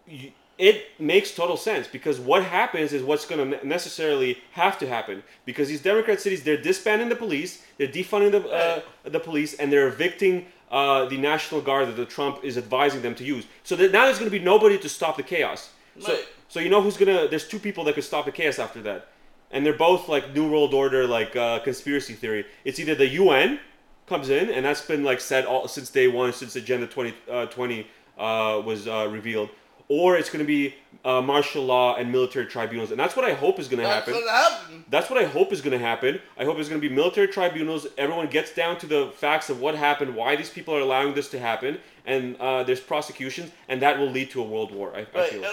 y- 0.07 0.33
it 0.57 0.87
makes 0.99 1.33
total 1.33 1.55
sense 1.55 1.87
because 1.87 2.19
what 2.19 2.43
happens 2.43 2.91
is 2.91 3.01
what's 3.01 3.25
going 3.25 3.51
to 3.51 3.65
necessarily 3.65 4.37
have 4.51 4.77
to 4.79 4.87
happen 4.87 5.23
because 5.45 5.69
these 5.69 5.81
Democrat 5.81 6.19
cities 6.19 6.43
they're 6.43 6.61
disbanding 6.61 7.07
the 7.09 7.15
police, 7.15 7.63
they're 7.77 7.87
defunding 7.87 8.31
the 8.31 8.45
uh, 8.47 8.81
the 9.05 9.19
police, 9.21 9.53
and 9.53 9.71
they're 9.71 9.87
evicting 9.87 10.45
uh, 10.69 11.05
the 11.05 11.17
National 11.17 11.61
Guard 11.61 11.87
that 11.87 11.95
the 11.95 12.05
Trump 12.05 12.43
is 12.43 12.57
advising 12.57 13.01
them 13.01 13.15
to 13.15 13.23
use. 13.23 13.45
So 13.63 13.75
that 13.77 13.91
now 13.93 14.03
there's 14.05 14.19
going 14.19 14.29
to 14.29 14.37
be 14.37 14.43
nobody 14.43 14.77
to 14.77 14.89
stop 14.89 15.15
the 15.17 15.23
chaos. 15.23 15.69
So, 15.99 16.19
so 16.47 16.59
you 16.59 16.69
know 16.69 16.81
who's 16.81 16.97
gonna? 16.97 17.27
There's 17.27 17.47
two 17.47 17.59
people 17.59 17.83
that 17.85 17.95
could 17.95 18.03
stop 18.03 18.25
the 18.25 18.31
chaos 18.31 18.59
after 18.59 18.81
that, 18.83 19.07
and 19.51 19.65
they're 19.65 19.73
both 19.73 20.07
like 20.09 20.33
New 20.33 20.49
World 20.49 20.73
Order, 20.73 21.07
like 21.07 21.35
uh, 21.35 21.59
conspiracy 21.59 22.13
theory. 22.13 22.45
It's 22.65 22.79
either 22.79 22.95
the 22.95 23.07
UN 23.07 23.59
comes 24.07 24.29
in, 24.29 24.49
and 24.49 24.65
that's 24.65 24.81
been 24.81 25.03
like 25.03 25.21
said 25.21 25.45
all 25.45 25.67
since 25.67 25.89
day 25.89 26.07
one, 26.07 26.33
since 26.33 26.55
Agenda 26.55 26.87
2020 26.87 27.87
uh, 28.17 28.61
was 28.65 28.87
uh, 28.87 29.07
revealed, 29.09 29.49
or 29.87 30.17
it's 30.17 30.29
gonna 30.29 30.43
be 30.43 30.75
uh, 31.05 31.21
martial 31.21 31.63
law 31.63 31.95
and 31.95 32.11
military 32.11 32.45
tribunals, 32.45 32.91
and 32.91 32.99
that's 32.99 33.15
what 33.15 33.25
I 33.25 33.33
hope 33.33 33.59
is 33.59 33.67
gonna 33.67 33.83
That's 33.83 34.07
happen. 34.07 34.13
what 34.13 34.29
happened. 34.29 34.83
That's 34.89 35.09
what 35.09 35.19
I 35.19 35.25
hope 35.25 35.53
is 35.53 35.61
going 35.61 35.77
to 35.77 35.85
happen. 35.85 36.19
I 36.37 36.45
hope 36.45 36.57
it's 36.57 36.67
going 36.67 36.81
to 36.81 36.87
be 36.87 36.93
military 36.93 37.27
tribunals. 37.27 37.85
Everyone 37.97 38.27
gets 38.27 38.53
down 38.53 38.77
to 38.79 38.87
the 38.87 39.11
facts 39.15 39.49
of 39.49 39.61
what 39.61 39.75
happened, 39.75 40.15
why 40.15 40.35
these 40.35 40.49
people 40.49 40.75
are 40.75 40.79
allowing 40.79 41.13
this 41.13 41.29
to 41.29 41.39
happen, 41.39 41.77
and 42.05 42.35
uh, 42.37 42.63
there's 42.63 42.79
prosecutions, 42.79 43.51
and 43.67 43.81
that 43.83 43.99
will 43.99 44.09
lead 44.09 44.31
to 44.31 44.41
a 44.41 44.43
world 44.43 44.73
war. 44.73 44.91
I, 44.95 45.01
I 45.13 45.29
feel. 45.29 45.43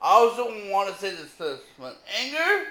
I 0.00 0.10
also 0.10 0.44
want 0.70 0.92
to 0.92 1.00
say 1.00 1.10
this: 1.10 1.32
this 1.38 1.60
man, 1.78 1.94
anger 2.20 2.68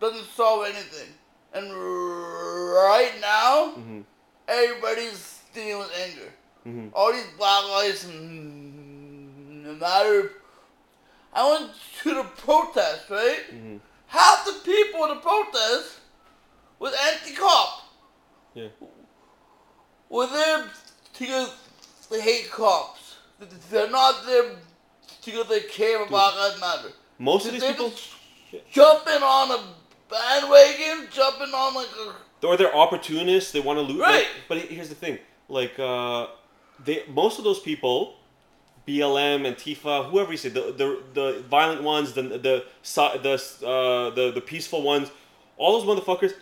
doesn't 0.00 0.26
solve 0.36 0.66
anything, 0.66 1.14
and 1.52 1.72
right 1.72 3.14
now, 3.20 3.74
Mhm. 3.76 4.04
everybody's 4.46 5.40
dealing 5.54 5.78
with 5.78 5.92
anger. 5.96 6.32
Mhm. 6.66 6.90
All 6.94 7.12
these 7.12 7.26
black 7.36 7.64
lives 7.64 8.04
matter. 9.78 10.32
I 11.32 11.50
went 11.50 11.70
to 12.02 12.14
the 12.14 12.24
protest, 12.24 13.10
right? 13.10 13.50
Mhm. 13.50 13.80
Half 14.06 14.44
the 14.44 14.52
people 14.64 15.04
in 15.04 15.10
the 15.14 15.20
protest 15.20 16.00
was 16.78 16.94
anti-cop. 16.94 17.82
Yeah. 18.54 18.68
Were 20.08 20.26
there 20.26 20.70
because 21.18 21.52
they 22.10 22.20
hate 22.20 22.50
cops. 22.50 23.16
They're 23.70 23.90
not 23.90 24.24
there 24.26 24.56
because 25.24 25.48
they 25.48 25.60
care 25.60 26.04
about 26.04 26.36
Lives 26.36 26.60
Matter. 26.60 26.88
Most 27.18 27.46
of 27.46 27.52
these 27.52 27.64
people, 27.64 27.92
jumping 28.70 29.22
on 29.22 29.50
a 29.50 29.62
bandwagon, 30.10 31.08
jumping 31.10 31.52
on 31.52 31.74
like 31.74 31.86
a 31.86 32.46
or 32.46 32.56
they're 32.56 32.74
opportunists. 32.74 33.52
They 33.52 33.60
want 33.60 33.78
to 33.78 33.82
loot. 33.82 34.00
Right. 34.00 34.26
But 34.48 34.58
here's 34.58 34.88
the 34.88 34.94
thing: 34.94 35.18
like, 35.48 35.78
uh, 35.78 36.28
they 36.84 37.04
most 37.08 37.38
of 37.38 37.44
those 37.44 37.60
people, 37.60 38.16
BLM 38.86 39.46
and 39.46 39.56
Tifa, 39.56 40.10
whoever 40.10 40.30
you 40.30 40.38
say, 40.38 40.48
the 40.48 40.72
the, 40.72 41.02
the 41.14 41.44
violent 41.48 41.82
ones, 41.82 42.12
the 42.12 42.22
the 42.22 42.64
the 42.84 43.66
uh, 43.66 44.10
the 44.10 44.32
the 44.34 44.40
peaceful 44.40 44.82
ones, 44.82 45.10
all 45.56 45.80
those 45.80 45.98
motherfuckers, 45.98 46.34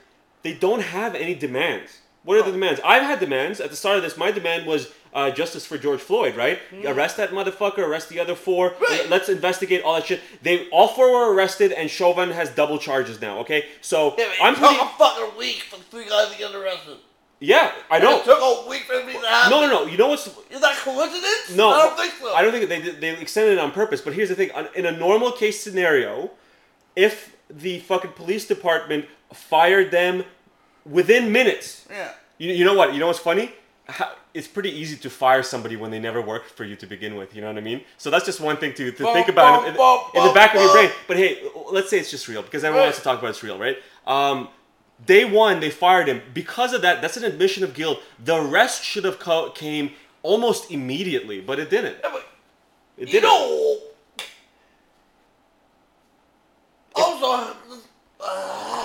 they 0.42 0.54
don't 0.54 0.82
have 0.82 1.14
any 1.14 1.34
demands. 1.34 2.00
What 2.26 2.38
are 2.38 2.42
the 2.42 2.50
demands? 2.52 2.80
I've 2.84 3.02
had 3.04 3.20
demands. 3.20 3.60
At 3.60 3.70
the 3.70 3.76
start 3.76 3.96
of 3.96 4.02
this, 4.02 4.16
my 4.16 4.30
demand 4.32 4.66
was 4.66 4.92
uh, 5.14 5.30
justice 5.30 5.64
for 5.64 5.78
George 5.78 6.00
Floyd, 6.00 6.36
right? 6.36 6.58
Arrest 6.84 7.16
that 7.18 7.30
motherfucker, 7.30 7.78
arrest 7.78 8.08
the 8.08 8.18
other 8.20 8.34
four. 8.34 8.74
Right. 8.90 9.08
Let's 9.08 9.28
investigate 9.28 9.82
all 9.84 9.94
that 9.94 10.06
shit. 10.06 10.20
They 10.42 10.68
all 10.70 10.88
four 10.88 11.10
were 11.12 11.32
arrested, 11.32 11.70
and 11.72 11.88
Chauvin 11.88 12.30
has 12.32 12.50
double 12.50 12.78
charges 12.78 13.20
now. 13.20 13.38
Okay, 13.38 13.66
so 13.80 14.14
yeah, 14.18 14.26
I'm 14.42 14.54
it 14.54 14.58
took 14.58 14.68
pretty. 14.68 14.82
a 14.84 14.88
fucking 14.98 15.38
week 15.38 15.62
for 15.70 15.76
three 15.76 16.08
guys 16.08 16.30
to 16.32 16.36
get 16.38 16.52
arrested. 16.54 16.96
Yeah, 17.38 17.70
I 17.90 17.98
It 17.98 18.02
know. 18.02 18.22
took 18.22 18.40
a 18.40 18.68
week 18.68 18.82
for 18.82 19.04
me 19.04 19.12
to 19.12 19.18
happen. 19.20 19.50
No, 19.50 19.60
no, 19.60 19.84
no. 19.84 19.86
You 19.86 19.96
know 19.96 20.08
what's 20.08 20.26
Is 20.26 20.60
that 20.60 20.74
coincidence? 20.78 21.54
no? 21.54 21.68
I 21.70 21.78
don't 21.86 21.96
think 21.96 22.14
so. 22.20 22.34
I 22.34 22.42
don't 22.42 22.50
think 22.52 22.68
they 22.68 22.80
they 22.90 23.16
extended 23.20 23.52
it 23.52 23.58
on 23.58 23.70
purpose. 23.72 24.00
But 24.00 24.14
here's 24.14 24.30
the 24.30 24.34
thing: 24.34 24.50
in 24.74 24.84
a 24.86 24.92
normal 24.92 25.30
case 25.32 25.60
scenario, 25.62 26.30
if 26.96 27.36
the 27.48 27.78
fucking 27.80 28.12
police 28.12 28.46
department 28.46 29.04
fired 29.32 29.90
them 29.90 30.24
within 30.90 31.32
minutes, 31.32 31.86
Yeah. 31.90 32.12
you, 32.38 32.52
you 32.52 32.64
know 32.64 32.74
what? 32.74 32.92
You 32.94 33.00
know 33.00 33.06
what's 33.08 33.18
funny? 33.18 33.52
How, 33.88 34.12
it's 34.34 34.48
pretty 34.48 34.70
easy 34.70 34.96
to 34.96 35.08
fire 35.10 35.42
somebody 35.42 35.76
when 35.76 35.90
they 35.90 36.00
never 36.00 36.20
worked 36.20 36.50
for 36.50 36.64
you 36.64 36.76
to 36.76 36.86
begin 36.86 37.14
with. 37.14 37.34
You 37.34 37.40
know 37.40 37.48
what 37.48 37.56
I 37.56 37.60
mean? 37.60 37.82
So 37.98 38.10
that's 38.10 38.24
just 38.26 38.40
one 38.40 38.56
thing 38.56 38.74
to, 38.74 38.90
to 38.92 39.02
Bum, 39.04 39.14
think 39.14 39.28
about 39.28 39.60
bum, 39.60 39.68
in, 39.70 39.76
bum, 39.76 40.00
in 40.14 40.24
the 40.24 40.32
back 40.32 40.54
of 40.54 40.60
your 40.60 40.72
brain. 40.72 40.90
But 41.06 41.16
hey, 41.16 41.42
let's 41.70 41.88
say 41.88 41.98
it's 41.98 42.10
just 42.10 42.26
real 42.28 42.42
because 42.42 42.64
everyone 42.64 42.80
Right. 42.80 42.86
wants 42.86 42.98
to 42.98 43.04
talk 43.04 43.18
about 43.18 43.30
it's 43.30 43.42
real, 43.42 43.58
right? 43.58 43.76
Um, 44.06 44.48
day 45.06 45.24
one, 45.24 45.60
they 45.60 45.70
fired 45.70 46.08
him 46.08 46.20
because 46.34 46.72
of 46.72 46.82
that. 46.82 47.00
That's 47.00 47.16
an 47.16 47.24
admission 47.24 47.62
of 47.64 47.74
guilt. 47.74 48.00
The 48.22 48.40
rest 48.40 48.82
should 48.84 49.04
have 49.04 49.18
co- 49.20 49.50
came 49.50 49.92
almost 50.22 50.70
immediately, 50.72 51.40
but 51.40 51.58
it 51.60 51.70
didn't. 51.70 51.98
Yeah, 52.02 52.10
but 52.12 52.26
It 52.98 53.06
you 53.08 53.20
didn't. 53.20 53.22
know, 53.30 53.78
so. 56.96 57.52
Uh, 58.18 58.75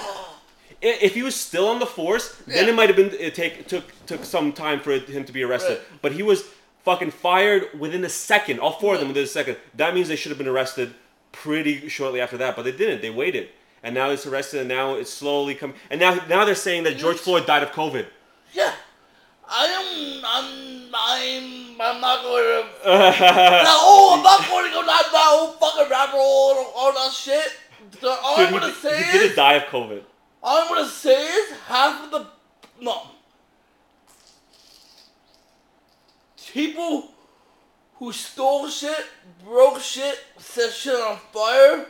If 0.81 1.13
he 1.13 1.21
was 1.21 1.35
still 1.35 1.67
on 1.67 1.79
the 1.79 1.85
force, 1.85 2.35
then 2.47 2.65
Yeah. 2.65 2.71
it 2.71 2.75
might 2.75 2.89
have 2.89 2.95
been 2.95 3.11
it 3.19 3.35
take 3.35 3.67
took 3.67 3.83
took 4.07 4.25
some 4.25 4.51
time 4.51 4.79
for 4.79 4.91
him 4.97 5.23
to 5.25 5.31
be 5.31 5.43
arrested. 5.43 5.77
Right. 5.77 6.01
But 6.01 6.11
he 6.13 6.23
was 6.23 6.43
fucking 6.83 7.11
fired 7.11 7.79
within 7.79 8.03
a 8.03 8.09
second. 8.09 8.59
All 8.59 8.73
four 8.73 8.95
of 8.95 8.99
them 8.99 9.09
within 9.09 9.23
a 9.23 9.27
second. 9.27 9.57
That 9.75 9.93
means 9.93 10.07
they 10.07 10.15
should 10.15 10.31
have 10.31 10.39
been 10.39 10.47
arrested 10.47 10.93
pretty 11.31 11.87
shortly 11.87 12.19
after 12.19 12.37
that. 12.37 12.55
But 12.55 12.63
they 12.63 12.71
didn't. 12.71 13.01
They 13.03 13.11
waited, 13.11 13.49
and 13.83 13.93
now 13.93 14.09
it's 14.09 14.25
arrested, 14.25 14.61
and 14.61 14.69
now 14.69 14.95
it's 14.95 15.11
slowly 15.13 15.53
coming. 15.53 15.75
And 15.91 15.99
now 15.99 16.15
now 16.27 16.45
they're 16.45 16.55
saying 16.55 16.83
that 16.83 16.97
George 16.97 17.17
Floyd 17.17 17.45
died 17.45 17.61
of 17.63 17.71
COVID. 17.71 18.07
yeah. 18.53 18.73
I 19.53 19.65
am. 19.65 20.23
I'm. 20.25 20.95
I'm. 20.95 21.81
I'm 21.81 21.99
not 22.01 22.23
going 22.23 22.43
to. 22.43 22.67
no, 22.85 23.75
oh, 23.83 24.15
I'm 24.15 24.23
not 24.23 24.47
going 24.47 24.65
to 24.65 24.71
go 24.71 24.79
down 24.79 24.87
that 24.87 25.11
whole 25.13 25.51
fucking 25.53 25.91
rabbit 25.91 26.11
hole 26.11 26.57
and 26.57 26.67
all 26.73 26.93
that 26.93 27.11
shit. 27.11 27.51
So 27.99 28.15
all 28.23 28.37
Dude, 28.37 28.47
I'm 28.47 28.53
gonna 28.53 28.73
say 28.73 29.03
he 29.03 29.17
didn't 29.19 29.35
die 29.35 29.55
of 29.55 29.63
COVID. 29.63 30.03
All 30.43 30.61
I'm 30.61 30.67
gonna 30.69 30.87
say 30.87 31.25
is, 31.25 31.51
half 31.67 32.05
of 32.05 32.11
the 32.11 32.27
no 32.81 33.03
people 36.51 37.11
who 37.95 38.11
stole 38.11 38.67
shit, 38.67 39.05
broke 39.43 39.79
shit, 39.79 40.19
set 40.37 40.71
shit 40.71 40.95
on 40.95 41.17
fire. 41.31 41.85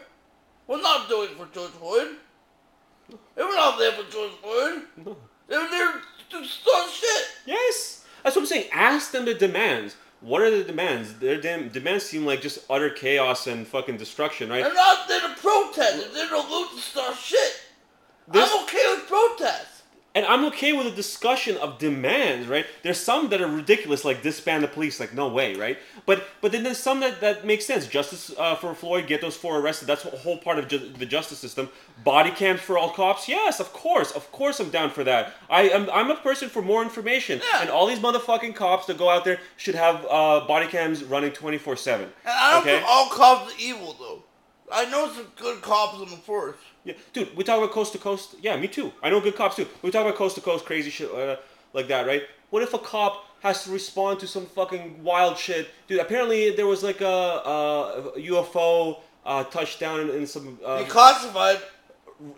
We're 0.68 0.82
not 0.82 1.10
doing 1.10 1.32
it 1.32 1.38
for 1.38 1.48
George 1.54 1.72
Floyd. 1.72 2.10
They 3.36 3.44
were 3.44 3.54
not 3.54 3.80
there 3.80 3.92
for 3.94 4.10
George 4.12 4.32
Floyd. 4.42 5.16
They 5.48 5.58
were 5.58 5.70
there 5.70 5.94
to 6.32 6.46
start 6.46 6.90
shit. 6.90 7.26
Yes, 7.46 8.06
that's 8.24 8.36
what 8.36 8.44
I'm 8.44 8.48
saying. 8.48 8.70
Ask 8.72 9.12
them 9.12 9.26
the 9.26 9.34
demands. 9.34 9.96
What 10.22 10.42
are 10.42 10.52
the 10.52 10.64
demands? 10.64 11.16
Their 11.16 11.42
dem- 11.42 11.70
demands 11.70 12.06
seem 12.06 12.26
like 12.26 12.42
just 12.42 12.60
utter 12.70 12.92
chaos 12.92 13.48
and 13.48 13.66
fucking 13.66 13.98
destruction, 13.98 14.50
right? 14.50 14.64
They're 14.64 14.74
not 14.74 15.08
there 15.08 15.22
to 15.22 15.34
protest. 15.42 15.98
They're 15.98 16.14
there 16.14 16.30
to 16.30 16.48
loot 16.48 16.72
and 16.74 16.80
start 16.80 17.16
shit. 17.16 17.61
There's- 18.32 18.50
I'm 18.54 18.64
okay 18.64 18.86
with 18.96 19.08
protests. 19.08 19.68
And 20.14 20.26
I'm 20.26 20.44
okay 20.48 20.74
with 20.74 20.88
a 20.88 20.92
discussion 20.92 21.56
of 21.56 21.78
demands, 21.80 22.46
right? 22.50 22.66
There's 22.84 23.00
some 23.00 23.30
that 23.30 23.40
are 23.40 23.48
ridiculous, 23.48 24.04
like 24.04 24.22
disband 24.22 24.62
the 24.62 24.68
police, 24.68 25.00
like 25.00 25.14
no 25.14 25.30
way, 25.30 25.54
right? 25.56 25.78
But 26.06 26.28
but 26.42 26.52
then 26.52 26.64
there's 26.64 26.80
some 26.80 27.00
that, 27.00 27.22
that 27.22 27.46
makes 27.46 27.66
sense. 27.66 27.88
Justice 27.88 28.30
uh, 28.38 28.56
for 28.56 28.76
Floyd, 28.76 29.08
get 29.08 29.22
those 29.22 29.38
four 29.38 29.58
arrested. 29.60 29.88
That's 29.88 30.04
a 30.04 30.10
whole 30.10 30.38
part 30.38 30.60
of 30.60 30.68
ju- 30.68 30.80
the 30.98 31.06
justice 31.06 31.40
system. 31.40 31.70
Body 32.04 32.32
cams 32.32 32.60
for 32.60 32.78
all 32.78 32.90
cops, 32.90 33.30
yes, 33.30 33.62
of 33.62 33.72
course, 33.72 34.12
of 34.12 34.30
course, 34.34 34.60
I'm 34.60 34.70
down 34.70 34.90
for 34.90 35.06
that. 35.06 35.32
I 35.50 35.70
am 35.70 35.90
I'm 35.94 36.12
a 36.12 36.18
person 36.18 36.50
for 36.50 36.62
more 36.62 36.84
information, 36.84 37.40
Yeah. 37.54 37.62
and 37.62 37.70
all 37.70 37.88
these 37.88 38.00
motherfucking 38.00 38.54
cops 38.54 38.88
that 38.88 38.98
go 38.98 39.10
out 39.10 39.24
there 39.24 39.40
should 39.56 39.76
have 39.76 40.06
uh, 40.10 40.42
body 40.46 40.68
cams 40.68 41.06
running 41.06 41.32
24 41.32 41.78
seven. 41.78 42.08
And 42.26 42.34
I 42.38 42.52
don't 42.52 42.62
Okay. 42.64 42.76
think 42.80 42.86
all 42.90 43.08
cops 43.12 43.54
are 43.54 43.58
evil 43.62 43.96
though. 43.98 44.24
I 44.74 44.86
know 44.92 45.08
some 45.14 45.28
good 45.38 45.62
cops 45.62 46.02
in 46.02 46.10
the 46.10 46.18
force. 46.18 46.58
Yeah, 46.84 46.94
dude, 47.14 47.36
we 47.36 47.44
talk 47.44 47.58
about 47.58 47.72
coast 47.72 47.92
to 47.94 48.00
coast. 48.00 48.36
Yeah, 48.42 48.58
me 48.58 48.68
too. 48.68 48.92
I 49.04 49.10
know 49.10 49.22
good 49.22 49.36
cops 49.36 49.56
too. 49.56 49.68
We 49.82 49.92
talk 49.92 50.02
about 50.06 50.16
coast 50.16 50.36
to 50.36 50.42
coast 50.42 50.66
crazy 50.66 50.90
shit 50.90 51.12
uh, 51.12 51.36
like 51.74 51.88
that, 51.90 52.08
right? 52.08 52.24
What 52.50 52.64
if 52.64 52.74
a 52.74 52.80
cop 52.80 53.26
has 53.42 53.64
to 53.66 53.72
respond 53.72 54.20
to 54.22 54.28
some 54.28 54.46
fucking 54.46 55.04
wild 55.04 55.38
shit, 55.38 55.70
dude? 55.88 56.00
Apparently 56.00 56.52
there 56.56 56.68
was 56.68 56.84
like 56.84 57.02
a, 57.02 57.06
a 57.06 58.14
UFO 58.18 59.00
uh, 59.26 59.44
touchdown 59.46 60.10
in, 60.10 60.26
some 60.26 60.60
uh, 60.66 60.84
Declassified. 60.84 61.62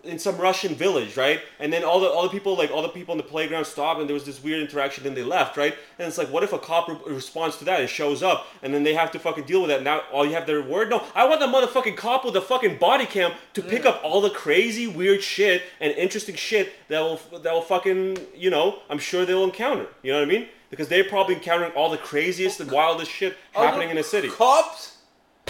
In 0.02 0.18
some 0.18 0.36
Russian 0.38 0.74
village, 0.74 1.16
right? 1.16 1.40
And 1.58 1.72
then 1.72 1.84
all 1.84 2.00
the 2.00 2.08
all 2.08 2.22
the 2.22 2.28
people 2.28 2.56
like 2.56 2.70
all 2.70 2.82
the 2.82 2.88
people 2.88 3.12
in 3.12 3.18
the 3.18 3.24
playground 3.24 3.64
stopped, 3.64 4.00
and 4.00 4.08
there 4.08 4.14
was 4.14 4.24
this 4.24 4.42
weird 4.42 4.60
interaction. 4.60 5.04
Then 5.04 5.14
they 5.14 5.22
left, 5.22 5.56
right? 5.56 5.74
And 5.98 6.08
it's 6.08 6.18
like, 6.18 6.30
what 6.30 6.42
if 6.42 6.52
a 6.52 6.58
cop 6.58 6.88
re- 6.88 6.96
responds 7.06 7.56
to 7.58 7.64
that 7.64 7.80
and 7.80 7.88
shows 7.88 8.22
up, 8.22 8.46
and 8.62 8.72
then 8.72 8.82
they 8.82 8.94
have 8.94 9.10
to 9.12 9.18
fucking 9.18 9.44
deal 9.44 9.60
with 9.60 9.70
that? 9.70 9.82
Now 9.82 10.02
all 10.12 10.24
you 10.26 10.32
have 10.32 10.46
their 10.46 10.62
word. 10.62 10.90
No, 10.90 11.02
I 11.14 11.26
want 11.26 11.40
the 11.40 11.46
motherfucking 11.46 11.96
cop 11.96 12.24
with 12.24 12.36
a 12.36 12.40
fucking 12.40 12.78
body 12.78 13.06
cam 13.06 13.32
to 13.54 13.62
pick 13.62 13.84
up 13.84 14.00
all 14.02 14.20
the 14.20 14.30
crazy, 14.30 14.86
weird 14.86 15.22
shit 15.22 15.62
and 15.80 15.92
interesting 15.92 16.34
shit 16.34 16.72
that 16.88 17.00
will 17.00 17.20
that 17.40 17.52
will 17.52 17.62
fucking 17.62 18.18
you 18.34 18.50
know 18.50 18.80
I'm 18.88 18.98
sure 18.98 19.24
they'll 19.24 19.44
encounter. 19.44 19.86
You 20.02 20.12
know 20.12 20.20
what 20.20 20.28
I 20.28 20.32
mean? 20.32 20.48
Because 20.70 20.88
they're 20.88 21.04
probably 21.04 21.34
encountering 21.34 21.72
all 21.72 21.90
the 21.90 21.98
craziest 21.98 22.60
and 22.60 22.70
wildest 22.70 23.10
shit 23.10 23.36
happening 23.52 23.90
in 23.90 23.96
the 23.96 24.02
city. 24.02 24.28
Cops 24.28 24.98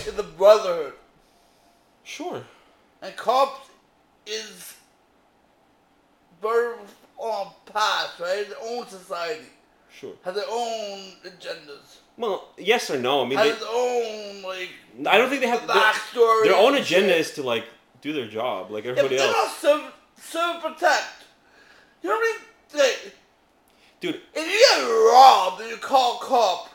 is 0.06 0.12
the 0.14 0.22
brotherhood. 0.22 0.94
Sure. 2.02 2.42
And 3.00 3.16
cops 3.16 3.70
is 4.26 4.74
very 6.42 6.74
on 7.16 7.48
path, 7.72 8.18
right? 8.20 8.46
Their 8.48 8.58
own 8.62 8.86
society. 8.86 9.46
Sure. 9.92 10.12
Has 10.24 10.34
their 10.34 10.44
own 10.50 10.98
agendas. 11.24 11.98
Well, 12.16 12.48
yes 12.58 12.90
or 12.90 12.98
no? 12.98 13.24
I 13.24 13.28
mean, 13.28 13.38
Has 13.38 13.58
they, 13.58 13.64
own 13.64 14.42
like 14.42 14.70
I 15.08 15.18
don't 15.18 15.28
think 15.30 15.40
they 15.40 15.48
have 15.48 15.66
their, 15.66 15.76
backstory. 15.76 16.44
their 16.44 16.56
own 16.56 16.74
agenda 16.74 17.10
shit. 17.10 17.20
is 17.20 17.30
to 17.32 17.42
like 17.42 17.64
do 18.00 18.12
their 18.12 18.26
job 18.28 18.70
like 18.70 18.84
everybody 18.86 19.16
they're 19.16 19.26
else. 19.26 19.36
not 19.36 19.80
serve, 19.80 19.92
serve 20.20 20.60
protect. 20.62 21.24
You 22.02 22.10
know 22.10 22.16
what 22.16 22.22
I 22.24 22.38
mean? 22.76 22.80
Like, 22.80 23.14
Dude, 24.00 24.20
if 24.34 24.46
you 24.46 24.78
get 24.78 24.84
robbed 25.12 25.60
and 25.62 25.70
you 25.70 25.76
call 25.78 26.18
a 26.20 26.24
cop, 26.24 26.68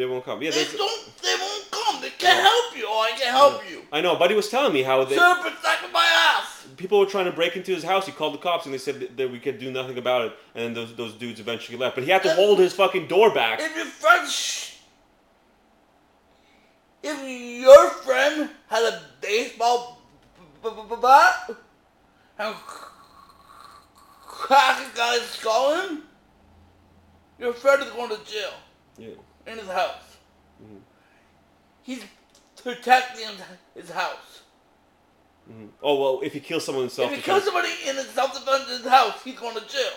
they 0.00 0.06
won't 0.06 0.24
come. 0.24 0.40
Yeah, 0.42 0.50
they 0.50 0.64
don't. 0.64 1.22
They 1.22 1.34
won't 1.38 1.70
come. 1.70 2.00
They 2.00 2.10
can't 2.10 2.40
help 2.40 2.76
you. 2.76 2.86
Or 2.86 3.02
I 3.04 3.10
can't 3.10 3.36
help 3.36 3.70
you. 3.70 3.82
I 3.92 4.00
know. 4.00 4.16
Buddy 4.16 4.34
was 4.34 4.48
telling 4.48 4.72
me 4.72 4.82
how 4.82 5.04
they, 5.04 5.16
Serve 5.16 5.40
protect 5.40 5.92
my 5.92 6.06
ass. 6.38 6.66
people 6.78 6.98
were 6.98 7.06
trying 7.06 7.26
to 7.26 7.32
break 7.32 7.54
into 7.56 7.72
his 7.72 7.84
house. 7.84 8.06
He 8.06 8.12
called 8.12 8.32
the 8.34 8.38
cops 8.38 8.64
and 8.64 8.72
they 8.74 8.78
said 8.78 9.00
that, 9.00 9.16
that 9.18 9.30
we 9.30 9.38
could 9.38 9.58
do 9.58 9.70
nothing 9.70 9.98
about 9.98 10.22
it. 10.26 10.32
And 10.54 10.64
then 10.64 10.74
those 10.74 10.94
those 10.96 11.12
dudes 11.14 11.38
eventually 11.40 11.76
left. 11.76 11.94
But 11.96 12.04
he 12.04 12.10
had 12.10 12.22
to 12.22 12.34
hold 12.34 12.58
his 12.58 12.72
fucking 12.72 13.06
door 13.08 13.32
back. 13.34 13.60
If 13.60 13.76
your 13.76 13.84
friend, 13.86 14.28
sh- 14.30 14.76
if 17.02 17.62
your 17.62 17.90
friend 17.90 18.50
had 18.68 18.82
a 18.92 19.02
baseball 19.20 20.00
b- 20.62 20.70
b- 20.74 20.82
b- 20.88 20.96
bat 21.00 21.50
and 22.38 22.54
crack 24.22 24.80
a 24.92 24.96
guy's 24.96 25.22
skull 25.22 25.86
in, 25.88 26.02
your 27.38 27.52
friend 27.54 27.82
is 27.82 27.90
going 27.90 28.10
to 28.10 28.16
jail 28.30 28.52
Yeah. 28.98 29.14
In 29.50 29.58
his 29.58 29.68
house. 29.68 30.16
Mm-hmm. 30.62 30.76
He's 31.82 32.04
protecting 32.62 33.28
his 33.74 33.90
house. 33.90 34.42
Oh 35.82 36.00
well, 36.00 36.20
if 36.22 36.32
he 36.32 36.38
kills 36.40 36.64
someone 36.64 36.84
in 36.84 36.90
self, 36.90 37.10
If 37.10 37.16
he 37.16 37.22
kills 37.22 37.42
somebody 37.44 37.70
in 37.88 37.96
his 37.96 38.08
self-defense 38.10 38.64
in 38.70 38.76
his 38.82 38.86
house, 38.86 39.20
he's 39.24 39.36
going 39.38 39.56
to 39.56 39.62
jail 39.66 39.90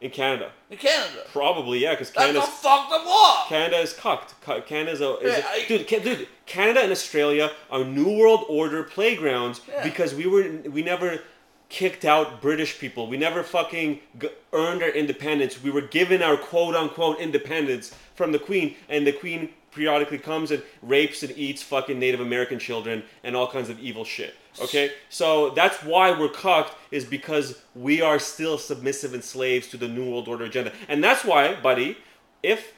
in 0.00 0.10
Canada, 0.10 0.52
in 0.70 0.76
Canada. 0.78 1.22
probably 1.32 1.78
yeah, 1.80 1.90
because 1.92 2.10
That's 2.10 2.26
Canada's 2.26 2.48
a 2.48 2.52
fucked 2.52 2.92
up 2.92 3.04
law. 3.04 3.44
Canada 3.48 3.78
is 3.78 3.92
cucked. 3.94 4.40
Ca- 4.42 4.60
Canada's 4.60 5.00
a, 5.00 5.16
is 5.18 5.38
Yeah, 5.38 5.44
a 5.44 5.62
I- 5.62 5.64
dude, 5.66 5.88
ca- 5.88 5.98
dude. 6.00 6.28
Canada 6.46 6.82
and 6.82 6.92
Australia 6.92 7.50
are 7.70 7.82
New 7.84 8.16
World 8.16 8.44
Order 8.48 8.84
playgrounds 8.84 9.60
Yeah. 9.68 9.82
because 9.82 10.14
we 10.14 10.26
were 10.26 10.44
we 10.70 10.82
never 10.82 11.20
kicked 11.68 12.04
out 12.04 12.40
British 12.40 12.78
people. 12.78 13.08
We 13.08 13.16
never 13.16 13.42
fucking 13.42 14.00
g- 14.20 14.28
earned 14.52 14.82
our 14.84 14.90
independence. 14.90 15.60
We 15.62 15.70
were 15.72 15.80
given 15.80 16.22
our 16.22 16.36
quote 16.36 16.76
unquote 16.76 17.18
independence 17.18 17.92
from 18.14 18.32
the 18.32 18.38
Queen, 18.38 18.76
and 18.88 19.06
the 19.06 19.12
Queen 19.12 19.50
periodically 19.72 20.18
comes 20.18 20.50
and 20.50 20.62
rapes 20.82 21.22
and 21.22 21.36
eats 21.36 21.62
fucking 21.62 21.98
Native 21.98 22.20
American 22.20 22.58
children 22.58 23.02
and 23.24 23.34
all 23.34 23.50
kinds 23.50 23.70
of 23.70 23.78
evil 23.80 24.04
shit. 24.04 24.34
Okay, 24.60 24.92
so 25.08 25.50
that's 25.50 25.82
why 25.82 26.10
we're 26.10 26.28
cucked 26.28 26.74
is 26.90 27.06
because 27.06 27.62
we 27.74 28.02
are 28.02 28.18
still 28.18 28.58
submissive 28.58 29.14
and 29.14 29.24
slaves 29.24 29.66
to 29.68 29.78
the 29.78 29.88
New 29.88 30.10
World 30.10 30.28
Order 30.28 30.44
agenda, 30.44 30.72
and 30.88 31.02
that's 31.02 31.24
why, 31.24 31.54
buddy, 31.54 31.96
if 32.42 32.74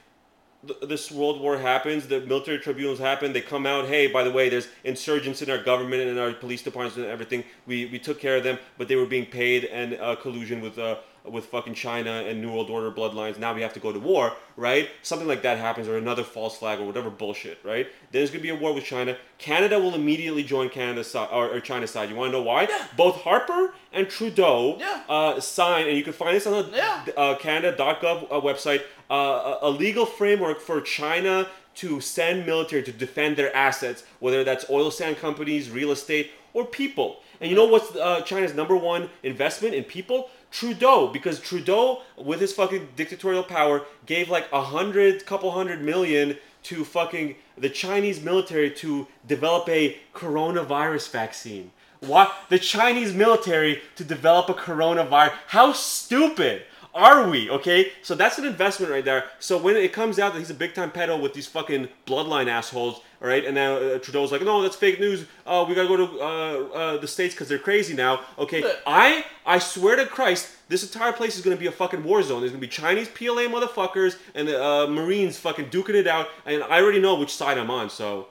th- 0.67 0.79
this 0.83 1.11
world 1.11 1.41
war 1.41 1.59
happens, 1.59 2.07
the 2.07 2.21
military 2.21 2.59
tribunals 2.59 3.01
happen, 3.01 3.33
they 3.33 3.41
come 3.41 3.67
out, 3.67 3.87
hey, 3.87 4.07
by 4.07 4.23
the 4.23 4.31
way, 4.31 4.49
there's 4.49 4.69
insurgents 4.85 5.43
in 5.43 5.51
our 5.51 5.63
government 5.63 6.03
and 6.03 6.11
in 6.11 6.19
our 6.19 6.33
police 6.33 6.63
departments 6.63 6.97
and 6.97 7.07
everything. 7.07 7.43
We, 7.67 7.87
we 7.87 7.99
took 7.99 8.21
care 8.21 8.37
of 8.37 8.45
them, 8.45 8.59
but 8.79 8.87
they 8.87 8.97
were 8.97 9.07
being 9.07 9.27
paid 9.27 9.65
and 9.65 9.95
uh, 9.95 10.15
collusion 10.17 10.61
with 10.61 10.79
uh, 10.79 10.97
with 11.25 11.47
fucking 11.47 11.75
China 11.75 12.11
and 12.29 12.41
New 12.43 12.53
World 12.53 12.69
Order 12.69 12.91
bloodlines. 12.91 13.39
Now 13.39 13.55
we 13.55 13.63
have 13.63 13.73
to 13.75 13.81
go 13.81 13.93
to 13.93 13.99
war, 13.99 14.35
right? 14.57 14.91
Something 15.03 15.27
like 15.27 15.43
that 15.43 15.59
happens, 15.59 15.89
or 15.89 15.97
another 15.97 16.23
false 16.23 16.57
flag, 16.59 16.79
or 16.81 16.85
whatever 16.85 17.09
bullshit, 17.11 17.59
right? 17.65 17.87
There's 18.13 18.31
gonna 18.31 18.43
be 18.43 18.51
a 18.51 18.55
war 18.55 18.75
with 18.75 18.85
China. 18.85 19.17
Canada 19.39 19.79
will 19.81 19.95
immediately 19.95 20.43
join 20.43 20.69
Canada's 20.69 21.11
side 21.11 21.29
or, 21.33 21.49
or 21.49 21.61
China's 21.61 21.91
side. 21.91 22.11
You 22.11 22.17
want 22.17 22.29
to 22.33 22.39
know 22.39 22.43
why? 22.43 22.63
Yeah. 22.69 22.87
Both 22.97 23.23
Harper 23.23 23.73
and 23.93 24.09
Trudeau 24.09 24.77
Yeah. 24.79 25.03
uh, 25.09 25.41
sign, 25.41 25.89
and 25.89 25.97
you 25.97 26.05
can 26.05 26.13
find 26.13 26.37
this 26.37 26.47
on 26.47 26.53
the 26.71 26.77
Yeah. 26.77 27.05
uh, 27.17 27.37
Canada.gov 27.37 28.25
uh, 28.31 28.41
website, 28.41 28.83
uh, 29.11 29.59
a 29.63 29.71
legal 29.71 30.07
framework 30.07 30.61
for 30.61 30.81
China 30.81 31.49
to 31.77 32.01
send 32.01 32.47
military 32.47 32.83
to 32.83 32.93
defend 32.93 33.37
their 33.37 33.55
assets, 33.57 34.05
whether 34.21 34.45
that's 34.45 34.69
oil 34.71 34.91
sand 34.91 35.17
companies, 35.19 35.71
real 35.71 35.91
estate, 35.91 36.31
or 36.53 36.65
people. 36.65 37.21
And 37.41 37.51
you 37.51 37.57
know 37.57 37.67
what's 37.67 37.95
uh, 37.97 38.21
China's 38.23 38.55
number 38.55 38.77
one 38.77 39.11
investment 39.23 39.75
in 39.75 39.85
people? 39.85 40.31
Trudeau, 40.51 41.09
because 41.09 41.41
Trudeau, 41.41 42.03
with 42.17 42.41
his 42.41 42.53
fucking 42.53 42.91
dictatorial 42.97 43.43
power, 43.43 43.83
gave 44.07 44.29
like 44.29 44.47
a 44.53 44.63
hundred, 44.63 45.27
couple 45.27 45.51
hundred 45.51 45.83
million 45.83 46.37
to 46.65 46.85
fucking 46.85 47.37
the 47.59 47.69
Chinese 47.69 48.23
military 48.23 48.71
to 48.71 49.07
develop 49.27 49.69
a 49.69 49.99
coronavirus 50.15 51.11
vaccine. 51.11 51.71
What? 52.01 52.35
The 52.51 52.59
Chinese 52.59 53.15
military 53.15 53.83
to 53.97 54.05
develop 54.05 54.49
a 54.49 54.55
coronavirus. 54.55 55.33
How 55.49 55.73
stupid 55.73 56.63
are 56.95 57.29
we? 57.29 57.51
Okay, 57.51 57.93
so 58.03 58.15
that's 58.15 58.39
an 58.39 58.45
investment 58.45 58.93
right 58.93 59.05
there. 59.05 59.25
So 59.41 59.59
when 59.59 59.77
it 59.77 59.93
comes 59.93 60.19
out 60.19 60.33
that 60.33 60.39
he's 60.39 60.51
a 60.51 60.55
big 60.55 60.75
time 60.75 60.91
pedo 60.93 61.21
with 61.21 61.35
these 61.35 61.47
fucking 61.47 61.89
bloodline 62.07 62.47
assholes, 62.47 63.01
all 63.21 63.29
right, 63.29 63.45
and 63.45 63.55
now 63.55 63.77
uh, 63.77 63.99
Trudeau's 63.99 64.31
like, 64.31 64.43
no, 64.43 64.63
that's 64.63 64.77
fake 64.77 65.01
news. 65.01 65.27
Uh, 65.45 65.65
we 65.69 65.75
gotta 65.75 65.89
go 65.89 65.97
to 65.97 66.21
uh, 66.21 66.25
uh, 66.25 66.97
the 66.99 67.09
states 67.09 67.35
because 67.35 67.49
they're 67.49 67.59
crazy 67.59 67.95
now. 67.95 68.21
Okay, 68.39 68.63
I 68.87 69.25
I 69.45 69.59
swear 69.59 69.97
to 69.97 70.07
Christ, 70.07 70.51
this 70.69 70.85
entire 70.85 71.13
place 71.13 71.37
is 71.37 71.43
gonna 71.43 71.57
be 71.57 71.67
a 71.67 71.73
fucking 71.73 72.05
war 72.05 72.23
zone. 72.23 72.41
There's 72.41 72.53
gonna 72.53 72.61
be 72.61 72.69
Chinese 72.69 73.09
PLA 73.09 73.49
motherfuckers 73.49 74.17
and 74.35 74.47
the 74.47 74.63
uh, 74.63 74.87
Marines 74.87 75.37
fucking 75.39 75.71
duking 75.71 75.95
it 75.95 76.07
out, 76.07 76.29
and 76.47 76.63
I 76.63 76.81
already 76.81 77.01
know 77.01 77.17
which 77.17 77.35
side 77.35 77.59
I'm 77.59 77.71
on. 77.71 77.91
So. 77.91 78.29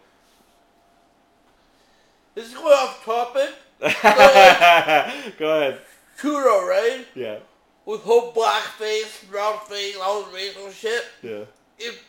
This 2.36 2.48
is 2.48 2.56
going 2.56 2.74
off 2.74 3.06
topic. 3.06 3.52
Go 5.38 5.58
ahead. 5.58 5.82
Trudeau, 6.18 6.66
right? 6.68 7.06
Yeah. 7.14 7.40
With 7.86 8.02
whole 8.02 8.32
blackface, 8.34 9.30
brown 9.30 9.60
face, 9.68 9.98
all 10.02 10.24
this 10.24 10.34
racial 10.34 10.72
shit. 10.72 11.04
Yeah. 11.22 11.44
If 11.78 12.02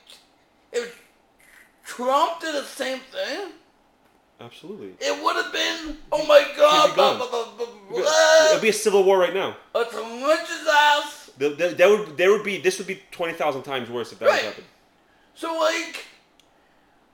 if 0.73 1.03
Trump 1.85 2.41
did 2.41 2.55
the 2.55 2.63
same 2.63 3.01
thing, 3.01 3.51
Absolutely. 4.41 4.95
it 5.01 5.23
would 5.23 5.37
have 5.37 5.53
been 5.53 5.97
oh 6.13 6.25
my 6.27 6.47
god, 6.57 6.91
be 6.91 6.95
blah, 6.95 7.17
blah, 7.17 7.29
blah, 7.29 7.67
blah, 7.91 8.49
It'd 8.51 8.63
be 8.63 8.69
a 8.69 8.73
civil 8.73 9.03
war 9.05 9.19
right 9.19 9.35
now. 9.35 9.57
Let's 9.75 9.95
lynch 9.95 10.49
his 10.49 10.69
ass. 10.71 11.31
The, 11.39 11.49
the, 11.51 11.69
that 11.71 11.89
would 11.89 12.17
there 12.17 12.31
would 12.31 12.45
be 12.45 12.59
this 12.59 12.79
would 12.79 12.87
be 12.87 13.03
twenty 13.11 13.33
thousand 13.35 13.63
times 13.63 13.91
worse 13.91 14.13
if 14.13 14.21
that 14.21 14.27
Right. 14.29 14.43
happened. 14.43 14.67
So 15.35 15.59
like, 15.59 16.05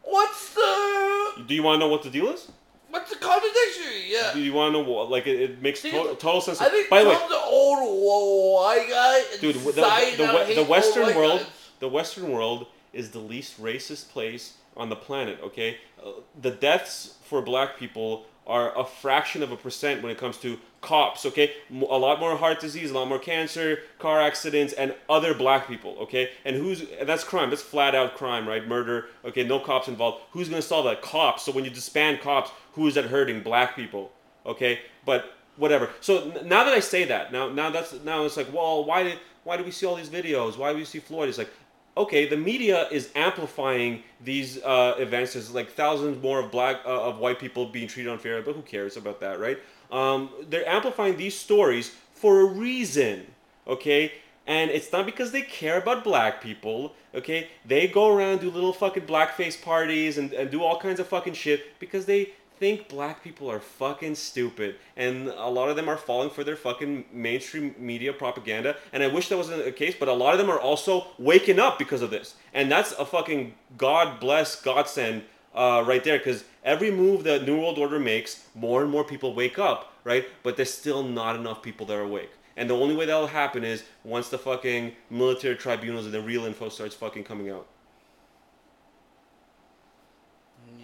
what's 0.02 0.52
the 0.54 1.44
Do 1.46 1.54
you 1.54 1.62
want 1.62 1.76
to 1.80 1.86
know 1.86 1.88
what 1.90 2.02
the 2.02 2.10
deal 2.10 2.28
is? 2.28 2.50
What's 2.90 3.10
the 3.10 3.16
contradiction? 3.16 3.92
Yeah. 4.06 4.32
Do 4.34 4.40
you 4.40 4.52
want 4.52 4.74
to 4.74 4.82
know 4.82 4.88
what? 4.90 5.10
Like 5.10 5.26
it, 5.26 5.40
it 5.40 5.62
makes 5.62 5.80
See, 5.80 5.90
to- 5.90 6.14
total 6.18 6.40
sense. 6.40 6.60
I 6.60 6.68
think 6.68 6.88
By 6.90 7.02
the 7.02 7.10
way, 7.10 7.16
Trump's 7.16 7.34
old 7.46 8.62
white 8.64 8.86
guy. 8.88 9.22
dude, 9.40 9.56
the, 9.56 9.60
the, 9.60 9.72
the, 9.72 10.44
the, 10.48 10.54
the 10.56 10.64
Western 10.64 11.14
world, 11.16 11.46
the 11.78 11.88
Western 11.88 12.30
world 12.30 12.66
is 12.92 13.10
the 13.10 13.18
least 13.18 13.60
racist 13.62 14.10
place 14.10 14.54
on 14.76 14.88
the 14.88 14.96
planet. 14.96 15.38
Okay, 15.42 15.78
uh, 16.04 16.10
the 16.40 16.50
deaths 16.50 17.14
for 17.24 17.40
Black 17.42 17.78
people 17.78 18.26
are 18.46 18.76
a 18.78 18.84
fraction 18.84 19.42
of 19.42 19.52
a 19.52 19.56
percent 19.56 20.02
when 20.02 20.10
it 20.10 20.18
comes 20.18 20.36
to 20.38 20.58
cops. 20.80 21.26
Okay, 21.26 21.52
A 21.70 21.74
lot 21.74 22.20
more 22.20 22.36
heart 22.36 22.60
disease, 22.60 22.90
a 22.90 22.94
lot 22.94 23.08
more 23.08 23.18
cancer, 23.18 23.80
car 23.98 24.20
accidents, 24.20 24.72
and 24.72 24.94
other 25.08 25.34
Black 25.34 25.68
people. 25.68 25.96
Okay, 26.00 26.30
and 26.44 26.56
who's 26.56 26.84
that's 27.02 27.24
crime. 27.24 27.50
That's 27.50 27.62
flat 27.62 27.94
out 27.94 28.16
crime, 28.16 28.48
right? 28.48 28.66
Murder. 28.66 29.06
Okay, 29.24 29.44
no 29.44 29.58
cops 29.58 29.88
involved. 29.88 30.22
Who's 30.32 30.48
gonna 30.48 30.62
solve 30.62 30.86
that? 30.86 31.02
Cops. 31.02 31.44
So 31.44 31.52
when 31.52 31.64
you 31.64 31.70
disband 31.70 32.20
cops, 32.20 32.50
who 32.72 32.86
is 32.86 32.94
that 32.94 33.06
hurting? 33.06 33.42
Black 33.42 33.76
people. 33.76 34.12
Okay, 34.46 34.80
but 35.04 35.34
whatever. 35.56 35.90
So 36.00 36.32
now 36.44 36.64
that 36.64 36.72
I 36.72 36.80
say 36.80 37.04
that, 37.04 37.32
now 37.32 37.48
now 37.48 37.70
that's 37.70 37.92
now 38.04 38.24
it's 38.24 38.36
like, 38.36 38.52
well, 38.52 38.84
why 38.84 39.02
did 39.02 39.18
why 39.44 39.56
do 39.56 39.64
we 39.64 39.70
see 39.70 39.86
all 39.86 39.96
these 39.96 40.08
videos? 40.08 40.56
Why 40.56 40.72
do 40.72 40.78
we 40.78 40.84
see 40.84 40.98
Floyd? 40.98 41.28
It's 41.28 41.38
like, 41.38 41.50
okay, 41.96 42.28
the 42.28 42.36
media 42.36 42.88
is 42.90 43.10
amplifying 43.14 44.02
these 44.22 44.62
uh, 44.62 44.94
events. 44.98 45.34
There's 45.34 45.52
like 45.54 45.70
thousands 45.70 46.22
more 46.22 46.40
of 46.40 46.50
black 46.50 46.80
uh, 46.84 47.08
of 47.08 47.18
white 47.18 47.38
people 47.38 47.66
being 47.66 47.88
treated 47.88 48.12
unfairly, 48.12 48.42
but 48.42 48.54
who 48.54 48.62
cares 48.62 48.96
about 48.96 49.20
that, 49.20 49.38
right? 49.38 49.58
Um, 49.90 50.30
they're 50.48 50.68
amplifying 50.68 51.16
these 51.16 51.36
stories 51.36 51.94
for 52.14 52.40
a 52.40 52.44
reason, 52.44 53.26
okay? 53.66 54.12
And 54.46 54.70
it's 54.70 54.92
not 54.92 55.06
because 55.06 55.32
they 55.32 55.42
care 55.42 55.78
about 55.78 56.04
black 56.04 56.42
people, 56.42 56.94
okay? 57.14 57.48
They 57.64 57.86
go 57.86 58.14
around 58.14 58.40
do 58.40 58.50
little 58.50 58.72
fucking 58.72 59.06
blackface 59.06 59.60
parties 59.60 60.18
and, 60.18 60.32
and 60.32 60.50
do 60.50 60.62
all 60.62 60.78
kinds 60.78 61.00
of 61.00 61.06
fucking 61.06 61.34
shit 61.34 61.78
because 61.78 62.06
they 62.06 62.32
think 62.60 62.88
black 62.88 63.24
people 63.24 63.50
are 63.50 63.58
fucking 63.58 64.14
stupid 64.14 64.76
and 64.94 65.28
a 65.28 65.48
lot 65.48 65.70
of 65.70 65.76
them 65.76 65.88
are 65.88 65.96
falling 65.96 66.28
for 66.28 66.44
their 66.44 66.56
fucking 66.56 67.06
mainstream 67.10 67.74
media 67.78 68.12
propaganda 68.12 68.76
and 68.92 69.02
i 69.02 69.06
wish 69.06 69.30
that 69.30 69.38
wasn't 69.38 69.64
the 69.64 69.72
case 69.72 69.94
but 69.98 70.08
a 70.08 70.12
lot 70.12 70.34
of 70.34 70.38
them 70.38 70.50
are 70.50 70.60
also 70.60 71.06
waking 71.18 71.58
up 71.58 71.78
because 71.78 72.02
of 72.02 72.10
this 72.10 72.34
and 72.52 72.70
that's 72.70 72.92
a 72.92 73.06
fucking 73.06 73.54
god 73.78 74.20
bless 74.20 74.60
godsend 74.60 75.22
uh, 75.54 75.82
right 75.86 76.04
there 76.04 76.18
because 76.18 76.44
every 76.64 76.90
move 76.90 77.24
that 77.24 77.46
new 77.46 77.58
world 77.60 77.78
order 77.78 77.98
makes 77.98 78.44
more 78.54 78.82
and 78.82 78.90
more 78.90 79.04
people 79.04 79.34
wake 79.34 79.58
up 79.58 79.92
right 80.04 80.26
but 80.42 80.56
there's 80.56 80.72
still 80.72 81.02
not 81.02 81.36
enough 81.36 81.62
people 81.62 81.86
that 81.86 81.96
are 81.96 82.02
awake 82.02 82.30
and 82.56 82.68
the 82.68 82.74
only 82.74 82.94
way 82.94 83.06
that'll 83.06 83.26
happen 83.28 83.64
is 83.64 83.84
once 84.04 84.28
the 84.28 84.38
fucking 84.38 84.92
military 85.10 85.56
tribunals 85.56 86.04
and 86.04 86.14
the 86.14 86.20
real 86.20 86.44
info 86.44 86.68
starts 86.68 86.94
fucking 86.94 87.24
coming 87.24 87.50
out 87.50 87.66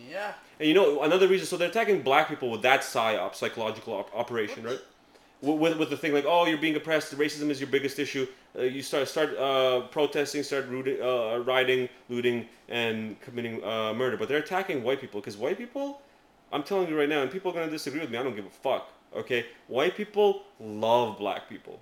Yeah. 0.08 0.34
And 0.58 0.68
you 0.68 0.74
know 0.74 1.02
another 1.02 1.28
reason, 1.28 1.46
so 1.46 1.56
they're 1.56 1.68
attacking 1.68 2.02
black 2.02 2.28
people 2.28 2.50
with 2.50 2.62
that 2.62 2.80
psyop, 2.80 3.34
psychological 3.34 3.94
op- 3.94 4.14
operation, 4.14 4.64
right? 4.64 4.80
With, 5.42 5.76
with, 5.76 5.90
the 5.90 5.96
thing 5.96 6.14
like, 6.14 6.24
oh, 6.26 6.46
you're 6.46 6.58
being 6.58 6.76
oppressed. 6.76 7.16
Racism 7.16 7.50
is 7.50 7.60
your 7.60 7.68
biggest 7.68 7.98
issue. 7.98 8.26
Uh, 8.58 8.62
you 8.62 8.82
start 8.82 9.06
start 9.06 9.36
uh, 9.36 9.82
protesting, 9.88 10.42
start 10.42 10.66
rooting, 10.68 11.00
uh, 11.02 11.38
rioting, 11.38 11.88
looting, 12.08 12.48
and 12.68 13.20
committing 13.20 13.62
uh, 13.62 13.92
murder. 13.92 14.16
But 14.16 14.28
they're 14.28 14.38
attacking 14.38 14.82
white 14.82 15.00
people 15.00 15.20
because 15.20 15.36
white 15.36 15.58
people, 15.58 16.00
I'm 16.52 16.62
telling 16.62 16.88
you 16.88 16.98
right 16.98 17.08
now, 17.08 17.20
and 17.20 17.30
people 17.30 17.50
are 17.50 17.54
gonna 17.54 17.70
disagree 17.70 18.00
with 18.00 18.10
me. 18.10 18.16
I 18.16 18.22
don't 18.22 18.34
give 18.34 18.46
a 18.46 18.50
fuck. 18.50 18.88
Okay, 19.14 19.46
white 19.68 19.94
people 19.94 20.42
love 20.58 21.18
black 21.18 21.48
people. 21.48 21.80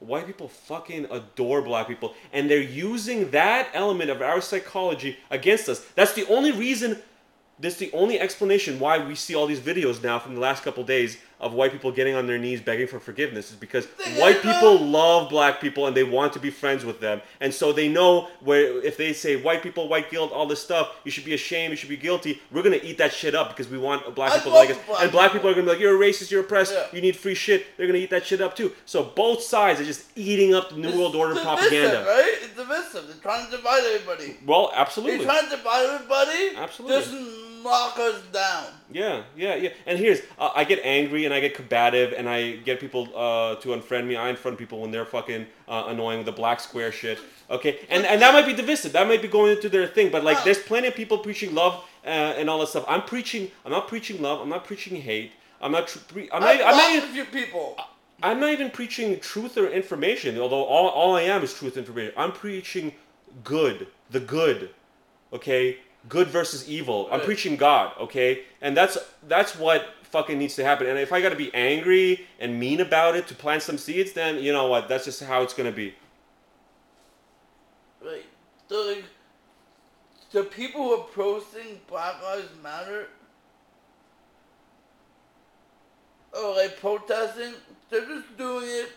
White 0.00 0.26
people 0.26 0.48
fucking 0.48 1.06
adore 1.10 1.62
black 1.62 1.86
people, 1.86 2.14
and 2.32 2.50
they're 2.50 2.58
using 2.60 3.30
that 3.30 3.68
element 3.74 4.10
of 4.10 4.22
our 4.22 4.40
psychology 4.40 5.18
against 5.30 5.68
us. 5.68 5.84
That's 5.94 6.14
the 6.14 6.26
only 6.28 6.52
reason 6.52 7.02
that's 7.58 7.76
the 7.76 7.92
only 7.92 8.18
explanation 8.18 8.80
why 8.80 8.98
we 8.98 9.14
see 9.14 9.34
all 9.34 9.46
these 9.46 9.60
videos 9.60 10.02
now 10.02 10.18
from 10.18 10.34
the 10.34 10.40
last 10.40 10.64
couple 10.64 10.82
days 10.82 11.18
of 11.44 11.52
white 11.52 11.70
people 11.70 11.92
getting 11.92 12.14
on 12.14 12.26
their 12.26 12.38
knees 12.38 12.60
begging 12.60 12.86
for 12.88 12.98
forgiveness 12.98 13.50
is 13.50 13.56
because 13.56 13.84
white 14.18 14.40
people 14.42 14.78
love. 14.78 15.28
black 15.30 15.60
people 15.60 15.86
and 15.86 15.94
they 15.96 16.02
want 16.02 16.32
to 16.32 16.40
be 16.40 16.50
friends 16.50 16.84
with 16.84 16.98
them 17.00 17.20
and 17.40 17.52
so 17.52 17.72
they 17.72 17.88
know 17.88 18.28
where 18.40 18.82
if 18.84 18.96
they 18.96 19.12
say 19.12 19.36
white 19.40 19.62
people 19.62 19.88
white 19.88 20.10
guilt 20.10 20.32
all 20.32 20.46
this 20.46 20.62
stuff 20.62 20.96
you 21.04 21.10
should 21.10 21.24
be 21.24 21.34
ashamed 21.34 21.70
you 21.70 21.76
should 21.76 21.88
be 21.88 21.96
guilty 21.96 22.40
we're 22.50 22.62
gonna 22.62 22.80
eat 22.82 22.98
that 22.98 23.12
shit 23.12 23.34
up 23.34 23.50
because 23.50 23.68
we 23.70 23.78
want 23.78 24.14
black 24.14 24.32
I 24.32 24.36
people 24.38 24.52
to 24.52 24.58
like 24.58 24.70
us 24.70 24.78
black 24.86 25.02
and 25.02 25.12
black 25.12 25.32
people. 25.32 25.40
people 25.40 25.50
are 25.50 25.54
gonna 25.54 25.66
be 25.66 25.72
like 25.72 25.80
you're 25.80 25.96
a 26.02 26.06
racist 26.10 26.30
you're 26.30 26.40
oppressed 26.40 26.72
Yeah. 26.72 26.86
you 26.92 27.00
need 27.02 27.14
free 27.16 27.34
shit 27.34 27.66
they're 27.76 27.86
gonna 27.86 27.98
eat 27.98 28.10
that 28.10 28.24
shit 28.24 28.40
up 28.40 28.56
too 28.56 28.72
so 28.86 29.04
both 29.04 29.42
sides 29.42 29.80
are 29.80 29.84
just 29.84 30.06
eating 30.16 30.54
up 30.54 30.70
the 30.70 30.76
new 30.76 30.88
It's 30.88 30.96
world 30.96 31.14
order 31.14 31.34
divisive, 31.34 31.58
propaganda 31.58 32.04
right? 32.08 32.34
It's 32.42 32.56
divisive. 32.56 33.06
They're 33.06 33.16
trying 33.22 33.44
to 33.46 33.50
divide 33.56 33.82
everybody. 33.84 34.38
well 34.46 34.72
absolutely. 34.74 35.18
They're 35.18 35.26
trying 35.26 35.44
to 35.50 35.56
divide 35.56 35.84
everybody. 35.86 36.56
Absolutely. 36.56 36.96
Just 36.98 37.43
knock 37.64 37.98
us 37.98 38.22
down. 38.32 38.66
Yeah, 38.92 39.22
yeah, 39.36 39.54
yeah. 39.56 39.70
And 39.86 39.98
here's, 39.98 40.20
uh, 40.38 40.50
I 40.54 40.64
get 40.64 40.80
angry 40.84 41.24
and 41.24 41.34
I 41.34 41.40
get 41.40 41.54
combative 41.54 42.12
and 42.16 42.28
I 42.28 42.56
get 42.56 42.78
people 42.78 43.08
uh, 43.16 43.56
to 43.56 43.68
unfriend 43.68 44.06
me. 44.06 44.16
I 44.16 44.32
unfriend 44.32 44.58
people 44.58 44.80
when 44.80 44.90
they're 44.90 45.06
fucking 45.06 45.46
uh, 45.66 45.84
annoying 45.88 46.18
with 46.18 46.26
the 46.26 46.32
black 46.32 46.60
square 46.60 46.92
shit. 46.92 47.18
Okay, 47.50 47.80
and 47.90 48.06
and 48.06 48.22
that 48.22 48.32
might 48.32 48.46
be 48.46 48.54
divisive. 48.54 48.92
That 48.92 49.06
might 49.08 49.20
be 49.20 49.28
going 49.28 49.52
into 49.56 49.68
their 49.68 49.86
thing. 49.86 50.10
But 50.10 50.24
like, 50.24 50.44
there's 50.44 50.62
plenty 50.62 50.88
of 50.88 50.94
people 50.94 51.18
preaching 51.18 51.54
love 51.54 51.84
uh, 52.04 52.08
and 52.08 52.48
all 52.48 52.60
that 52.60 52.68
stuff. 52.68 52.84
I'm 52.88 53.02
preaching. 53.02 53.50
I'm 53.64 53.72
not 53.72 53.88
preaching 53.88 54.22
love. 54.22 54.40
I'm 54.40 54.48
not 54.48 54.64
preaching 54.64 55.00
hate. 55.00 55.32
I'm 55.60 55.72
not. 55.72 55.88
Tr- 55.88 55.98
pre- 56.08 56.30
I'm 56.32 56.40
not. 56.40 56.50
I've 56.50 56.60
I'm 56.60 56.76
not 56.76 57.12
even, 57.12 57.26
people. 57.26 57.76
I'm 58.22 58.40
not 58.40 58.50
even 58.52 58.70
preaching 58.70 59.20
truth 59.20 59.58
or 59.58 59.68
information, 59.68 60.38
although 60.38 60.64
all, 60.64 60.88
all 60.88 61.16
I 61.16 61.22
am 61.22 61.42
is 61.42 61.52
truth 61.52 61.76
and 61.76 61.86
information. 61.86 62.14
I'm 62.16 62.32
preaching 62.32 62.92
good, 63.42 63.88
the 64.10 64.20
good, 64.20 64.70
okay? 65.32 65.78
Good 66.08 66.28
versus 66.28 66.68
evil. 66.68 67.08
I'm 67.10 67.20
preaching 67.20 67.56
God, 67.56 67.92
okay? 67.98 68.42
And 68.60 68.76
that's 68.76 68.98
that's 69.26 69.56
what 69.56 69.86
fucking 70.02 70.38
needs 70.38 70.54
to 70.56 70.64
happen. 70.64 70.86
And 70.86 70.98
if 70.98 71.12
I 71.12 71.20
got 71.20 71.30
to 71.30 71.36
be 71.36 71.52
angry 71.54 72.26
and 72.38 72.60
mean 72.60 72.80
about 72.80 73.16
it 73.16 73.26
to 73.28 73.34
plant 73.34 73.62
some 73.62 73.78
seeds, 73.78 74.12
then 74.12 74.42
you 74.42 74.52
know 74.52 74.68
what? 74.68 74.88
That's 74.88 75.04
just 75.06 75.22
how 75.22 75.42
it's 75.42 75.54
gonna 75.54 75.72
be. 75.72 75.94
Right. 78.04 78.26
The 78.68 78.76
like, 78.76 79.04
the 80.30 80.44
people 80.44 80.82
who 80.82 80.92
are 80.92 81.06
posting 81.14 81.80
Black 81.88 82.22
Lives 82.22 82.50
Matter 82.62 83.08
or 86.36 86.56
like 86.56 86.78
protesting, 86.80 87.54
they're 87.88 88.04
just 88.04 88.36
doing 88.36 88.66
it. 88.66 88.92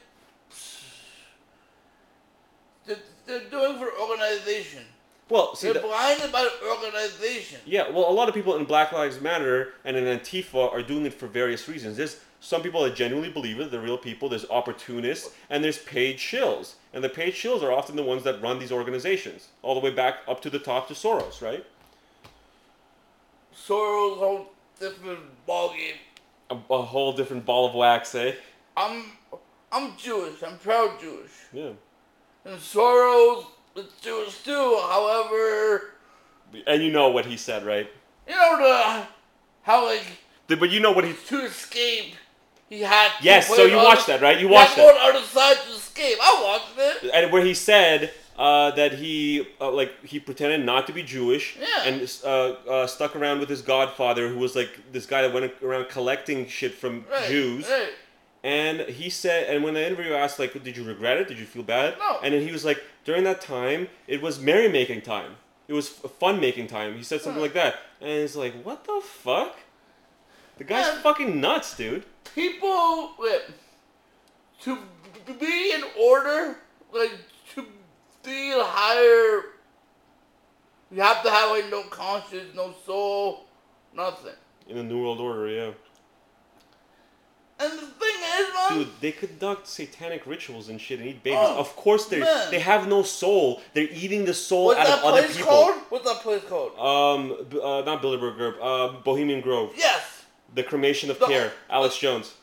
They're, 2.86 2.98
they're 3.26 3.50
doing 3.50 3.76
it 3.76 3.80
for 3.80 3.92
organization. 4.02 4.84
Well, 5.30 5.56
see, 5.56 5.68
They're 5.68 5.82
the- 5.82 5.88
blinded 5.88 6.32
by 6.32 6.44
the 6.44 6.68
organization. 6.70 7.60
Yeah, 7.66 7.90
well, 7.90 8.10
a 8.10 8.12
lot 8.12 8.30
of 8.30 8.34
people 8.36 8.56
in 8.56 8.66
Black 8.66 8.92
Lives 8.94 9.20
Matter 9.20 9.74
and 9.84 9.98
in 9.98 10.06
Antifa 10.06 10.72
are 10.72 10.82
doing 10.82 11.06
it 11.06 11.14
for 11.14 11.28
various 11.28 11.68
reasons. 11.68 11.98
There's 11.98 12.20
some 12.40 12.62
people 12.62 12.84
that 12.84 12.96
genuinely 12.96 13.30
believe 13.32 13.60
it, 13.60 13.72
they're 13.72 13.82
real 13.82 13.98
people. 13.98 14.30
There's 14.30 14.50
opportunists, 14.50 15.34
and 15.50 15.64
there's 15.64 15.80
paid 15.80 16.18
shills. 16.18 16.76
And 16.94 17.04
the 17.04 17.10
paid 17.10 17.34
shills 17.34 17.62
are 17.62 17.72
often 17.74 17.96
the 17.98 18.04
ones 18.04 18.24
that 18.24 18.42
run 18.42 18.60
these 18.60 18.72
organizations, 18.72 19.50
all 19.64 19.74
the 19.74 19.82
way 19.82 19.92
back 19.92 20.20
up 20.28 20.42
to 20.44 20.50
the 20.50 20.60
top 20.60 20.88
to 20.88 20.94
Soros, 20.94 21.42
right? 21.42 21.66
Soros 23.54 24.18
whole 24.18 24.48
different 24.80 25.20
ballgame. 25.48 25.96
A, 26.50 26.58
a 26.74 26.82
whole 26.82 27.12
different 27.12 27.46
ball 27.46 27.68
of 27.68 27.74
wax, 27.76 28.16
eh? 28.16 28.34
I'm 28.78 29.04
I'm 29.72 29.98
Jewish. 29.98 30.42
I'm 30.44 30.58
proud 30.60 31.00
Jewish. 31.02 31.32
Yeah. 31.52 31.72
And 32.46 32.58
Soros 32.60 33.48
is 33.78 33.86
Jewish 34.02 34.44
too. 34.44 34.80
However, 34.90 35.92
And 36.66 36.84
you 36.84 36.92
know 36.92 37.10
what 37.10 37.26
he 37.26 37.38
said, 37.38 37.66
right? 37.66 37.90
you 38.28 38.36
know 38.36 38.58
the 38.58 39.06
how 39.64 39.86
like 39.86 40.04
The- 40.48 40.58
But 40.58 40.70
you 40.70 40.80
know 40.80 40.92
what 40.92 41.04
he. 41.04 41.14
to 41.14 41.46
escape 41.46 42.16
he 42.70 42.82
had. 42.82 43.10
to 43.20 43.24
Yes, 43.24 43.48
so 43.48 43.64
you 43.66 43.78
watched 43.78 44.08
that, 44.08 44.22
right? 44.22 44.40
You 44.40 44.48
watched 44.50 44.76
that. 44.76 44.96
other 44.98 45.22
side 45.26 45.58
to 45.66 45.72
escape. 45.72 46.18
I 46.22 46.42
watched 46.44 47.04
it. 47.04 47.12
and 47.14 47.32
where 47.32 47.44
he 47.44 47.54
said 47.54 48.12
uh, 48.38 48.72
that 48.72 48.94
he 48.94 49.48
uh, 49.60 49.72
like 49.72 50.06
he 50.06 50.20
pretended 50.20 50.64
not 50.66 50.86
to 50.88 50.94
be 50.94 51.02
Jewish 51.04 51.58
Yeah. 51.60 51.84
and 51.86 51.96
uh, 52.24 52.28
uh, 52.70 52.88
stuck 52.88 53.16
around 53.16 53.40
with 53.40 53.50
his 53.50 53.62
godfather, 53.62 54.28
who 54.30 54.38
was 54.40 54.56
like 54.56 54.92
this 54.92 55.06
guy 55.06 55.22
that 55.24 55.34
went 55.34 55.52
around 55.64 55.90
collecting 55.90 56.48
shit 56.48 56.74
from 56.76 57.06
Right, 57.12 57.28
Jews. 57.28 57.68
Right. 57.70 57.90
And 58.44 58.82
he 58.82 59.10
said, 59.10 59.50
and 59.50 59.64
when 59.64 59.74
the 59.74 59.86
interviewer 59.86 60.16
asked, 60.16 60.38
like, 60.40 60.54
did 60.64 60.78
you 60.78 60.84
regret 60.84 61.18
it? 61.18 61.28
Did 61.28 61.40
you 61.40 61.46
feel 61.46 61.64
bad? 61.64 61.98
No. 62.00 62.20
And 62.24 62.34
then 62.34 62.42
he 62.46 62.52
was 62.52 62.64
like, 62.64 62.82
during 63.08 63.24
that 63.24 63.40
time, 63.40 63.88
it 64.06 64.22
was 64.22 64.38
merrymaking 64.38 65.02
time. 65.02 65.38
It 65.70 65.74
was 65.74 65.88
fun 65.88 66.42
making 66.42 66.68
time. 66.68 66.94
He 66.98 67.04
said 67.04 67.22
something 67.22 67.42
like 67.42 67.54
that. 67.54 67.76
And 68.02 68.10
it's 68.10 68.36
like, 68.36 68.62
what 68.64 68.84
the 68.84 69.00
fuck? 69.02 69.56
The 70.58 70.66
guy's 70.66 70.88
Yeah. 70.88 71.02
fucking 71.02 71.40
nuts, 71.40 71.78
dude. 71.78 72.04
People, 72.36 73.14
wait, 73.18 73.44
to 74.64 74.78
be 75.40 75.72
in 75.74 75.84
order, 75.98 76.58
like 76.92 77.14
to 77.56 77.66
be 78.24 78.52
higher, 78.54 79.54
you 80.92 81.02
have 81.02 81.24
to 81.24 81.30
have 81.32 81.52
like 81.52 81.70
no 81.72 81.84
conscience, 81.84 82.54
no 82.56 82.74
soul, 82.86 83.46
nothing. 83.94 84.36
In 84.68 84.76
the 84.76 84.84
New 84.84 85.02
World 85.02 85.22
Order, 85.22 85.48
yeah. 85.48 85.72
And 87.60 87.72
the 87.72 87.88
thing 87.88 88.18
is, 88.40 88.54
man, 88.54 88.78
Dude, 88.78 88.88
they 89.02 89.12
conduct 89.12 89.68
satanic 89.68 90.28
rituals 90.28 90.70
and 90.70 90.80
shit 90.80 91.00
and 91.00 91.08
eat 91.10 91.24
babies. 91.24 91.40
Oh, 91.42 91.58
of 91.60 91.76
course, 91.76 92.06
they 92.06 92.20
they 92.52 92.60
have 92.60 92.88
no 92.88 93.02
soul. 93.04 93.62
They're 93.74 93.88
eating 93.92 94.26
the 94.26 94.34
soul 94.34 94.66
what's 94.68 94.80
out 94.90 95.00
of 95.00 95.06
other 95.06 95.28
people. 95.28 95.74
What's 95.90 96.06
that 96.06 96.22
place 96.22 96.44
called? 96.50 96.72
What's 96.74 96.76
that 96.76 96.78
place 96.78 96.78
called? 96.78 96.78
Um, 96.78 97.62
uh, 97.70 97.82
not 97.82 98.02
Bilderberg 98.04 98.36
Grove. 98.38 98.56
Uh, 98.62 99.00
Bohemian 99.04 99.42
Grove. 99.42 99.74
Yes, 99.76 100.24
The 100.54 100.64
cremation 100.64 101.10
of 101.10 101.18
The- 101.20 101.26
Pierre. 101.28 101.52
Alex 101.70 101.98
Jones. 101.98 102.34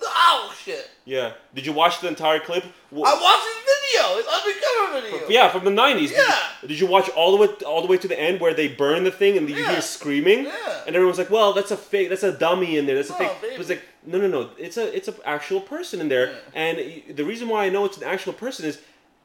the 0.00 0.08
owl 0.28 0.50
shit. 0.64 0.90
Yeah. 1.04 1.32
Did 1.54 1.64
you 1.66 1.72
watch 1.72 2.00
the 2.00 2.08
entire 2.08 2.40
clip? 2.40 2.64
I 2.64 2.96
watched 2.96 3.48
the 3.48 3.74
video. 3.76 4.18
It's 4.18 4.28
undercover 4.36 5.00
video. 5.00 5.28
Yeah, 5.28 5.48
from 5.50 5.64
the 5.64 5.70
nineties. 5.70 6.10
Yeah. 6.12 6.36
Did 6.66 6.78
you 6.80 6.86
watch 6.86 7.08
all 7.10 7.30
the 7.36 7.40
way 7.42 7.48
all 7.64 7.80
the 7.80 7.86
way 7.86 7.96
to 7.98 8.08
the 8.08 8.18
end 8.28 8.40
where 8.40 8.52
they 8.54 8.68
burn 8.68 9.04
the 9.04 9.10
thing 9.10 9.36
and 9.38 9.48
you 9.48 9.54
Yeah. 9.56 9.70
hear 9.72 9.80
screaming? 9.80 10.44
Yeah. 10.46 10.84
And 10.86 10.96
everyone's 10.96 11.18
like, 11.18 11.30
"Well, 11.30 11.52
that's 11.52 11.70
a 11.70 11.76
fake. 11.76 12.08
That's 12.10 12.22
a 12.24 12.32
dummy 12.32 12.76
in 12.78 12.86
there. 12.86 12.96
That's 12.96 13.10
a 13.10 13.12
No, 13.12 13.18
fake." 13.18 13.40
baby. 13.40 13.52
But 13.56 13.60
it's 13.60 13.70
like, 13.70 13.82
no, 14.06 14.18
no, 14.18 14.28
no. 14.28 14.50
It's 14.58 14.76
a 14.76 14.94
it's 14.94 15.08
an 15.08 15.14
actual 15.24 15.60
person 15.60 16.00
in 16.00 16.08
there. 16.08 16.26
Yeah. 16.32 16.36
And 16.54 17.16
the 17.16 17.24
reason 17.24 17.48
why 17.48 17.64
I 17.66 17.68
know 17.68 17.84
it's 17.84 17.96
an 17.96 18.04
actual 18.04 18.32
person 18.32 18.66
is 18.66 18.80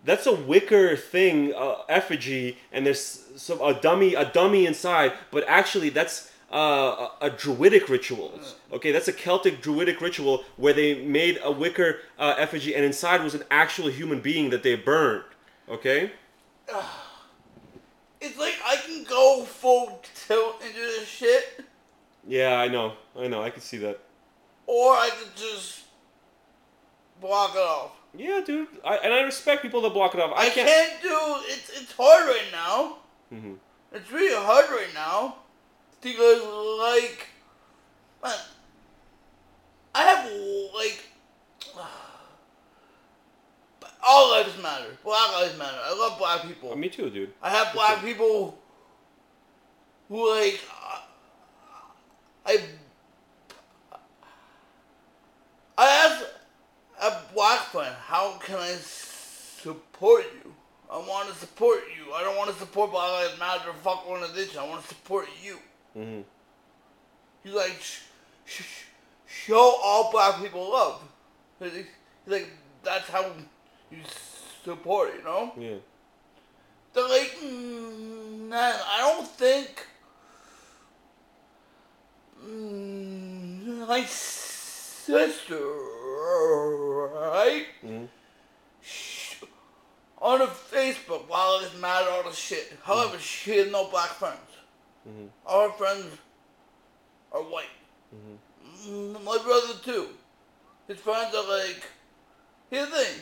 that's 0.06 0.26
a 0.26 0.34
wicker 0.34 0.96
thing, 0.96 1.54
uh, 1.54 1.82
effigy, 1.90 2.58
and 2.72 2.86
there's 2.86 3.24
some 3.36 3.62
a 3.62 3.74
dummy 3.80 4.16
a 4.16 4.26
dummy 4.26 4.66
inside. 4.66 5.14
But 5.32 5.46
actually, 5.48 5.90
that's. 5.90 6.28
Uh, 6.52 7.10
a, 7.22 7.28
a 7.28 7.30
druidic 7.30 7.90
rituals. 7.90 8.56
Okay, 8.74 8.92
that's 8.92 9.08
a 9.08 9.14
Celtic 9.14 9.62
druidic 9.62 10.02
ritual 10.02 10.44
where 10.58 10.74
they 10.74 11.06
made 11.06 11.38
a 11.44 11.52
wicker 11.52 11.98
uh, 12.18 12.34
effigy, 12.40 12.74
and 12.74 12.84
inside 12.84 13.24
was 13.24 13.36
an 13.36 13.44
actual 13.52 13.88
human 13.88 14.20
being 14.20 14.50
that 14.50 14.64
they 14.64 14.74
burned. 14.74 15.26
Okay, 15.70 16.12
It's 18.22 18.38
like 18.38 18.56
I 18.66 18.76
can 18.78 19.04
go 19.04 19.44
full 19.46 20.02
tilt 20.14 20.62
into 20.62 20.80
this 20.80 21.08
shit, 21.08 21.66
Yeah, 22.28 22.60
I 22.60 22.68
know. 22.68 22.94
I 23.18 23.28
know. 23.28 23.42
I 23.42 23.50
can 23.50 23.62
see 23.62 23.78
that. 23.78 24.00
Or 24.70 24.94
I 24.94 25.10
could 25.10 25.36
just 25.36 25.80
block 27.20 27.56
it 27.56 27.58
off. 27.58 27.92
Yeah, 28.16 28.42
dude. 28.46 28.68
I, 28.86 28.98
and 28.98 29.12
I 29.12 29.22
respect 29.22 29.64
people 29.64 29.82
that 29.82 29.90
block 29.94 30.14
it 30.14 30.22
off. 30.22 30.32
I, 30.36 30.46
I 30.46 30.50
can't. 30.50 30.68
can't 30.70 31.02
do 31.02 31.18
it's 31.48 31.70
it's 31.82 31.92
hard 31.92 32.28
right 32.28 32.46
now. 32.52 32.98
Mhm. 33.34 33.58
It's 33.92 34.12
really 34.12 34.36
hard 34.36 34.70
right 34.70 34.94
now 34.94 35.38
because 36.02 36.42
like 36.80 37.28
man, 38.24 38.38
I 39.96 40.04
have 40.04 40.32
like 40.76 41.04
all 44.08 44.32
lives 44.32 44.62
matter. 44.62 44.98
Black 45.04 45.32
lives 45.34 45.58
matter. 45.58 45.78
I 45.84 45.94
love 45.98 46.20
black 46.20 46.44
people. 46.44 46.72
Uh, 46.72 46.76
me 46.76 46.90
too, 46.90 47.10
dude. 47.10 47.34
I 47.42 47.50
have 47.50 47.74
black 47.74 48.04
people 48.04 48.58
who 50.10 50.30
like 50.32 50.60
I 52.46 52.62
I 55.80 55.88
asked 55.88 56.26
a 57.02 57.34
black 57.34 57.60
friend, 57.72 57.96
how 58.06 58.34
can 58.40 58.58
I 58.58 58.74
support 58.74 60.26
you? 60.44 60.54
I 60.92 60.98
want 60.98 61.30
to 61.30 61.36
support 61.36 61.80
you. 61.96 62.12
I 62.14 62.22
don't 62.22 62.36
want 62.36 62.52
to 62.52 62.56
support 62.58 62.92
Black 62.92 63.10
Lives 63.10 63.40
Matter. 63.40 63.70
Or 63.70 63.74
fuck 63.76 64.06
one 64.10 64.18
of 64.22 64.24
organization. 64.30 64.60
I 64.60 64.68
want 64.68 64.82
to 64.82 64.88
support 64.90 65.30
you. 65.42 65.58
hmm 65.94 66.22
He's 67.44 67.54
like, 67.54 67.80
sh- 67.80 68.02
sh- 68.46 68.62
sh- 68.62 68.86
show 69.26 69.76
all 69.82 70.12
black 70.12 70.42
people 70.42 70.70
love. 70.70 71.02
He's 71.62 71.86
like, 72.28 72.50
that's 72.84 73.08
how 73.08 73.32
you 73.90 74.00
support, 74.66 75.14
you 75.18 75.24
know? 75.24 75.54
Yeah. 75.58 75.76
They're 76.94 77.08
like, 77.08 77.38
mm, 77.42 78.50
man, 78.50 78.76
I 78.86 78.98
don't 79.00 79.28
think 79.28 79.88
mm, 82.46 83.88
my 83.88 84.04
sister, 85.10 85.60
right? 87.16 87.66
hmm 87.82 88.06
Sh- 88.82 89.44
On 90.22 90.40
the 90.40 90.46
Facebook, 90.48 91.28
while 91.28 91.60
it's 91.64 91.76
mad 91.80 92.08
all 92.08 92.24
the 92.24 92.34
shit. 92.36 92.78
However, 92.84 93.18
she 93.20 93.58
has 93.58 93.72
no 93.72 93.90
black 93.90 94.10
friends. 94.10 94.52
hmm 95.04 95.28
All 95.46 95.70
her 95.70 95.76
friends 95.78 96.06
are 97.32 97.42
white. 97.42 97.76
Mm, 98.88 99.24
My 99.24 99.38
brother 99.38 99.74
too. 99.84 100.10
His 100.88 100.98
friends 101.00 101.34
are 101.36 101.48
like, 101.58 101.84
here's 102.72 102.90
the 102.90 102.96
thing. 102.98 103.20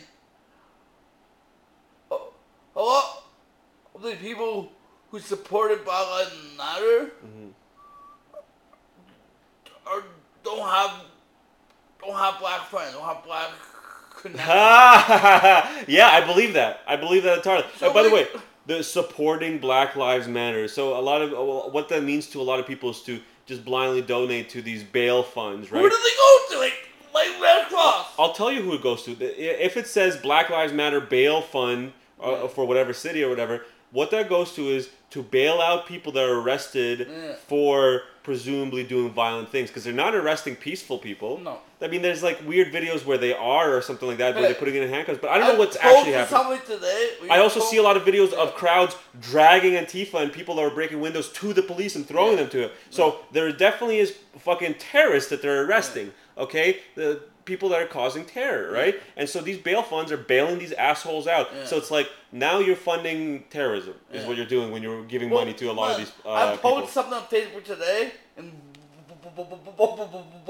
A, 2.11 2.15
a 2.75 2.81
lot 2.81 3.23
of 3.95 4.01
the 4.01 4.15
people 4.15 4.71
who 5.11 5.19
supported 5.19 5.83
Black 5.85 6.07
Lives 6.09 6.35
Matter 6.57 7.05
hmm 7.21 7.47
are 9.85 10.03
don't 10.43 10.67
have 10.69 10.91
don't 11.99 12.15
have 12.15 12.39
black 12.39 12.61
friends, 12.67 12.93
don't 12.93 13.03
have 13.05 13.23
black 13.25 13.49
yeah, 15.87 16.09
I 16.11 16.23
believe 16.25 16.53
that. 16.53 16.81
I 16.87 16.95
believe 16.95 17.23
that 17.23 17.37
entirely. 17.37 17.65
So 17.77 17.89
Uh, 17.89 17.93
by 17.93 18.03
the 18.03 18.09
way, 18.09 18.27
the 18.65 18.83
supporting 18.83 19.59
Black 19.59 19.95
Lives 19.95 20.27
Matter. 20.27 20.67
So 20.67 20.97
a 20.97 21.01
lot 21.01 21.21
of 21.21 21.31
what 21.73 21.89
that 21.89 22.03
means 22.03 22.27
to 22.31 22.41
a 22.41 22.43
lot 22.43 22.59
of 22.59 22.65
people 22.65 22.89
is 22.89 23.01
to 23.03 23.19
just 23.45 23.63
blindly 23.63 24.01
donate 24.01 24.49
to 24.49 24.61
these 24.61 24.83
bail 24.83 25.23
funds, 25.23 25.71
right? 25.71 25.81
Who 25.81 25.89
do 25.89 25.95
they 25.95 26.15
go 26.17 26.55
to? 26.55 26.59
Like, 26.59 26.89
like 27.13 27.41
Red 27.41 27.67
Cross. 27.67 28.13
I'll 28.19 28.33
tell 28.33 28.51
you 28.51 28.61
who 28.61 28.73
it 28.73 28.81
goes 28.81 29.03
to. 29.03 29.11
If 29.21 29.77
it 29.77 29.87
says 29.87 30.17
Black 30.17 30.49
Lives 30.49 30.73
Matter 30.73 30.99
bail 30.99 31.41
fund 31.41 31.93
uh, 32.21 32.31
Yeah. 32.31 32.47
for 32.47 32.65
whatever 32.65 32.93
city 32.93 33.23
or 33.23 33.29
whatever, 33.29 33.65
what 33.91 34.11
that 34.11 34.27
goes 34.27 34.53
to 34.55 34.67
is 34.67 34.89
to 35.11 35.21
bail 35.23 35.61
out 35.61 35.85
people 35.85 36.11
that 36.13 36.23
are 36.23 36.39
arrested 36.39 37.07
Yeah. 37.09 37.35
for 37.47 38.01
presumably 38.27 38.83
doing 38.83 39.09
violent 39.09 39.47
things 39.47 39.69
because 39.69 39.85
they're 39.85 39.93
not 39.93 40.13
arresting 40.13 40.53
peaceful 40.53 40.97
people. 40.97 41.39
No. 41.39 41.59
I 41.81 41.87
mean, 41.87 42.01
there's 42.01 42.21
like 42.21 42.45
weird 42.45 42.73
videos 42.73 43.05
where 43.05 43.17
they 43.17 43.33
are 43.33 43.73
or 43.73 43.81
something 43.81 44.05
like 44.05 44.17
that, 44.17 44.35
where 44.35 44.43
Hey. 44.43 44.49
they're 44.51 44.59
putting 44.59 44.75
in 44.75 44.89
handcuffs. 44.89 45.19
But 45.21 45.29
I 45.29 45.37
don't 45.37 45.53
know 45.53 45.59
what's 45.59 45.77
actually 45.77 46.11
happening. 46.11 46.59
Today. 46.65 47.11
I 47.29 47.39
also 47.39 47.61
see 47.61 47.77
a 47.77 47.81
lot 47.81 47.95
of 47.95 48.03
videos 48.03 48.33
of 48.33 48.53
crowds 48.53 48.97
dragging 49.21 49.73
Antifa 49.75 50.15
and 50.21 50.33
people 50.33 50.55
that 50.55 50.61
are 50.63 50.69
breaking 50.69 50.99
windows 50.99 51.29
to 51.39 51.53
the 51.53 51.61
police 51.61 51.95
and 51.95 52.05
throwing 52.05 52.31
Yeah. 52.33 52.43
them 52.43 52.49
to 52.49 52.63
it. 52.65 52.73
So 52.89 53.19
there 53.31 53.49
definitely 53.53 53.99
is 53.99 54.13
fucking 54.39 54.73
terrorists 54.73 55.29
that 55.29 55.41
they're 55.41 55.63
arresting. 55.63 56.11
Okay, 56.37 56.81
the 56.95 57.21
people 57.45 57.69
that 57.69 57.81
are 57.81 57.85
causing 57.87 58.25
terror, 58.25 58.69
right? 58.73 59.01
And 59.15 59.29
so 59.29 59.39
these 59.39 59.57
bail 59.57 59.81
funds 59.81 60.11
are 60.11 60.17
bailing 60.17 60.59
these 60.59 60.73
assholes 60.73 61.27
out. 61.27 61.47
Yeah. 61.55 61.65
So 61.65 61.77
it's 61.77 61.89
like 61.89 62.09
now 62.31 62.59
you're 62.59 62.75
funding 62.75 63.43
terrorism 63.49 63.95
is 64.11 64.21
Yeah. 64.21 64.27
what 64.27 64.37
you're 64.37 64.45
doing 64.45 64.71
when 64.71 64.81
you're 64.83 65.03
giving 65.05 65.29
Well, 65.29 65.41
money 65.41 65.53
to 65.53 65.71
a 65.71 65.73
lot 65.73 65.91
of 65.91 65.97
these 65.97 66.11
I 66.25 66.29
uh, 66.29 66.57
posted 66.57 66.61
people. 66.61 66.87
something 66.87 67.13
on 67.13 67.23
Facebook 67.23 67.63
today 67.63 68.11
in 68.37 68.51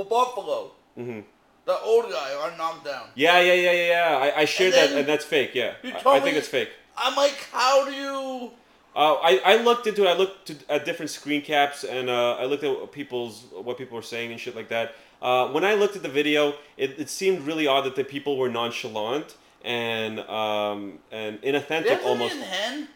Buffalo. 0.10 0.72
hmm 0.96 1.20
The 1.66 1.80
old 1.82 2.06
guy 2.12 2.34
got 2.34 2.58
knocked 2.58 2.86
down. 2.86 3.08
Yeah, 3.16 3.40
yeah, 3.42 3.54
yeah, 3.54 3.72
yeah, 3.72 3.88
yeah. 3.88 4.18
I, 4.18 4.42
I 4.42 4.46
shared 4.46 4.74
And 4.74 4.92
that, 4.94 5.00
and 5.00 5.08
that's 5.08 5.26
fake. 5.26 5.52
Yeah, 5.54 5.74
I, 5.84 5.88
I 5.90 6.20
think 6.20 6.34
me- 6.36 6.40
it's 6.40 6.48
fake. 6.48 6.70
I'm 6.98 7.16
like, 7.16 7.38
how 7.52 7.86
do 7.86 7.92
you? 7.94 8.52
Uh, 8.96 9.14
I, 9.22 9.42
I 9.46 9.58
looked 9.58 9.86
into 9.86 10.06
it. 10.06 10.10
I 10.10 10.14
looked 10.14 10.48
to, 10.48 10.56
at 10.70 10.84
different 10.86 11.12
screen 11.12 11.42
caps 11.44 11.84
and 11.84 12.10
uh, 12.10 12.38
I 12.42 12.46
looked 12.46 12.64
at 12.64 12.72
what 12.72 12.92
people's 12.92 13.44
what 13.52 13.78
people 13.78 13.96
were 13.96 14.02
saying 14.16 14.32
and 14.32 14.40
shit 14.40 14.56
like 14.56 14.70
that. 14.70 14.96
Uh, 15.22 15.50
when 15.50 15.64
I 15.64 15.74
looked 15.76 15.96
at 15.96 16.02
the 16.04 16.10
video, 16.10 16.56
it, 16.78 16.98
it 17.00 17.10
seemed 17.10 17.46
really 17.46 17.68
odd 17.68 17.84
that 17.86 17.96
the 17.96 18.04
people 18.04 18.38
were 18.38 18.50
nonchalant 18.50 19.36
and 19.68 20.20
um, 20.22 21.00
and 21.12 21.40
inauthentic 21.42 21.84
There's 21.88 22.06
almost. 22.06 22.36
in 22.36 22.42
hand. 22.42 22.88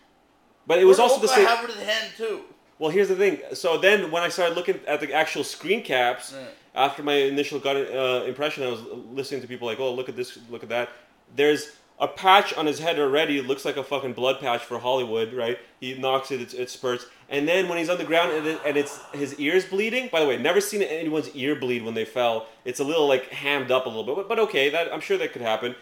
But 0.66 0.80
it 0.80 0.86
was 0.86 0.98
Where 0.98 1.08
also 1.08 1.22
the 1.22 1.28
same. 1.28 1.46
guy 1.46 1.56
have 1.56 1.70
it 1.70 1.76
in 1.76 1.84
hand 1.86 2.12
too. 2.18 2.42
Well, 2.80 2.90
here's 2.90 3.10
the 3.10 3.16
thing. 3.16 3.40
So 3.54 3.78
then, 3.78 4.10
when 4.10 4.24
I 4.24 4.30
started 4.30 4.56
looking 4.56 4.80
at 4.88 5.02
the 5.02 5.14
actual 5.14 5.44
screen 5.44 5.84
caps, 5.84 6.34
Yeah. 6.34 6.46
after 6.74 7.04
my 7.04 7.14
initial 7.14 7.60
gut 7.60 7.76
uh, 7.76 8.24
impression, 8.26 8.64
I 8.64 8.70
was 8.70 8.82
listening 9.12 9.42
to 9.42 9.48
people 9.48 9.68
like, 9.68 9.80
"Oh, 9.80 9.94
look 9.94 10.10
at 10.10 10.16
this, 10.16 10.38
look 10.50 10.64
at 10.64 10.70
that." 10.70 10.90
There's 11.36 11.72
a 12.00 12.08
patch 12.08 12.54
on 12.56 12.66
his 12.66 12.80
head 12.80 12.98
already 12.98 13.38
it 13.38 13.46
looks 13.46 13.64
like 13.64 13.78
a 13.78 13.84
fucking 13.84 14.14
blood 14.14 14.40
patch 14.40 14.62
for 14.64 14.80
Hollywood, 14.80 15.34
right? 15.34 15.60
He 15.80 15.94
knocks 15.94 16.32
it, 16.32 16.42
it, 16.42 16.52
it 16.56 16.70
spurts, 16.72 17.06
and 17.30 17.48
then 17.48 17.70
when 17.70 17.78
he's 17.78 17.90
on 17.90 18.00
the 18.00 18.04
ground 18.12 18.32
and, 18.32 18.48
it, 18.48 18.60
and 18.66 18.76
it's 18.76 19.00
his 19.14 19.40
ears 19.40 19.66
bleeding. 19.66 20.10
By 20.12 20.20
the 20.22 20.26
way, 20.28 20.38
never 20.38 20.60
seen 20.62 20.82
anyone's 20.82 21.30
ear 21.36 21.54
bleed 21.56 21.84
when 21.84 21.94
they 21.94 22.06
fell. 22.06 22.48
It's 22.66 22.80
a 22.80 22.84
little 22.84 23.08
like 23.08 23.26
hammed 23.30 23.70
up 23.72 23.86
a 23.86 23.90
little 23.90 24.04
bit, 24.06 24.16
but, 24.16 24.28
but 24.30 24.40
okay, 24.40 24.70
that 24.70 24.92
I'm 24.94 25.02
sure 25.02 25.18
that 25.20 25.32
could 25.34 25.44
happen. 25.44 25.76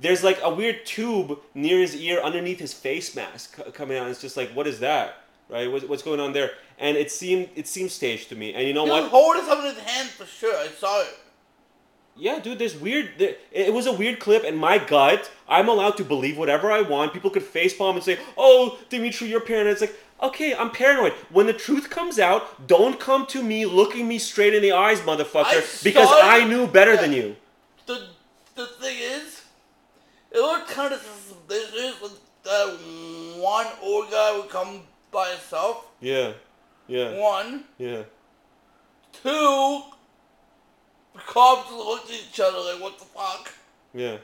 There's 0.00 0.22
like 0.22 0.38
a 0.42 0.50
weird 0.54 0.86
tube 0.86 1.38
near 1.54 1.78
his 1.80 1.96
ear 1.96 2.20
underneath 2.20 2.58
his 2.60 2.72
face 2.72 3.14
mask 3.16 3.56
c- 3.56 3.70
coming 3.72 3.96
out. 3.98 4.08
It's 4.08 4.20
just 4.20 4.36
like, 4.36 4.50
what 4.52 4.66
is 4.66 4.78
that? 4.80 5.16
Right? 5.48 5.70
What's, 5.70 5.84
what's 5.86 6.02
going 6.02 6.20
on 6.20 6.32
there? 6.32 6.50
And 6.78 6.96
it 6.96 7.10
seemed 7.10 7.48
it 7.56 7.66
seemed 7.66 7.90
staged 7.90 8.28
to 8.28 8.36
me. 8.36 8.54
And 8.54 8.66
you 8.68 8.74
know 8.74 8.84
He 8.84 8.90
what? 8.90 9.02
was 9.04 9.10
holding 9.10 9.42
something 9.44 9.66
in 9.70 9.74
his 9.74 9.82
hand 9.84 10.08
for 10.10 10.26
sure. 10.26 10.54
I 10.56 10.68
saw 10.68 11.02
it. 11.02 11.18
Yeah, 12.20 12.40
dude, 12.40 12.58
there's 12.58 12.76
weird. 12.76 13.10
There, 13.18 13.36
it 13.52 13.72
was 13.72 13.86
a 13.86 13.92
weird 13.92 14.18
clip, 14.18 14.42
and 14.44 14.58
my 14.58 14.78
gut, 14.78 15.30
I'm 15.48 15.68
allowed 15.68 15.96
to 15.98 16.04
believe 16.04 16.36
whatever 16.36 16.70
I 16.72 16.80
want. 16.80 17.12
People 17.12 17.30
could 17.30 17.44
facepalm 17.44 17.94
and 17.94 18.02
say, 18.02 18.18
"Oh, 18.36 18.76
Dimitri, 18.88 19.28
you're 19.28 19.38
paranoid." 19.40 19.72
It's 19.74 19.80
like, 19.80 19.94
okay, 20.20 20.52
I'm 20.52 20.70
paranoid. 20.72 21.12
When 21.30 21.46
the 21.46 21.52
truth 21.52 21.90
comes 21.90 22.18
out, 22.18 22.66
don't 22.66 22.98
come 22.98 23.24
to 23.26 23.40
me 23.42 23.66
looking 23.66 24.08
me 24.08 24.18
straight 24.18 24.52
in 24.52 24.62
the 24.62 24.72
eyes, 24.72 25.00
motherfucker, 25.02 25.44
I 25.44 25.84
because 25.84 26.08
I 26.10 26.44
knew 26.44 26.66
better 26.66 26.94
Yeah. 26.94 27.00
than 27.02 27.12
you. 27.12 27.36
The 27.86 28.08
the 28.56 28.66
thing 28.66 28.96
is, 28.98 29.42
it 30.38 30.42
looked 30.42 30.68
kind 30.70 30.92
of 30.94 31.00
suspicious 31.00 32.00
when 32.00 32.12
that 32.44 32.68
one 33.40 33.66
old 33.82 34.10
guy 34.10 34.36
would 34.38 34.48
come 34.48 34.80
by 35.10 35.28
himself. 35.30 35.86
Yeah, 36.00 36.32
yeah, 36.86 37.18
One, 37.18 37.64
yeah. 37.78 38.02
two. 39.22 39.82
The 41.14 41.20
cops 41.26 41.70
looked 41.72 42.10
at 42.10 42.14
each 42.16 42.38
other 42.40 42.58
like, 42.58 42.80
"What 42.80 42.98
the 42.98 43.04
fuck?" 43.04 43.52
Yeah. 43.92 44.18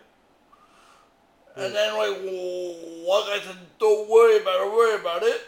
And 1.57 1.75
then 1.75 1.95
like 1.97 2.17
one 2.19 3.27
guy 3.27 3.41
said, 3.45 3.59
"Don't 3.79 4.09
worry 4.09 4.39
about 4.43 4.67
it. 4.67 4.73
Worry 4.73 5.01
about 5.01 5.23
it." 5.23 5.41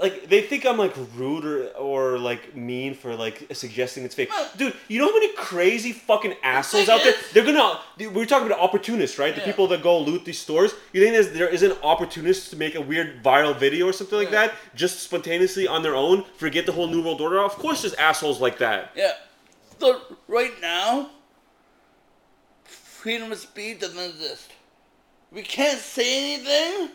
Like 0.00 0.28
they 0.28 0.40
think 0.42 0.64
I'm 0.64 0.76
like 0.78 0.94
rude 1.16 1.44
or, 1.44 1.66
or 1.70 2.18
like 2.18 2.54
mean 2.54 2.94
for 2.94 3.16
like 3.16 3.48
suggesting 3.52 4.04
it's 4.04 4.14
fake. 4.14 4.30
Dude, 4.56 4.72
you 4.86 5.00
know 5.00 5.06
how 5.08 5.14
many 5.14 5.32
crazy 5.34 5.90
fucking 5.90 6.34
assholes 6.44 6.88
out 6.88 7.02
there? 7.02 7.14
They're 7.32 7.44
gonna. 7.44 7.80
We're 8.12 8.24
talking 8.24 8.46
about 8.46 8.60
opportunists, 8.60 9.18
right? 9.18 9.34
The 9.34 9.40
people 9.40 9.66
that 9.68 9.82
go 9.82 9.98
loot 9.98 10.24
these 10.24 10.38
stores. 10.38 10.74
You 10.92 11.00
think 11.02 11.14
there's, 11.14 11.32
there 11.32 11.48
isn't 11.48 11.76
opportunists 11.82 12.50
to 12.50 12.56
make 12.56 12.76
a 12.76 12.80
weird 12.80 13.24
viral 13.24 13.56
video 13.58 13.88
or 13.88 13.92
something 13.92 14.16
like 14.18 14.30
Yeah. 14.30 14.46
that 14.48 14.54
just 14.76 15.00
spontaneously 15.00 15.66
on 15.66 15.82
their 15.82 15.96
own? 15.96 16.24
Forget 16.36 16.66
the 16.66 16.72
whole 16.72 16.86
new 16.86 17.02
world 17.02 17.20
order. 17.20 17.40
Of 17.40 17.52
course, 17.56 17.82
there's 17.82 17.94
assholes 17.94 18.40
like 18.40 18.58
that. 18.58 18.92
Yeah. 18.94 19.12
So 19.80 20.00
right 20.28 20.52
now, 20.62 21.10
freedom 22.62 23.32
of 23.32 23.38
speech 23.38 23.80
doesn't 23.80 23.98
exist. 23.98 24.52
We 25.32 25.42
can't 25.42 25.78
say 25.80 26.34
anything 26.36 26.90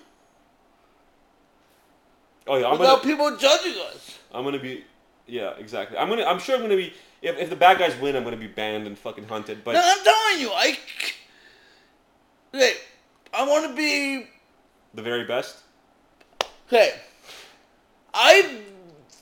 Oh 2.49 2.57
yeah, 2.57 2.65
I'm 2.65 2.79
without 2.79 3.03
gonna. 3.03 3.15
people 3.15 3.37
judging 3.37 3.79
us. 3.93 4.17
I'm 4.33 4.43
gonna 4.43 4.57
be. 4.59 4.83
Yeah, 5.27 5.53
exactly. 5.59 5.99
I'm 5.99 6.09
gonna. 6.09 6.23
I'm 6.23 6.39
sure 6.39 6.55
I'm 6.55 6.61
gonna 6.61 6.75
be. 6.75 6.93
If, 7.21 7.37
if 7.37 7.49
the 7.51 7.55
bad 7.55 7.77
guys 7.77 7.95
win, 8.01 8.15
I'm 8.15 8.23
gonna 8.23 8.37
be 8.37 8.47
banned 8.47 8.87
and 8.87 8.97
fucking 8.97 9.25
hunted. 9.27 9.63
But 9.63 9.73
No, 9.73 9.81
I'm 9.83 10.03
telling 10.03 10.41
you, 10.41 10.49
I. 10.51 10.77
Okay, 12.55 12.73
I 13.31 13.47
want 13.47 13.69
to 13.69 13.75
be. 13.75 14.27
the 14.95 15.03
very 15.03 15.25
best. 15.25 15.57
Okay, 16.67 16.95
I 18.15 18.61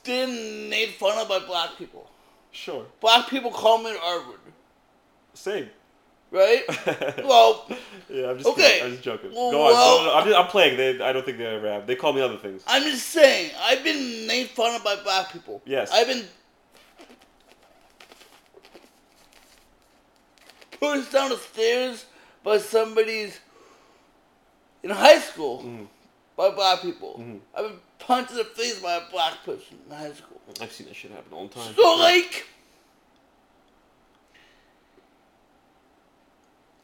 didn't 0.04 0.70
made 0.70 0.90
fun 0.90 1.18
of 1.18 1.28
by 1.28 1.40
black 1.40 1.76
people. 1.76 2.10
Sure. 2.50 2.86
Black 3.00 3.28
people 3.28 3.50
call 3.50 3.82
me 3.82 3.94
R 4.02 4.22
Same. 5.34 5.68
Right? 6.30 6.62
well, 7.24 7.66
Yeah, 8.08 8.30
I'm 8.30 8.36
just 8.38 8.48
Okay. 8.50 8.62
kidding. 8.62 8.84
I'm 8.84 8.90
just 8.92 9.02
joking. 9.04 9.30
Well, 9.34 9.50
Go 9.50 9.66
on. 9.66 9.72
well- 9.72 9.98
No, 9.98 10.04
no, 10.04 10.14
I'm, 10.14 10.24
just, 10.26 10.36
I'm 10.38 10.46
playing. 10.46 10.76
They, 10.76 11.00
I 11.02 11.12
don't 11.12 11.24
think 11.24 11.38
they 11.38 11.46
ever 11.46 11.68
have. 11.72 11.86
They 11.86 11.96
call 11.96 12.12
me 12.12 12.20
other 12.20 12.36
things. 12.36 12.62
I'm 12.66 12.82
just 12.82 13.06
saying, 13.08 13.52
I've 13.60 13.82
been 13.84 14.26
made 14.26 14.48
fun 14.48 14.74
of 14.74 14.84
by 14.84 14.96
black 15.02 15.32
people. 15.32 15.62
Yes. 15.64 15.90
I've 15.92 16.06
been 16.06 16.24
pushed 20.80 21.12
down 21.12 21.30
the 21.30 21.36
stairs 21.36 22.06
by 22.44 22.58
somebody's 22.58 23.38
in 24.82 24.90
high 24.90 25.18
school 25.18 25.62
Mm-hmm. 25.62 25.84
by 26.36 26.50
black 26.50 26.82
people. 26.82 27.22
I've 27.56 27.64
been 27.68 27.78
punched 27.98 28.30
in 28.32 28.36
the 28.38 28.44
face 28.44 28.80
by 28.80 28.94
a 28.94 29.10
black 29.10 29.44
person 29.44 29.78
in 29.90 29.96
high 29.96 30.12
school. 30.12 30.40
I've 30.60 30.72
seen 30.72 30.86
that 30.86 30.96
shit 30.96 31.10
happen 31.10 31.32
all 31.32 31.48
the 31.48 31.54
time. 31.54 31.74
So 31.74 31.96
like 31.96 32.46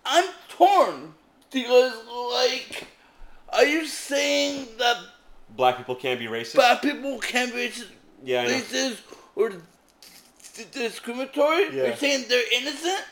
I'm 0.07 0.29
torn 0.49 1.15
because 1.51 1.93
like 2.33 2.87
are 3.53 3.65
you 3.65 3.87
saying 3.87 4.67
that 4.79 4.97
Black 5.51 5.77
people 5.77 5.95
can't 5.95 6.19
be 6.19 6.27
racist. 6.27 6.55
black 6.57 6.83
people 6.83 7.19
can't 7.21 7.53
be 7.55 7.69
racist, 7.69 7.87
Yeah, 8.25 8.47
racist 8.47 8.99
or 9.37 9.51
d- 9.51 9.57
discriminatory? 10.73 11.69
Are 11.69 11.73
Yeah. 11.73 11.87
you 11.91 11.97
saying 11.97 12.25
they're 12.29 12.53
innocent? 12.61 13.05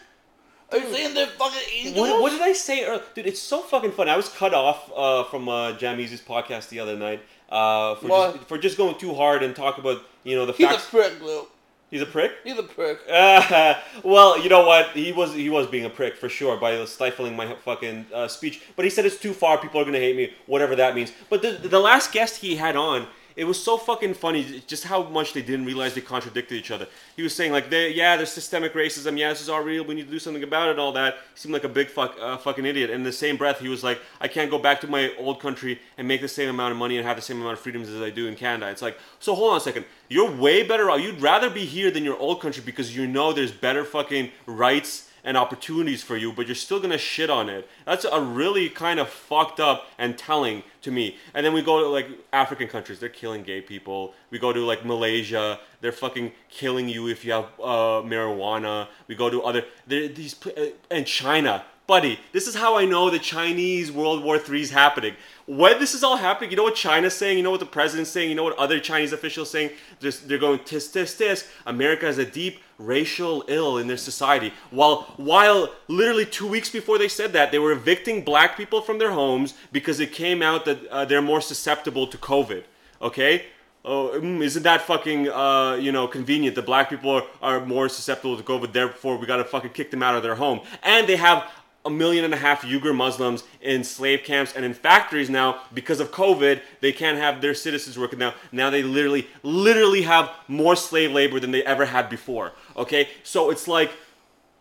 Are 0.73 0.79
you 0.79 0.93
saying 0.93 1.15
they're 1.15 1.27
fucking 1.27 1.61
angels? 1.73 1.97
What, 2.09 2.23
what 2.23 2.31
did 2.31 2.41
I 2.41 2.53
say 2.55 2.85
earlier? 2.85 3.03
Dude, 3.15 3.27
it's 3.27 3.41
so 3.41 3.61
fucking 3.61 3.93
fun. 3.93 4.09
I 4.09 4.17
was 4.17 4.29
cut 4.31 4.55
off 4.55 4.91
uh, 4.97 5.25
from 5.25 5.49
uh, 5.49 5.73
Jam 5.75 6.01
Easy's 6.01 6.23
podcast 6.23 6.71
the 6.71 6.81
other 6.81 6.97
night 6.97 7.21
uh, 7.51 7.95
for, 7.97 8.09
just, 8.09 8.39
for 8.49 8.59
just 8.59 8.77
going 8.79 8.97
too 8.99 9.13
hard 9.15 9.43
and 9.43 9.55
talk 9.55 9.77
about, 9.79 9.99
you 10.25 10.35
know, 10.35 10.47
the 10.47 10.55
He's 10.55 10.67
a 10.67 10.71
facts. 10.71 10.89
prick, 10.89 11.21
Lou. 11.23 11.47
He's 11.93 12.01
a 12.01 12.07
prick? 12.07 12.33
He's 12.43 12.59
a 12.59 12.63
prick. 12.63 13.01
Uh, 13.07 13.75
well, 14.03 14.43
you 14.43 14.49
know 14.49 14.67
what? 14.67 14.93
He 14.93 15.13
was 15.13 15.35
he 15.35 15.51
was 15.51 15.67
being 15.67 15.85
a 15.85 15.91
prick 15.91 16.17
for 16.17 16.27
sure 16.27 16.57
by 16.57 16.83
stifling 16.87 17.37
my 17.37 17.55
fucking 17.55 18.07
uh, 18.15 18.29
speech. 18.29 18.63
But 18.77 18.87
he 18.87 18.91
said 18.91 19.05
it's 19.05 19.19
too 19.19 19.35
far. 19.35 19.59
People 19.59 19.79
are 19.79 19.85
gonna 19.85 19.99
hate 19.99 20.17
me, 20.17 20.33
whatever 20.47 20.75
that 20.77 20.95
means. 20.95 21.13
But 21.29 21.43
the 21.43 21.51
the 21.51 21.79
last 21.79 22.11
guest 22.11 22.39
he 22.39 22.57
had 22.57 22.77
on, 22.77 23.09
it 23.37 23.45
was 23.45 23.63
so 23.63 23.77
fucking 23.77 24.15
funny, 24.15 24.63
just 24.67 24.85
how 24.85 25.03
much 25.05 25.33
they 25.33 25.43
didn't 25.43 25.65
realize 25.65 25.95
they 25.95 26.01
contradicted 26.01 26.59
each 26.59 26.71
other. 26.71 26.87
He 27.17 27.23
was 27.23 27.35
saying 27.35 27.53
like, 27.53 27.71
they, 27.71 27.91
yeah, 27.91 28.17
there's 28.17 28.31
systemic 28.31 28.75
racism. 28.75 29.19
Yeah, 29.19 29.31
this 29.31 29.41
is 29.41 29.49
all 29.49 29.63
real. 29.63 29.85
We 29.85 29.95
need 29.95 30.07
to 30.07 30.11
do 30.11 30.19
something 30.19 30.43
about 30.43 30.69
it. 30.69 30.79
All 30.79 30.93
that. 30.93 31.15
He 31.35 31.41
seemed 31.41 31.53
like 31.53 31.65
a 31.65 31.69
big 31.69 31.89
fuck 31.89 32.17
uh, 32.21 32.37
fucking 32.37 32.67
idiot. 32.67 32.91
And 32.91 33.01
in 33.01 33.05
the 33.05 33.13
same 33.13 33.37
breath, 33.37 33.61
he 33.61 33.69
was 33.69 33.83
like, 33.83 34.01
I 34.21 34.29
can't 34.29 34.51
go 34.51 34.59
back 34.59 34.81
to 34.83 34.87
my 34.87 35.13
old 35.19 35.41
country 35.41 35.81
and 35.97 36.07
make 36.07 36.21
the 36.21 36.29
same 36.29 36.49
amount 36.49 36.73
of 36.73 36.79
money 36.79 36.99
and 36.99 37.07
have 37.07 37.17
the 37.17 37.23
same 37.23 37.41
amount 37.41 37.55
of 37.55 37.61
freedoms 37.61 37.89
as 37.89 38.01
I 38.03 38.11
do 38.11 38.27
in 38.27 38.37
Canada. 38.37 38.71
It's 38.71 38.83
like, 38.83 38.99
so 39.19 39.35
hold 39.35 39.53
on 39.53 39.57
a 39.57 39.61
second. 39.61 39.85
You're 40.09 40.31
way 40.31 40.63
better 40.63 40.91
off. 40.91 41.01
You'd 41.01 41.21
rather 41.21 41.51
be 41.51 41.65
here 41.65 41.91
than 41.91 42.05
your 42.05 42.19
old 42.19 42.41
country 42.41 42.63
because 42.65 42.95
you 42.97 43.07
know 43.07 43.33
there's 43.33 43.53
better 43.53 43.85
fucking 43.85 44.31
rights 44.47 45.09
and 45.25 45.37
opportunities 45.37 46.03
for 46.03 46.17
you, 46.17 46.33
but 46.33 46.47
you're 46.47 46.55
still 46.55 46.81
gonna 46.81 46.99
shit 46.99 47.31
on 47.31 47.49
it. 47.49 47.69
That's 47.87 48.05
a 48.05 48.21
really 48.21 48.69
kind 48.69 48.99
of 48.99 49.09
fucked 49.09 49.61
up 49.61 49.87
and 49.99 50.19
telling 50.19 50.63
to 50.83 50.91
me. 50.91 51.17
And 51.35 51.47
then 51.47 51.53
we 51.53 51.63
go 51.63 51.81
to 51.81 51.89
like 51.89 52.09
African 52.33 52.69
countries, 52.69 52.99
they're 52.99 53.09
killing 53.09 53.43
gay 53.43 53.61
people. 53.61 54.15
We 54.31 54.39
go 54.39 54.53
to 54.53 54.61
like 54.61 54.85
Malaysia, 54.85 55.61
they're 55.81 55.93
fucking 55.93 56.33
killing 56.49 56.89
you 56.89 57.09
if 57.09 57.25
you 57.25 57.33
have 57.33 57.47
uh, 57.61 58.03
marijuana. 58.03 58.89
We 59.07 59.15
go 59.15 59.31
to 59.31 59.43
other 59.43 59.65
these 59.87 60.35
uh, 60.47 60.67
and 60.91 61.07
China. 61.07 61.65
Buddy, 61.87 62.21
this 62.33 62.47
is 62.47 62.55
how 62.55 62.77
I 62.77 62.85
know 62.85 63.11
the 63.11 63.19
Chinese 63.19 63.91
World 63.91 64.23
War 64.23 64.37
III 64.37 64.61
is 64.61 64.71
happening. 64.71 65.15
When 65.53 65.79
this 65.79 65.93
is 65.93 66.03
all 66.03 66.17
happening, 66.17 66.51
you 66.51 66.57
know 66.57 66.63
what 66.63 66.77
China's 66.77 67.13
saying, 67.13 67.37
you 67.37 67.45
know 67.45 67.51
what 67.51 67.61
the 67.61 67.67
president's 67.67 68.09
saying, 68.09 68.31
you 68.31 68.35
know 68.35 68.43
what 68.43 68.57
other 68.57 68.81
Chinese 68.81 69.13
officials 69.13 69.51
saying? 69.51 69.69
They're, 70.01 70.11
they're 70.11 70.39
going 70.39 70.61
tis 70.65 70.91
tis 70.91 71.15
tis. 71.15 71.47
America 71.67 72.07
has 72.07 72.17
a 72.17 72.25
deep 72.25 72.63
racial 72.79 73.45
ill 73.49 73.77
in 73.77 73.87
their 73.87 73.99
society. 73.99 74.55
While 74.71 75.13
while 75.19 75.69
literally 75.89 76.25
two 76.25 76.47
weeks 76.47 76.71
before 76.71 76.97
they 76.97 77.07
said 77.07 77.35
that, 77.35 77.53
they 77.53 77.59
were 77.59 77.73
evicting 77.73 78.25
black 78.25 78.57
people 78.57 78.81
from 78.81 78.99
their 78.99 79.13
homes 79.13 79.53
because 79.73 80.01
it 80.01 80.11
came 80.13 80.41
out 80.41 80.65
that 80.65 80.87
uh, 80.87 81.05
they're 81.05 81.21
more 81.21 81.43
susceptible 81.43 82.07
to 82.07 82.17
COVID. 82.17 82.65
Okay. 83.03 83.45
Oh, 83.85 84.13
mm, 84.15 84.41
isn't 84.43 84.63
that 84.63 84.81
fucking 84.83 85.29
uh, 85.29 85.75
you 85.75 85.93
know 85.93 86.09
convenient? 86.09 86.55
The 86.55 86.63
black 86.63 86.89
people 86.89 87.11
are, 87.11 87.25
are 87.43 87.67
more 87.67 87.91
susceptible 87.91 88.39
to 88.39 88.43
COVID, 88.43 88.73
therefore 88.73 89.19
we 89.19 89.27
gotta 89.27 89.45
fucking 89.45 89.73
kick 89.73 89.91
them 89.91 90.03
out 90.03 90.15
of 90.15 90.23
their 90.23 90.37
home. 90.37 90.61
And 90.83 91.07
they 91.07 91.17
have 91.17 91.45
a 91.85 91.91
million 91.91 92.25
and 92.25 92.33
a 92.33 92.37
half 92.37 92.63
Uyghur 92.63 92.95
Muslims 92.95 93.43
in 93.61 93.83
slave 93.83 94.23
camps 94.25 94.53
and 94.55 94.65
in 94.65 94.73
factories 94.73 95.29
now 95.29 95.63
because 95.75 96.01
of 96.01 96.13
COVID. 96.13 96.61
They 96.81 96.93
can't 96.93 97.19
have 97.19 97.41
their 97.41 97.55
citizens 97.55 97.99
working 97.99 98.19
now. 98.19 98.35
Now 98.53 98.71
they 98.71 98.83
literally, 98.83 99.27
literally 99.43 100.03
have 100.03 100.31
more 100.47 100.77
slave 100.77 101.13
labor 101.13 101.41
than 101.41 101.51
they 101.51 101.65
ever 101.65 101.87
had 101.87 102.09
before. 102.09 102.53
Okay, 102.77 103.09
so 103.23 103.51
it's 103.51 103.67
like 103.67 103.91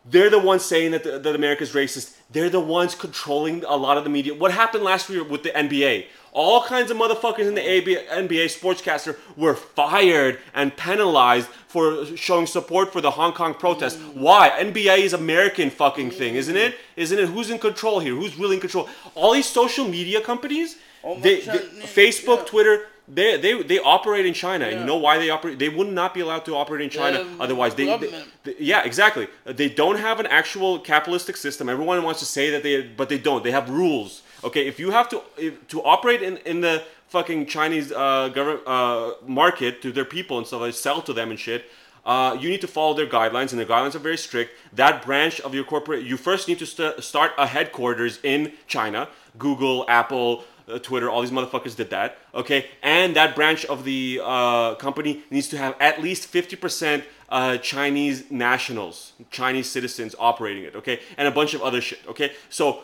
they're 0.06 0.30
the 0.30 0.40
ones 0.40 0.66
saying 0.66 0.92
that, 0.92 1.04
the, 1.04 1.20
that 1.20 1.36
America's 1.36 1.74
racist. 1.74 2.18
They're 2.32 2.50
the 2.50 2.60
ones 2.60 2.96
controlling 2.96 3.64
a 3.66 3.76
lot 3.76 3.98
of 3.98 4.04
the 4.04 4.10
media. 4.10 4.34
What 4.34 4.52
happened 4.52 4.84
last 4.84 5.10
year 5.10 5.24
with 5.24 5.44
the 5.44 5.50
NBA? 5.50 6.06
All 6.34 6.64
kinds 6.64 6.90
of 6.92 6.98
motherfuckers 6.98 7.48
in 7.48 7.56
the 7.56 7.62
NBA 7.62 8.46
sportscaster 8.58 9.18
were 9.36 9.54
fired 9.54 10.40
and 10.54 10.76
penalized 10.78 11.48
for 11.68 12.06
showing 12.16 12.48
support 12.48 12.94
for 12.94 13.02
the 13.02 13.12
Hong 13.12 13.34
Kong 13.34 13.54
protests. 13.54 13.98
Why? 14.14 14.50
NBA 14.52 15.00
is 15.00 15.14
American 15.14 15.70
fucking 15.70 16.12
thing, 16.12 16.36
isn't 16.36 16.56
it? 16.56 16.76
Isn't 16.96 17.20
it? 17.20 17.28
Who's 17.30 17.50
in 17.50 17.60
control 17.60 18.00
here? 18.00 18.16
Who's 18.16 18.38
really 18.38 18.56
in 18.56 18.62
control? 18.62 18.88
All 19.14 19.34
these 19.34 19.46
social 19.50 19.86
media 19.88 20.22
companies, 20.22 20.78
they, 21.20 21.42
they- 21.42 21.54
yeah. 21.54 21.84
Facebook, 21.86 22.46
Twitter, 22.46 22.88
they, 23.08 23.36
they 23.36 23.62
they 23.64 23.80
operate 23.80 24.26
in 24.26 24.34
China, 24.34 24.66
and 24.68 24.80
you 24.80 24.86
know 24.86 24.96
why 24.96 25.18
they 25.18 25.30
operate? 25.30 25.60
They 25.60 25.68
would 25.68 25.88
not 25.90 26.14
be 26.14 26.22
allowed 26.22 26.46
to 26.46 26.56
operate 26.56 26.82
in 26.82 26.90
China 26.90 27.18
The 27.26 27.44
otherwise. 27.44 27.76
They, 27.76 27.86
they, 27.98 28.24
they- 28.46 28.56
yeah, 28.60 28.84
exactly. 28.86 29.28
They 29.44 29.68
don't 29.68 29.98
have 29.98 30.22
an 30.22 30.28
actual 30.28 30.80
capitalistic 30.80 31.36
system. 31.36 31.68
Everyone 31.68 32.02
wants 32.04 32.22
to 32.22 32.26
say 32.26 32.52
that 32.52 32.64
they, 32.64 32.84
but 32.84 33.10
they 33.10 33.18
don't. 33.18 33.44
They 33.44 33.52
have 33.52 33.70
rules. 33.70 34.22
Okay, 34.44 34.68
if 34.68 34.80
you 34.80 34.92
have 34.92 35.08
to 35.10 35.22
if, 35.38 35.68
to 35.68 35.84
operate 35.84 36.22
in, 36.22 36.38
in 36.38 36.62
the 36.62 36.84
fucking 37.10 37.46
Chinese 37.46 37.92
uh, 37.92 38.30
government 38.30 38.66
uh, 38.66 39.14
market 39.26 39.82
to 39.82 39.92
their 39.92 40.06
people 40.06 40.38
and 40.38 40.48
stuff, 40.48 40.62
like 40.62 40.74
sell 40.74 41.02
to 41.02 41.14
them 41.14 41.30
and 41.30 41.40
shit. 41.40 41.66
Uh, 42.04 42.36
you 42.40 42.50
need 42.50 42.62
to 42.62 42.68
follow 42.68 42.96
their 42.96 43.06
guidelines, 43.06 43.52
and 43.52 43.60
the 43.60 43.66
guidelines 43.66 43.94
are 43.94 44.00
very 44.00 44.18
strict. 44.18 44.52
That 44.74 45.06
branch 45.06 45.40
of 45.42 45.54
your 45.54 45.64
corporate, 45.64 46.04
you 46.04 46.18
first 46.18 46.48
need 46.48 46.58
to 46.58 46.66
st- 46.66 47.04
start 47.04 47.34
a 47.38 47.46
headquarters 47.46 48.20
in 48.24 48.54
China. 48.66 49.08
Google, 49.38 49.86
Apple, 49.88 50.44
uh, 50.68 50.80
Twitter, 50.80 51.12
all 51.12 51.22
these 51.22 51.30
motherfuckers 51.30 51.76
did 51.76 51.92
that. 51.92 52.18
Okay, 52.34 52.66
and 52.82 53.16
that 53.16 53.36
branch 53.36 53.66
of 53.66 53.84
the 53.84 54.20
uh, 54.24 54.74
company 54.76 55.22
needs 55.30 55.48
to 55.50 55.58
have 55.58 55.76
at 55.80 56.02
least 56.02 56.26
fifty 56.26 56.56
percent 56.56 57.04
uh, 57.30 57.58
Chinese 57.58 58.32
nationals, 58.32 59.14
Chinese 59.30 59.70
citizens 59.70 60.16
operating 60.18 60.64
it. 60.64 60.76
Okay, 60.76 61.02
and 61.18 61.28
a 61.28 61.32
bunch 61.32 61.54
of 61.54 61.62
other 61.62 61.82
shit. 61.82 62.00
Okay, 62.08 62.32
so 62.50 62.82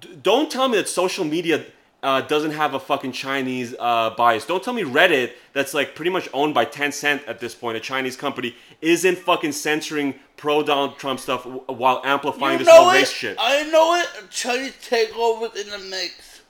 d- 0.00 0.18
don't 0.22 0.50
tell 0.50 0.68
me 0.68 0.76
that 0.76 0.88
social 0.88 1.24
media 1.24 1.64
uh, 2.02 2.20
doesn't 2.22 2.52
have 2.52 2.74
a 2.74 2.78
fucking 2.80 3.12
Chinese 3.12 3.74
uh, 3.78 4.10
bias. 4.10 4.46
Don't 4.46 4.62
tell 4.62 4.72
me 4.74 4.82
Reddit, 4.84 5.32
that's 5.52 5.74
like 5.74 5.94
pretty 5.96 6.10
much 6.10 6.28
owned 6.32 6.54
by 6.54 6.64
Tencent 6.64 7.26
at 7.26 7.40
this 7.40 7.54
point, 7.54 7.76
a 7.76 7.80
Chinese 7.80 8.16
company, 8.16 8.54
isn't 8.80 9.18
fucking 9.18 9.52
censoring 9.52 10.14
pro 10.36 10.62
Donald 10.62 10.96
Trump 10.98 11.18
stuff 11.18 11.42
w- 11.44 11.62
while 11.66 12.00
amplifying 12.04 12.58
You 12.60 12.64
this 12.64 12.72
whole 12.72 12.90
it. 12.90 12.94
race 12.94 13.10
shit. 13.10 13.36
I 13.40 13.64
know 13.70 13.94
it. 13.96 14.30
Chinese 14.30 14.74
takeover 14.80 15.54
in 15.56 15.68
the 15.70 15.78
mix. 15.90 16.42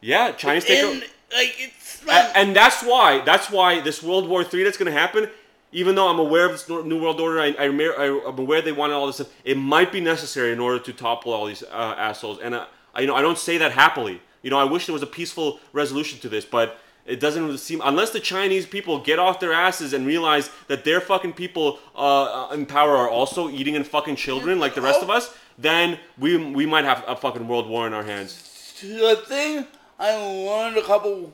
yeah, 0.00 0.32
Chinese 0.32 0.64
take 0.64 0.78
In, 0.82 1.00
like 1.00 1.54
it's 1.58 2.02
A- 2.08 2.36
and 2.38 2.56
that's 2.56 2.82
why 2.82 3.20
that's 3.24 3.50
why 3.50 3.80
this 3.80 4.02
World 4.02 4.26
War 4.28 4.42
Three 4.42 4.62
that's 4.64 4.78
going 4.78 4.92
to 4.92 4.98
happen. 4.98 5.28
Even 5.72 5.96
though 5.96 6.06
I'm 6.08 6.20
aware 6.20 6.46
of 6.46 6.52
this 6.52 6.68
New 6.68 7.02
World 7.02 7.20
Order, 7.20 7.40
I, 7.40 7.48
I, 7.58 7.64
I'm 7.66 8.38
aware 8.38 8.62
they 8.62 8.70
wanted 8.70 8.94
all 8.94 9.08
this 9.08 9.16
stuff. 9.16 9.32
It 9.44 9.56
might 9.58 9.90
be 9.90 10.00
necessary 10.00 10.52
in 10.52 10.60
order 10.60 10.78
to 10.78 10.92
topple 10.92 11.32
all 11.32 11.46
these 11.46 11.64
uh, 11.64 11.94
assholes. 11.98 12.38
And 12.38 12.54
uh, 12.54 12.66
you 13.00 13.06
know, 13.06 13.14
I 13.14 13.22
don't 13.22 13.38
say 13.38 13.58
that 13.58 13.72
happily. 13.72 14.20
You 14.42 14.50
know, 14.50 14.58
I 14.58 14.64
wish 14.64 14.86
there 14.86 14.92
was 14.92 15.02
a 15.02 15.06
peaceful 15.06 15.58
resolution 15.72 16.18
to 16.20 16.28
this, 16.28 16.44
but 16.44 16.78
it 17.06 17.20
doesn't 17.20 17.58
seem 17.58 17.80
unless 17.84 18.10
the 18.10 18.20
Chinese 18.20 18.66
people 18.66 18.98
get 18.98 19.18
off 19.18 19.40
their 19.40 19.52
asses 19.52 19.92
and 19.92 20.06
realize 20.06 20.50
that 20.68 20.84
their 20.84 21.00
fucking 21.00 21.34
people 21.34 21.78
uh, 21.94 22.48
in 22.52 22.66
power 22.66 22.96
are 22.96 23.08
also 23.08 23.50
eating 23.50 23.76
and 23.76 23.86
fucking 23.86 24.16
children 24.16 24.58
like 24.58 24.74
the 24.74 24.80
rest 24.80 25.02
of 25.02 25.10
us. 25.10 25.34
Then 25.58 25.98
we 26.18 26.36
we 26.36 26.66
might 26.66 26.84
have 26.84 27.04
a 27.06 27.16
fucking 27.16 27.46
world 27.46 27.68
war 27.68 27.86
in 27.86 27.92
our 27.92 28.02
hands. 28.02 28.74
the 28.80 29.16
thing 29.26 29.66
I 29.98 30.14
learned 30.16 30.76
a 30.76 30.82
couple 30.82 31.32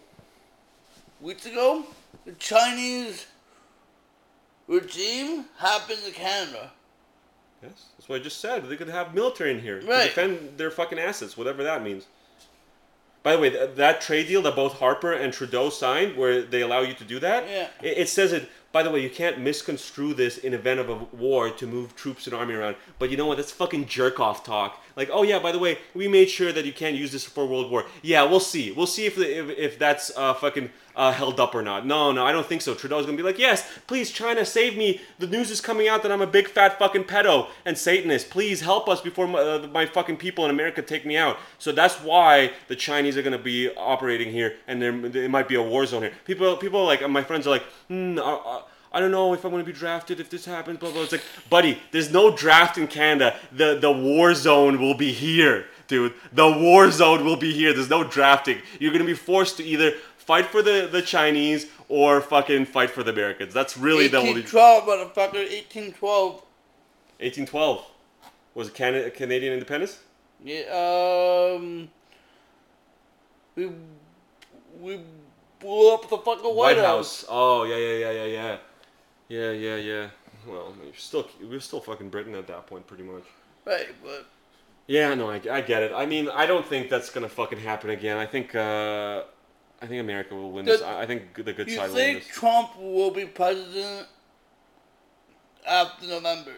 weeks 1.21 1.47
ago, 1.47 1.85
the 2.25 2.33
Chinese 2.33 3.27
regime 4.67 5.47
happened 5.59 6.01
in 6.07 6.13
Canada. 6.13 6.71
Yes, 7.63 7.87
that's 7.97 8.09
what 8.09 8.21
I 8.21 8.25
just 8.25 8.41
said. 8.41 8.65
They 8.69 8.77
could 8.77 8.89
have 8.89 9.15
military 9.15 9.51
in 9.51 9.61
here 9.61 9.81
to 9.81 9.87
defend 9.87 10.57
their 10.57 10.71
fucking 10.71 10.99
assets, 10.99 11.37
whatever 11.37 11.63
that 11.63 11.83
means. 11.83 12.07
By 13.23 13.37
the 13.37 13.43
way, 13.43 13.51
th- 13.51 13.75
that 13.77 14.01
trade 14.01 14.29
deal 14.29 14.41
that 14.43 14.57
both 14.57 14.79
Harper 14.79 15.13
and 15.13 15.31
Trudeau 15.31 15.69
signed, 15.69 16.17
where 16.17 16.41
they 16.41 16.63
allow 16.63 16.81
you 16.81 16.95
to 16.95 17.05
do 17.05 17.19
that, 17.21 17.47
Yeah. 17.47 17.69
it, 17.83 17.99
it 17.99 18.09
says 18.09 18.33
it. 18.33 18.49
By 18.73 18.83
the 18.83 18.91
way, 18.91 19.01
you 19.03 19.11
can't 19.11 19.39
misconstrue 19.41 20.15
this 20.15 20.39
in 20.39 20.55
event 20.55 20.81
of 20.81 20.89
a 20.89 20.95
war 20.95 21.51
to 21.51 21.67
move 21.67 21.95
troops 21.97 22.27
and 22.27 22.35
army 22.35 22.55
around. 22.55 22.77
But 22.99 23.11
you 23.11 23.17
know 23.19 23.27
what? 23.27 23.37
That's 23.37 23.51
fucking 23.53 23.87
jerk 23.87 24.21
off 24.21 24.43
talk. 24.45 24.83
Like, 24.97 25.11
oh 25.13 25.23
yeah, 25.23 25.39
by 25.39 25.53
the 25.53 25.59
way, 25.59 25.79
we 25.95 26.09
made 26.09 26.31
sure 26.31 26.53
that 26.53 26.65
you 26.65 26.73
can't 26.73 26.97
use 26.97 27.13
this 27.13 27.25
for 27.25 27.47
World 27.47 27.71
War. 27.71 27.87
Yeah, 28.03 28.25
we'll 28.25 28.41
see. 28.41 28.73
We'll 28.73 28.87
see 28.87 29.07
if 29.07 29.19
if, 29.19 29.51
if 29.59 29.79
that's 29.79 30.11
uh, 30.17 30.35
fucking 30.35 30.71
uh, 30.97 31.13
held 31.13 31.41
up 31.41 31.55
or 31.55 31.63
not. 31.63 31.87
No, 31.87 32.13
no, 32.13 32.27
I 32.27 32.33
don't 32.33 32.47
think 32.47 32.63
so. 32.63 32.75
Trudeau's 32.75 33.07
gonna 33.07 33.17
be 33.17 33.23
like, 33.23 33.39
yes, 33.39 33.67
please, 33.87 34.11
China, 34.11 34.45
save 34.45 34.77
me. 34.77 35.01
The 35.19 35.27
news 35.27 35.51
is 35.51 35.61
coming 35.61 35.89
out 35.89 36.03
that 36.03 36.13
I'm 36.13 36.21
a 36.21 36.27
big 36.27 36.49
fat 36.49 36.79
fucking 36.79 37.05
pedo 37.05 37.49
and 37.65 37.77
Satanist. 37.77 38.31
Please 38.31 38.61
help 38.61 38.89
us 38.89 39.01
before 39.01 39.27
my, 39.27 39.39
uh, 39.39 39.67
my 39.73 39.87
fucking 39.87 40.17
people 40.17 40.45
in 40.45 40.51
America 40.51 40.83
take 40.83 41.07
me 41.07 41.17
out. 41.17 41.39
So 41.59 41.73
that's 41.73 41.97
why 41.97 42.53
the 42.69 42.77
Chinese 42.77 43.17
are 43.17 43.23
gonna 43.23 43.39
be 43.39 43.71
operating 43.77 44.33
here, 44.33 44.57
and 44.67 44.83
there 44.83 45.25
it 45.25 45.31
might 45.31 45.49
be 45.49 45.55
a 45.55 45.63
war 45.63 45.87
zone 45.87 46.03
here. 46.03 46.13
People, 46.25 46.57
people 46.57 46.85
like 46.85 47.09
my 47.09 47.23
friends 47.23 47.47
are 47.47 47.51
like, 47.51 47.65
hmm. 47.89 48.19
I 48.93 48.99
don't 48.99 49.11
know 49.11 49.33
if 49.35 49.45
I'm 49.45 49.51
going 49.53 49.65
to 49.65 49.73
be 49.73 49.77
drafted 49.77 50.19
if 50.21 50.31
this 50.31 50.45
happens. 50.45 50.79
Blah 50.79 50.91
blah. 50.91 51.03
It's 51.03 51.13
like, 51.13 51.23
buddy, 51.49 51.79
there's 51.93 52.13
no 52.13 52.35
draft 52.35 52.77
in 52.79 52.87
Canada. 52.87 53.37
The 53.53 53.79
the 53.79 53.93
war 53.93 54.35
zone 54.35 54.81
will 54.81 54.95
be 54.95 55.13
here, 55.13 55.67
dude. 55.87 56.15
The 56.33 56.51
war 56.51 56.91
zone 56.91 57.25
will 57.25 57.37
be 57.37 57.53
here. 57.53 57.73
There's 57.73 57.91
no 57.91 58.05
drafting. 58.05 58.59
You're 58.79 58.93
going 58.93 59.05
to 59.05 59.07
be 59.07 59.15
forced 59.15 59.57
to 59.59 59.65
either 59.65 59.93
fight 60.17 60.47
for 60.47 60.63
the 60.63 60.89
the 60.91 61.03
Chinese 61.03 61.67
or 61.89 62.21
fucking 62.21 62.67
fight 62.67 62.91
for 62.91 63.03
the 63.03 63.13
Americans. 63.13 63.55
That's 63.55 63.77
really 63.77 64.09
the 64.09 64.19
only. 64.19 64.43
1812, 64.43 64.85
motherfucker, 64.85 65.43
1812. 65.49 66.33
1812 67.21 67.87
was 68.55 68.69
it 68.69 68.75
Canada 68.75 69.11
Canadian 69.11 69.53
independence? 69.53 69.99
Yeah, 70.43 70.63
um, 71.57 71.89
we 73.55 73.71
we 74.81 75.01
blew 75.59 75.95
up 75.95 76.09
the 76.09 76.17
fucking 76.17 76.45
White, 76.45 76.79
House. 76.79 77.25
Oh 77.29 77.65
yeah 77.65 77.77
yeah 77.77 77.99
yeah 77.99 78.11
yeah 78.11 78.25
yeah 78.25 78.57
yeah 79.31 79.51
yeah 79.53 79.77
yeah. 79.77 80.07
Well, 80.47 80.75
you're 80.85 80.95
still 80.95 81.27
we 81.41 81.47
we're 81.49 81.61
still 81.61 81.81
fucking 81.81 82.11
Britain 82.11 82.35
at 82.35 82.47
that 82.49 82.67
point, 82.67 82.87
pretty 82.87 83.03
much. 83.05 83.25
Right, 83.67 83.89
but 84.03 84.27
Yeah, 84.87 85.15
no, 85.15 85.31
I, 85.31 85.41
I 85.51 85.61
get 85.61 85.83
it. 85.83 85.93
I 85.95 86.05
mean, 86.07 86.29
I 86.43 86.45
don't 86.47 86.67
think 86.67 86.89
that's 86.91 87.11
gonna 87.11 87.29
fucking 87.29 87.61
happen 87.61 87.91
again. 87.91 88.17
I 88.17 88.27
think 88.27 88.55
uh, 88.55 89.23
I 89.83 89.87
think 89.87 90.01
America 90.01 90.35
will 90.35 90.51
win 90.53 90.65
this. 90.65 90.81
Does- 90.81 90.89
I 90.89 91.03
I 91.03 91.07
think 91.07 91.23
the 91.49 91.53
good 91.53 91.69
you 91.69 91.77
side 91.77 91.89
will 91.89 91.97
win 91.97 92.05
think 92.15 92.27
this. 92.27 92.37
Trump 92.37 92.69
will 92.79 93.11
be 93.11 93.25
president 93.27 94.07
after 95.67 96.07
November? 96.07 96.53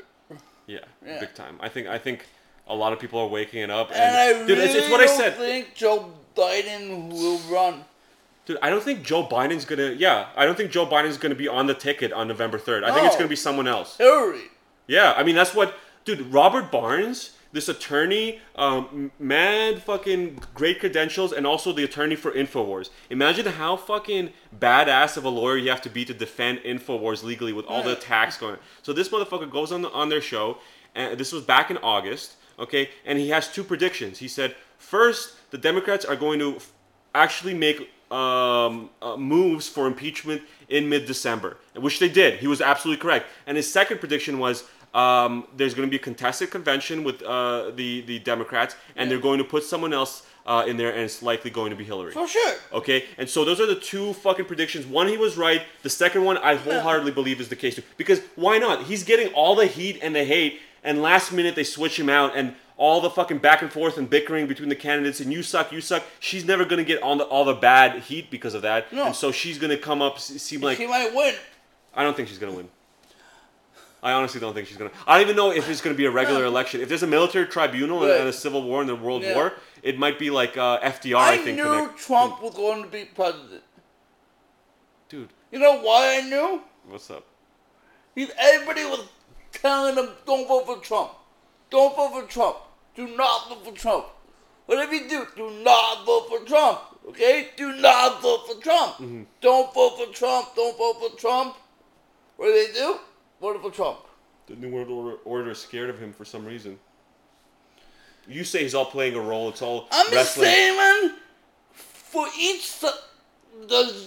Yeah, 0.66 0.78
Yeah. 1.04 1.20
big 1.20 1.34
time. 1.34 1.58
I 1.60 1.68
think 1.68 1.88
I 1.88 1.98
think 1.98 2.26
a 2.68 2.74
lot 2.74 2.92
of 2.92 2.98
people 3.00 3.18
are 3.18 3.26
waking 3.28 3.60
it 3.62 3.70
up. 3.70 3.90
And 3.92 4.16
I 4.16 4.32
dude, 4.46 4.48
really 4.48 4.62
it's, 4.62 4.74
it's 4.76 4.90
what 4.90 5.00
I 5.00 5.06
don't 5.06 5.16
said. 5.18 5.34
think 5.36 5.74
Joe 5.74 6.12
Biden 6.36 7.10
will 7.10 7.38
run. 7.50 7.84
Dude, 8.44 8.58
I 8.60 8.70
don't 8.70 8.82
think 8.82 9.02
Joe 9.04 9.24
Biden's 9.24 9.64
gonna. 9.64 9.90
Yeah, 9.92 10.26
I 10.36 10.44
don't 10.44 10.56
think 10.56 10.70
Joe 10.72 10.86
Biden's 10.86 11.16
gonna 11.16 11.34
be 11.36 11.48
on 11.48 11.66
the 11.66 11.74
ticket 11.74 12.12
on 12.12 12.26
November 12.28 12.58
third. 12.58 12.82
I 12.84 12.92
think 12.92 13.06
it's 13.06 13.16
gonna 13.16 13.28
be 13.28 13.36
someone 13.36 13.68
else. 13.68 13.96
Hillary. 13.98 14.50
Yeah, 14.88 15.12
I 15.16 15.22
mean 15.22 15.36
that's 15.36 15.54
what, 15.54 15.74
dude. 16.04 16.32
Robert 16.32 16.72
Barnes, 16.72 17.36
this 17.52 17.68
attorney, 17.68 18.40
um, 18.56 19.12
mad 19.18 19.80
fucking 19.82 20.40
great 20.54 20.80
credentials, 20.80 21.32
and 21.32 21.46
also 21.46 21.72
the 21.72 21.84
attorney 21.84 22.16
for 22.16 22.32
Infowars. 22.32 22.90
Imagine 23.10 23.46
how 23.46 23.76
fucking 23.76 24.32
badass 24.58 25.16
of 25.16 25.24
a 25.24 25.28
lawyer 25.28 25.56
you 25.56 25.70
have 25.70 25.82
to 25.82 25.90
be 25.90 26.04
to 26.04 26.12
defend 26.14 26.58
Infowars 26.60 27.22
legally 27.22 27.52
with 27.52 27.66
all 27.66 27.84
the 27.84 27.92
attacks 27.92 28.36
going. 28.38 28.54
on. 28.54 28.58
So 28.82 28.92
this 28.92 29.08
motherfucker 29.08 29.48
goes 29.50 29.70
on 29.70 29.82
the, 29.82 29.90
on 29.90 30.08
their 30.08 30.20
show, 30.20 30.58
and 30.96 31.16
this 31.16 31.30
was 31.30 31.44
back 31.44 31.70
in 31.70 31.76
August, 31.78 32.34
okay, 32.58 32.90
and 33.06 33.18
he 33.20 33.28
has 33.28 33.46
two 33.52 33.62
predictions. 33.62 34.18
He 34.18 34.26
said 34.26 34.56
first, 34.78 35.36
the 35.52 35.58
Democrats 35.58 36.04
are 36.04 36.16
going 36.16 36.40
to 36.40 36.56
f- 36.56 36.72
actually 37.14 37.54
make 37.54 37.88
um, 38.12 38.90
uh, 39.00 39.16
moves 39.16 39.68
for 39.68 39.86
impeachment 39.86 40.42
in 40.68 40.88
mid-December, 40.88 41.56
which 41.74 41.98
they 41.98 42.08
did. 42.08 42.40
He 42.40 42.46
was 42.46 42.60
absolutely 42.60 43.00
correct. 43.00 43.26
And 43.46 43.56
his 43.56 43.70
second 43.70 43.98
prediction 43.98 44.38
was 44.38 44.64
um, 44.94 45.46
there's 45.56 45.74
going 45.74 45.88
to 45.88 45.90
be 45.90 45.96
a 45.96 46.04
contested 46.04 46.50
convention 46.50 47.02
with 47.04 47.22
uh, 47.22 47.70
the 47.70 48.02
the 48.02 48.18
Democrats, 48.18 48.76
and 48.96 49.10
they're 49.10 49.18
going 49.18 49.38
to 49.38 49.44
put 49.44 49.64
someone 49.64 49.92
else 49.92 50.26
uh, 50.44 50.64
in 50.66 50.76
there, 50.76 50.90
and 50.90 51.00
it's 51.00 51.22
likely 51.22 51.50
going 51.50 51.70
to 51.70 51.76
be 51.76 51.84
Hillary. 51.84 52.12
For 52.12 52.28
sure. 52.28 52.54
Okay, 52.72 53.04
and 53.16 53.28
so 53.28 53.44
those 53.44 53.60
are 53.60 53.66
the 53.66 53.76
two 53.76 54.12
fucking 54.12 54.44
predictions. 54.44 54.86
One, 54.86 55.08
he 55.08 55.16
was 55.16 55.36
right. 55.36 55.62
The 55.82 55.90
second 55.90 56.24
one, 56.24 56.36
I 56.38 56.56
wholeheartedly 56.56 57.12
believe 57.12 57.40
is 57.40 57.48
the 57.48 57.56
case 57.56 57.76
too. 57.76 57.82
Because 57.96 58.20
why 58.34 58.58
not? 58.58 58.84
He's 58.84 59.04
getting 59.04 59.32
all 59.32 59.54
the 59.54 59.66
heat 59.66 59.98
and 60.02 60.14
the 60.14 60.24
hate, 60.24 60.60
and 60.84 61.00
last 61.00 61.32
minute 61.32 61.54
they 61.54 61.64
switch 61.64 61.98
him 61.98 62.10
out, 62.10 62.36
and 62.36 62.54
all 62.82 63.00
the 63.00 63.08
fucking 63.10 63.38
back 63.38 63.62
and 63.62 63.70
forth 63.70 63.96
and 63.96 64.10
bickering 64.10 64.48
between 64.48 64.68
the 64.68 64.74
candidates, 64.74 65.20
and 65.20 65.32
you 65.32 65.40
suck, 65.42 65.70
you 65.70 65.80
suck. 65.80 66.02
She's 66.18 66.44
never 66.44 66.64
gonna 66.64 66.82
get 66.82 67.00
all 67.00 67.16
the 67.16 67.24
all 67.24 67.44
the 67.44 67.54
bad 67.54 68.00
heat 68.02 68.28
because 68.28 68.54
of 68.54 68.62
that, 68.62 68.92
No. 68.92 69.06
and 69.06 69.14
so 69.14 69.30
she's 69.30 69.56
gonna 69.58 69.76
come 69.78 70.02
up 70.02 70.18
seem 70.18 70.60
like 70.60 70.78
she 70.78 70.86
might 70.88 71.14
win. 71.14 71.34
I 71.94 72.02
don't 72.02 72.16
think 72.16 72.28
she's 72.28 72.38
gonna 72.38 72.54
win. 72.60 72.68
I 74.02 74.10
honestly 74.14 74.40
don't 74.40 74.52
think 74.52 74.66
she's 74.66 74.76
gonna. 74.76 74.90
I 75.06 75.12
don't 75.14 75.22
even 75.28 75.36
know 75.36 75.52
if 75.52 75.70
it's 75.70 75.80
gonna 75.80 75.94
be 75.94 76.06
a 76.06 76.10
regular 76.10 76.44
election. 76.54 76.80
If 76.80 76.88
there's 76.88 77.04
a 77.04 77.06
military 77.06 77.46
tribunal 77.46 78.02
and- 78.02 78.10
Right. 78.10 78.20
and 78.20 78.28
a 78.28 78.32
civil 78.32 78.64
war 78.64 78.80
and 78.80 78.88
the 78.88 78.96
world 78.96 79.22
Yeah. 79.22 79.36
war, 79.36 79.52
it 79.84 79.96
might 79.96 80.18
be 80.18 80.30
like 80.30 80.56
uh, 80.56 80.80
FDR. 80.80 81.16
I, 81.18 81.34
I, 81.34 81.38
think. 81.38 81.58
knew 81.58 81.62
connect- 81.64 81.98
Trump 82.00 82.42
was 82.42 82.52
going 82.54 82.82
to 82.82 82.88
be 82.88 83.04
president. 83.04 83.62
Dude, 85.08 85.28
You 85.52 85.60
know 85.60 85.78
why 85.82 86.18
I 86.20 86.28
knew? 86.28 86.62
what's 86.88 87.10
up? 87.10 87.24
He, 88.16 88.28
everybody 88.38 88.84
was 88.86 89.06
telling 89.52 89.94
him, 89.94 90.08
don't 90.26 90.48
vote 90.48 90.66
for 90.66 90.78
Trump. 90.78 91.12
Don't 91.70 91.94
vote 91.94 92.12
for 92.12 92.22
Trump. 92.28 92.56
Do 92.94 93.08
not 93.16 93.48
vote 93.48 93.64
for 93.64 93.72
Trump. 93.72 94.06
Whatever 94.66 94.94
you 94.94 95.08
do, 95.08 95.26
do 95.36 95.50
not 95.62 96.04
vote 96.06 96.28
for 96.28 96.44
Trump. 96.46 96.80
Okay? 97.08 97.48
Do 97.56 97.72
not 97.76 98.22
vote 98.22 98.46
for 98.46 98.60
Trump. 98.62 98.92
Mm-hmm. 98.94 99.22
Don't 99.40 99.72
vote 99.74 99.98
for 99.98 100.12
Trump. 100.12 100.54
Don't 100.54 100.76
vote 100.78 101.00
for 101.10 101.16
Trump. 101.18 101.56
What 102.36 102.46
do 102.46 102.52
they 102.52 102.72
do? 102.72 102.96
Vote 103.40 103.60
for 103.62 103.70
Trump. 103.70 103.98
The 104.46 104.56
New 104.56 104.70
World 104.70 104.88
Order, 104.90 105.16
order 105.24 105.50
is 105.50 105.58
scared 105.58 105.90
of 105.90 105.98
him 105.98 106.12
for 106.12 106.24
some 106.24 106.44
reason. 106.44 106.78
You 108.28 108.44
say 108.44 108.62
he's 108.62 108.74
all 108.74 108.84
playing 108.86 109.14
a 109.16 109.20
role. 109.20 109.48
It's 109.48 109.62
all 109.62 109.88
I'm 109.90 110.04
just 110.10 110.36
wrestling. 110.36 110.46
saying, 110.46 110.76
man, 110.76 111.14
for 111.72 112.26
each 112.38 112.78
the, 112.80 112.92
the, 113.62 113.66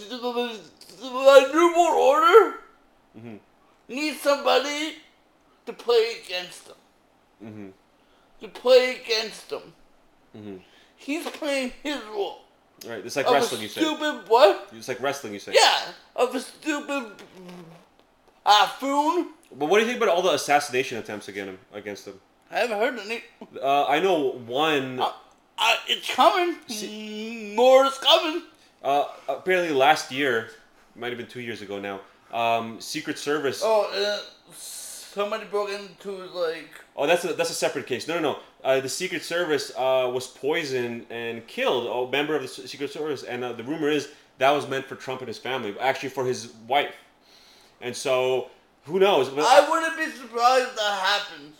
the, 0.10 0.60
the 1.02 1.50
New 1.54 1.74
World 1.76 1.96
Order 1.98 2.58
Mm-hmm. 3.18 3.36
needs 3.88 4.20
somebody 4.22 4.96
to 5.66 5.72
play 5.72 6.16
against 6.26 6.68
them. 6.68 6.76
Mm-hmm. 7.44 7.68
To 8.42 8.48
play 8.50 9.02
against 9.04 9.50
them. 9.50 10.62
he's 10.96 11.26
playing 11.28 11.72
his 11.82 12.02
role. 12.12 12.42
Right. 12.88 13.04
It's 13.06 13.16
like 13.16 13.30
wrestling. 13.30 13.62
You 13.62 13.68
say. 13.70 13.82
stupid 13.82 14.24
what? 14.28 14.70
It's 14.74 14.88
like 14.88 15.02
wrestling. 15.02 15.34
You 15.34 15.40
say. 15.40 15.54
Yeah, 15.56 15.82
of 16.16 16.36
a 16.36 16.40
stupid 16.40 17.12
buffoon. 18.44 19.30
But 19.58 19.70
what 19.70 19.80
do 19.80 19.86
you 19.86 19.88
think 19.92 20.02
about 20.02 20.14
all 20.14 20.22
the 20.22 20.34
assassination 20.34 20.98
attempts 20.98 21.28
against 21.28 21.50
him? 21.50 21.60
Against 21.74 22.08
him? 22.08 22.20
I 22.52 22.60
haven't 22.60 22.78
heard 22.78 23.00
any. 23.00 23.24
Uh, 23.62 23.86
I 23.86 24.00
know 24.00 24.32
one. 24.46 25.00
Uh, 25.00 25.12
uh, 25.58 25.76
it's 25.88 26.14
coming. 26.14 26.58
More 27.56 27.86
is 27.86 27.98
coming. 27.98 28.44
Uh, 28.84 29.06
apparently, 29.30 29.74
last 29.74 30.12
year, 30.12 30.50
might 30.96 31.10
have 31.10 31.18
been 31.18 31.28
two 31.28 31.42
years 31.42 31.62
ago 31.62 31.80
now. 31.80 32.02
Um, 32.32 32.82
Secret 32.82 33.18
Service. 33.18 33.62
Oh, 33.64 33.90
Oh, 33.92 34.20
uh, 34.20 34.54
somebody 35.16 35.46
broke 35.46 35.70
into 35.70 36.12
like. 36.12 36.70
Oh, 36.96 37.08
that's 37.08 37.24
a 37.24 37.34
that's 37.34 37.50
a 37.50 37.56
separate 37.56 37.88
case. 37.88 38.08
No, 38.08 38.16
no, 38.16 38.22
no. 38.22 38.40
Uh, 38.64 38.80
the 38.82 38.90
Secret 38.90 39.24
Service 39.24 39.72
uh, 39.76 40.12
was 40.14 40.28
poisoned 40.28 41.06
and 41.10 41.48
killed 41.48 41.88
a 41.88 42.12
member 42.12 42.36
of 42.36 42.42
the 42.42 42.48
Secret 42.48 42.92
Service, 42.92 43.24
and 43.24 43.44
uh, 43.44 43.54
the 43.54 43.64
rumor 43.64 43.90
is 43.90 44.10
that 44.38 44.52
was 44.52 44.68
meant 44.68 44.86
for 44.86 44.96
Trump 44.96 45.22
and 45.22 45.28
his 45.28 45.40
family, 45.40 45.74
actually 45.80 46.10
for 46.10 46.26
his 46.26 46.54
wife. 46.68 46.94
And 47.82 47.96
so, 47.96 48.50
who 48.84 49.00
knows? 49.00 49.30
I 49.30 49.68
wouldn't 49.70 49.98
be 49.98 50.18
surprised 50.18 50.68
if 50.68 50.76
that 50.76 51.00
happens. 51.00 51.56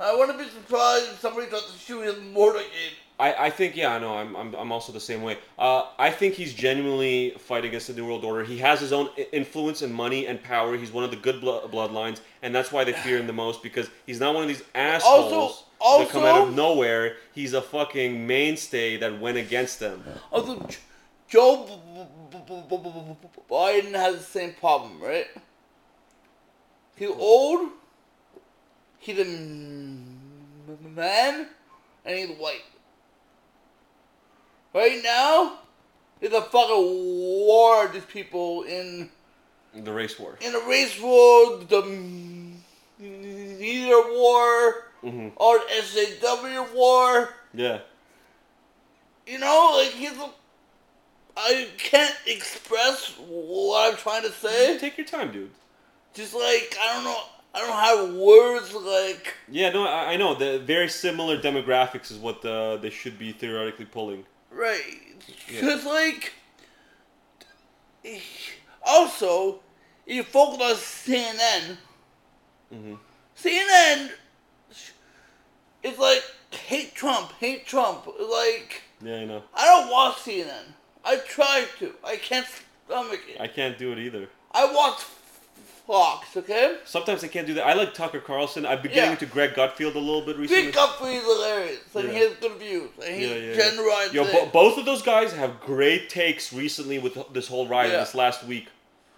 I 0.00 0.14
wouldn't 0.14 0.38
be 0.38 0.48
surprised 0.48 1.12
if 1.12 1.20
somebody 1.20 1.46
tries 1.48 1.64
to 1.64 1.78
shoot 1.78 2.02
his 2.02 2.14
motorcade. 2.14 2.96
I, 3.20 3.46
I 3.46 3.50
think 3.50 3.74
yeah, 3.76 3.92
I 3.94 3.98
know. 3.98 4.14
I'm, 4.16 4.36
I'm, 4.36 4.54
I'm 4.54 4.70
also 4.70 4.92
the 4.92 5.00
same 5.00 5.22
way. 5.22 5.38
Uh, 5.58 5.86
I 5.98 6.10
think 6.10 6.34
he's 6.34 6.54
genuinely 6.54 7.30
fighting 7.38 7.68
against 7.70 7.88
the 7.88 7.94
New 7.94 8.06
World 8.06 8.24
Order. 8.24 8.44
He 8.44 8.58
has 8.58 8.78
his 8.80 8.92
own 8.92 9.08
i- 9.18 9.26
influence 9.32 9.82
and 9.82 9.92
money 9.92 10.26
and 10.26 10.40
power. 10.42 10.76
He's 10.76 10.92
one 10.92 11.02
of 11.02 11.10
the 11.10 11.16
good 11.16 11.40
blo- 11.40 11.66
bloodlines, 11.68 12.20
and 12.42 12.54
that's 12.54 12.70
why 12.70 12.84
they 12.84 12.92
fear 12.92 13.18
him 13.18 13.26
the 13.26 13.32
most 13.32 13.60
because 13.62 13.90
he's 14.06 14.20
not 14.20 14.34
one 14.34 14.44
of 14.44 14.48
these 14.48 14.62
assholes 14.74 15.64
that 15.80 16.08
come 16.10 16.22
out 16.24 16.28
also- 16.36 16.48
of 16.50 16.54
nowhere. 16.54 17.16
He's 17.34 17.54
a 17.54 17.62
fucking 17.62 18.24
mainstay 18.26 18.96
that 18.98 19.20
went 19.20 19.36
against 19.36 19.80
them. 19.80 20.04
J- 20.68 20.76
Joe 21.28 21.66
B- 21.66 22.00
B- 22.30 22.38
B- 22.46 22.62
B- 22.70 22.76
B- 22.84 23.16
B- 23.20 23.42
Biden 23.50 23.94
has 23.96 24.18
the 24.18 24.22
same 24.22 24.52
problem, 24.54 25.00
right? 25.00 25.26
He's 26.96 27.10
old. 27.10 27.70
He's 28.98 29.18
a 29.18 29.22
m- 29.22 30.18
man, 30.94 31.48
and 32.04 32.18
he's 32.18 32.38
white. 32.38 32.62
Right 34.74 35.00
now, 35.02 35.58
there's 36.20 36.32
a 36.34 36.42
fucking 36.42 36.76
war 37.46 37.88
these 37.88 38.04
people 38.04 38.62
in 38.64 39.10
The 39.74 39.92
race 39.92 40.18
war. 40.18 40.36
in 40.40 40.52
the 40.52 40.60
race 40.60 41.00
war, 41.00 41.58
the 41.68 41.82
Neither 43.00 44.12
war, 44.12 44.84
hmm 45.00 45.28
or 45.36 45.60
SAW 45.82 46.66
war. 46.74 47.28
Yeah. 47.54 47.78
You 49.26 49.38
know, 49.38 49.74
like 49.76 49.92
he's 49.92 50.16
a. 50.18 50.30
I 51.36 51.68
can't 51.78 52.14
express 52.26 53.14
what 53.28 53.92
I'm 53.92 53.96
trying 53.96 54.22
to 54.22 54.32
say. 54.32 54.76
Take 54.78 54.98
your 54.98 55.06
time, 55.06 55.30
dude. 55.30 55.50
Just 56.14 56.34
like 56.34 56.76
I 56.80 56.94
don't 56.94 57.04
know, 57.04 57.20
I 57.54 57.60
don't 57.60 58.08
have 58.08 58.14
words. 58.16 58.74
Like 58.74 59.34
Yeah, 59.48 59.70
no, 59.70 59.84
I, 59.86 60.12
I 60.14 60.16
know. 60.16 60.34
The 60.34 60.58
very 60.58 60.88
similar 60.88 61.40
demographics 61.40 62.10
is 62.10 62.18
what 62.18 62.42
the, 62.42 62.78
they 62.82 62.90
should 62.90 63.18
be 63.18 63.30
theoretically 63.32 63.84
pulling. 63.84 64.24
Right, 64.50 64.82
Yeah. 65.48 65.80
like. 65.86 66.32
Also, 68.84 69.60
you 70.06 70.22
focus 70.22 70.60
on 70.62 70.76
CNN, 70.76 71.76
hmm 72.72 72.94
CNN, 73.36 74.10
it's 75.82 75.98
like 75.98 76.22
hate 76.50 76.94
Trump, 76.94 77.32
hate 77.38 77.66
Trump. 77.66 78.06
Like 78.06 78.82
Yeah, 79.02 79.16
I 79.16 79.24
know. 79.26 79.42
I 79.54 79.64
don't 79.64 79.90
watch 79.90 80.16
CNN. 80.18 80.72
I 81.04 81.16
try 81.18 81.66
to. 81.78 81.94
I 82.04 82.16
can't 82.16 82.46
stomach 82.86 83.20
it. 83.28 83.40
I 83.40 83.46
can't 83.46 83.78
do 83.78 83.92
it 83.92 83.98
either. 83.98 84.28
I 84.52 84.72
watch 84.72 85.02
Fox. 85.88 86.36
Okay. 86.36 86.76
Sometimes 86.84 87.24
I 87.24 87.28
can't 87.28 87.46
do 87.46 87.54
that. 87.54 87.66
I 87.66 87.72
like 87.72 87.94
Tucker 87.94 88.20
Carlson. 88.20 88.66
I've 88.66 88.82
been 88.82 88.92
getting 88.92 89.06
Yeah. 89.06 89.12
into 89.12 89.24
Greg 89.24 89.54
Gutfeld 89.54 89.94
a 89.94 89.98
little 89.98 90.20
bit 90.20 90.36
recently. 90.36 90.64
Big 90.66 90.74
Guthrie 90.74 91.14
is 91.14 91.24
hilarious, 91.24 91.80
and 91.94 92.04
Yeah. 92.08 92.12
he 92.12 92.18
has 92.20 92.32
good 92.34 92.52
views, 92.58 92.90
and 93.02 93.14
he's 93.16 93.30
Yeah, 93.30 93.36
yeah. 93.80 94.12
Yo, 94.12 94.24
bo- 94.30 94.46
both 94.52 94.76
of 94.76 94.84
those 94.84 95.00
guys 95.00 95.32
have 95.32 95.60
great 95.60 96.10
takes 96.10 96.52
recently 96.52 96.98
with 96.98 97.16
this 97.32 97.48
whole 97.48 97.66
riot 97.66 97.92
Yeah. 97.92 98.00
this 98.00 98.14
last 98.14 98.44
week. 98.44 98.66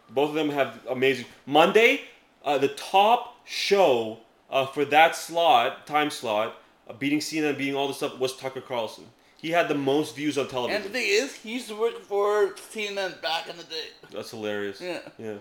Both 0.08 0.28
of 0.30 0.34
them 0.36 0.50
have 0.50 0.78
amazing. 0.88 1.26
Monday, 1.44 2.02
uh, 2.44 2.56
the 2.58 2.68
top 2.68 3.36
show 3.44 4.20
uh, 4.48 4.66
for 4.66 4.84
that 4.84 5.14
slot, 5.16 5.86
time 5.88 6.10
slot, 6.10 6.56
uh, 6.88 6.92
beating 6.92 7.20
CNN, 7.20 7.56
beating 7.58 7.74
all 7.76 7.88
this 7.88 7.96
stuff, 7.98 8.16
was 8.18 8.36
Tucker 8.36 8.60
Carlson. 8.60 9.10
He 9.36 9.50
had 9.50 9.68
the 9.68 9.74
most 9.74 10.14
views 10.14 10.36
on 10.38 10.46
television. 10.48 10.82
and 10.82 10.84
the 10.84 10.96
thing 10.98 11.06
is, 11.08 11.34
he 11.34 11.52
used 11.54 11.66
to 11.68 11.74
work 11.74 12.00
for 12.04 12.54
CNN 12.72 13.20
back 13.22 13.48
in 13.48 13.56
the 13.56 13.64
day. 13.64 13.86
That's 14.12 14.30
hilarious. 14.30 14.80
Yeah. 14.80 14.98
Yeah. 15.18 15.34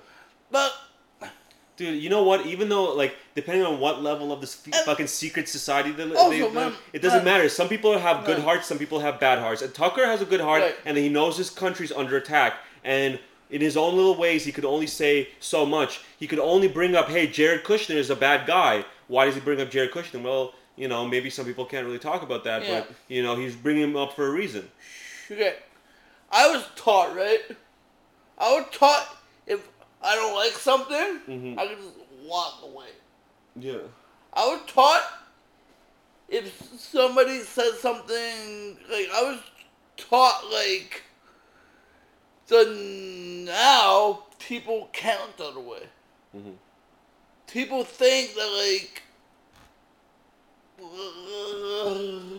But 0.52 0.74
Dude, 1.80 2.04
you 2.04 2.10
know 2.10 2.24
what? 2.24 2.46
Even 2.46 2.68
though, 2.68 2.94
like, 2.94 3.16
depending 3.36 3.66
on 3.66 3.80
what 3.80 4.04
level 4.04 4.34
of 4.34 4.42
this 4.42 4.58
f- 4.68 4.74
And- 4.76 4.86
fucking 4.86 5.08
secret 5.08 5.48
society 5.48 5.92
they, 5.92 6.04
Also, 6.04 6.16
oh, 6.18 6.30
they 6.30 6.42
live, 6.42 6.54
man, 6.54 6.74
it 6.92 7.02
doesn't 7.02 7.24
man. 7.24 7.38
matter. 7.38 7.48
Some 7.48 7.70
people 7.70 7.98
have 7.98 8.26
good 8.26 8.40
Man. 8.40 8.46
hearts, 8.46 8.68
some 8.68 8.78
people 8.78 9.00
have 9.00 9.18
bad 9.18 9.40
hearts. 9.40 9.62
And 9.62 9.74
Tucker 9.74 10.06
has 10.06 10.22
a 10.22 10.26
good 10.26 10.42
heart, 10.42 10.62
Right. 10.62 10.76
and 10.86 10.98
he 10.98 11.08
knows 11.08 11.38
his 11.38 11.50
country's 11.50 11.94
under 11.94 12.18
attack. 12.18 12.56
And 12.84 13.18
in 13.50 13.62
his 13.62 13.78
own 13.78 13.96
little 13.96 14.16
ways, 14.16 14.44
he 14.44 14.52
could 14.52 14.66
only 14.66 14.88
say 14.88 15.30
so 15.40 15.66
much. 15.66 16.02
He 16.20 16.28
could 16.28 16.40
only 16.40 16.68
bring 16.68 16.98
up, 16.98 17.08
hey, 17.10 17.28
Jared 17.28 17.64
Kushner 17.64 17.96
is 17.96 18.10
a 18.10 18.16
bad 18.16 18.46
guy. 18.46 18.84
Why 19.08 19.24
does 19.26 19.36
he 19.36 19.40
bring 19.42 19.62
up 19.62 19.70
Jared 19.72 19.92
Kushner? 19.92 20.22
Well, 20.22 20.54
you 20.76 20.90
know, 20.90 21.08
maybe 21.08 21.30
some 21.30 21.46
people 21.46 21.64
can't 21.64 21.86
really 21.86 21.98
talk 21.98 22.24
about 22.24 22.44
that, 22.44 22.64
Yeah. 22.64 22.82
but, 22.82 22.92
you 23.08 23.24
know, 23.24 23.38
he's 23.38 23.56
bringing 23.56 23.84
him 23.84 23.96
up 23.96 24.18
for 24.18 24.28
a 24.28 24.32
reason. 24.32 24.70
okay, 25.32 25.56
I 26.30 26.50
was 26.52 26.66
taught 26.76 27.16
right. 27.16 27.40
I 28.38 28.54
was 28.58 28.66
taught 28.74 29.18
if 29.48 29.62
I 30.02 30.16
don't 30.16 30.36
like 30.36 30.54
something, 30.54 31.20
Mhm. 31.28 31.58
I 31.60 31.68
can 31.68 31.76
just 31.78 31.96
walk 32.24 32.62
away. 32.64 32.90
Yeah. 33.56 33.80
I 34.34 34.48
was 34.48 34.62
taught 34.68 35.04
if 36.30 36.80
somebody 36.80 37.40
says 37.42 37.80
something 37.80 38.78
like 38.90 39.10
I 39.12 39.24
was 39.24 39.40
taught 39.98 40.46
like 40.52 41.04
so 42.46 42.64
now 43.46 44.24
people 44.40 44.90
the 45.38 45.46
other 45.46 45.60
way. 45.60 45.88
Mhm. 46.36 46.56
People 47.48 47.84
think 47.84 48.34
that 48.36 48.48
like 48.48 49.04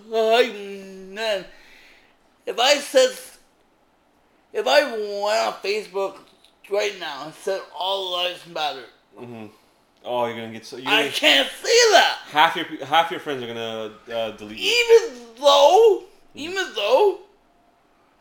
like 0.08 0.54
man, 0.54 1.44
if 2.46 2.58
I 2.58 2.76
said 2.78 3.11
if 4.52 4.66
I 4.66 4.82
went 4.84 5.46
on 5.46 5.52
Facebook 5.62 6.16
right 6.70 6.98
now 7.00 7.24
and 7.26 7.34
said 7.34 7.60
all 7.76 8.12
lives 8.12 8.46
matter, 8.46 8.84
hmm 9.16 9.46
Oh, 10.02 10.24
you're 10.24 10.34
gonna 10.36 10.50
get 10.52 10.64
so. 10.64 10.76
You're 10.78 10.88
I 10.88 11.00
gonna, 11.02 11.12
can't 11.12 11.50
see 11.62 11.80
that. 11.92 12.18
half 12.30 12.56
your 12.56 12.64
half 12.86 13.10
your 13.10 13.20
friends 13.20 13.42
are 13.42 13.46
gonna 13.46 13.92
uh, 14.10 14.30
delete 14.36 14.58
you. 14.58 14.64
even 14.64 15.26
though, 15.38 16.04
even 16.34 16.64
though 16.74 17.18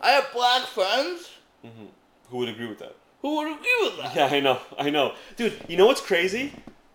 I 0.01 0.09
have 0.11 0.27
black 0.33 0.63
friends 0.63 1.29
hmm 1.61 1.85
Who 2.29 2.37
would 2.37 2.49
agree 2.49 2.67
with 2.67 2.79
that? 2.79 2.95
who 3.21 3.35
would 3.37 3.47
agree 3.47 3.77
with 3.81 3.97
that. 3.97 4.15
Yeah, 4.15 4.25
I 4.27 4.39
know, 4.41 4.59
I 4.77 4.89
know, 4.89 5.13
dude. 5.37 5.53
You 5.69 5.77
know 5.77 5.85
what's 5.87 6.01
crazy? 6.01 6.51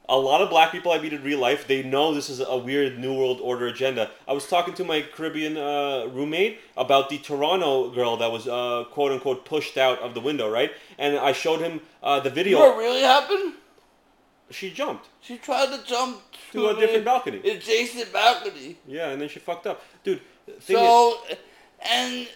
A 0.07 0.17
lot 0.19 0.43
of 0.43 0.51
black 0.51 0.71
people 0.71 0.93
I 0.93 0.99
meet 0.99 1.15
in 1.15 1.23
real 1.23 1.39
life, 1.39 1.67
they 1.67 1.83
know 1.83 2.13
this 2.13 2.29
is 2.29 2.39
a 2.41 2.59
weird 2.59 2.99
New 2.99 3.15
World 3.15 3.41
Order 3.41 3.69
agenda. 3.69 4.11
I 4.29 4.35
was 4.35 4.47
talking 4.47 4.75
to 4.75 4.85
my 4.85 5.01
Caribbean 5.01 5.57
uh, 5.57 6.07
roommate 6.13 6.61
about 6.77 7.09
the 7.09 7.17
Toronto 7.19 7.91
girl 7.91 8.19
that 8.19 8.31
was 8.31 8.47
uh, 8.47 8.85
quote 8.91 9.13
unquote 9.13 9.47
pushed 9.47 9.79
out 9.79 9.99
of 10.01 10.13
the 10.13 10.21
window, 10.21 10.51
right? 10.51 10.73
And 10.99 11.17
I 11.17 11.33
showed 11.33 11.61
him 11.61 11.81
uh, 12.03 12.21
the 12.21 12.29
You 12.29 12.35
video. 12.35 12.59
know 12.59 12.69
what 12.73 12.79
really 12.79 13.01
happened? 13.01 13.55
She 14.51 14.71
jumped 14.71 15.09
She 15.23 15.39
tried 15.39 15.71
to 15.71 15.83
jump 15.87 16.21
to, 16.53 16.59
to 16.59 16.69
a 16.69 16.79
different 16.79 17.07
balcony. 17.07 17.39
adjacent 17.39 18.13
balcony. 18.13 18.77
Yeah, 18.87 19.09
and 19.09 19.21
then 19.21 19.31
she 19.31 19.39
fucked 19.39 19.67
up, 19.67 19.83
dude. 20.05 20.21
Thing 20.61 20.77
is, 20.77 20.83
So, 20.83 21.17
and 21.91 22.29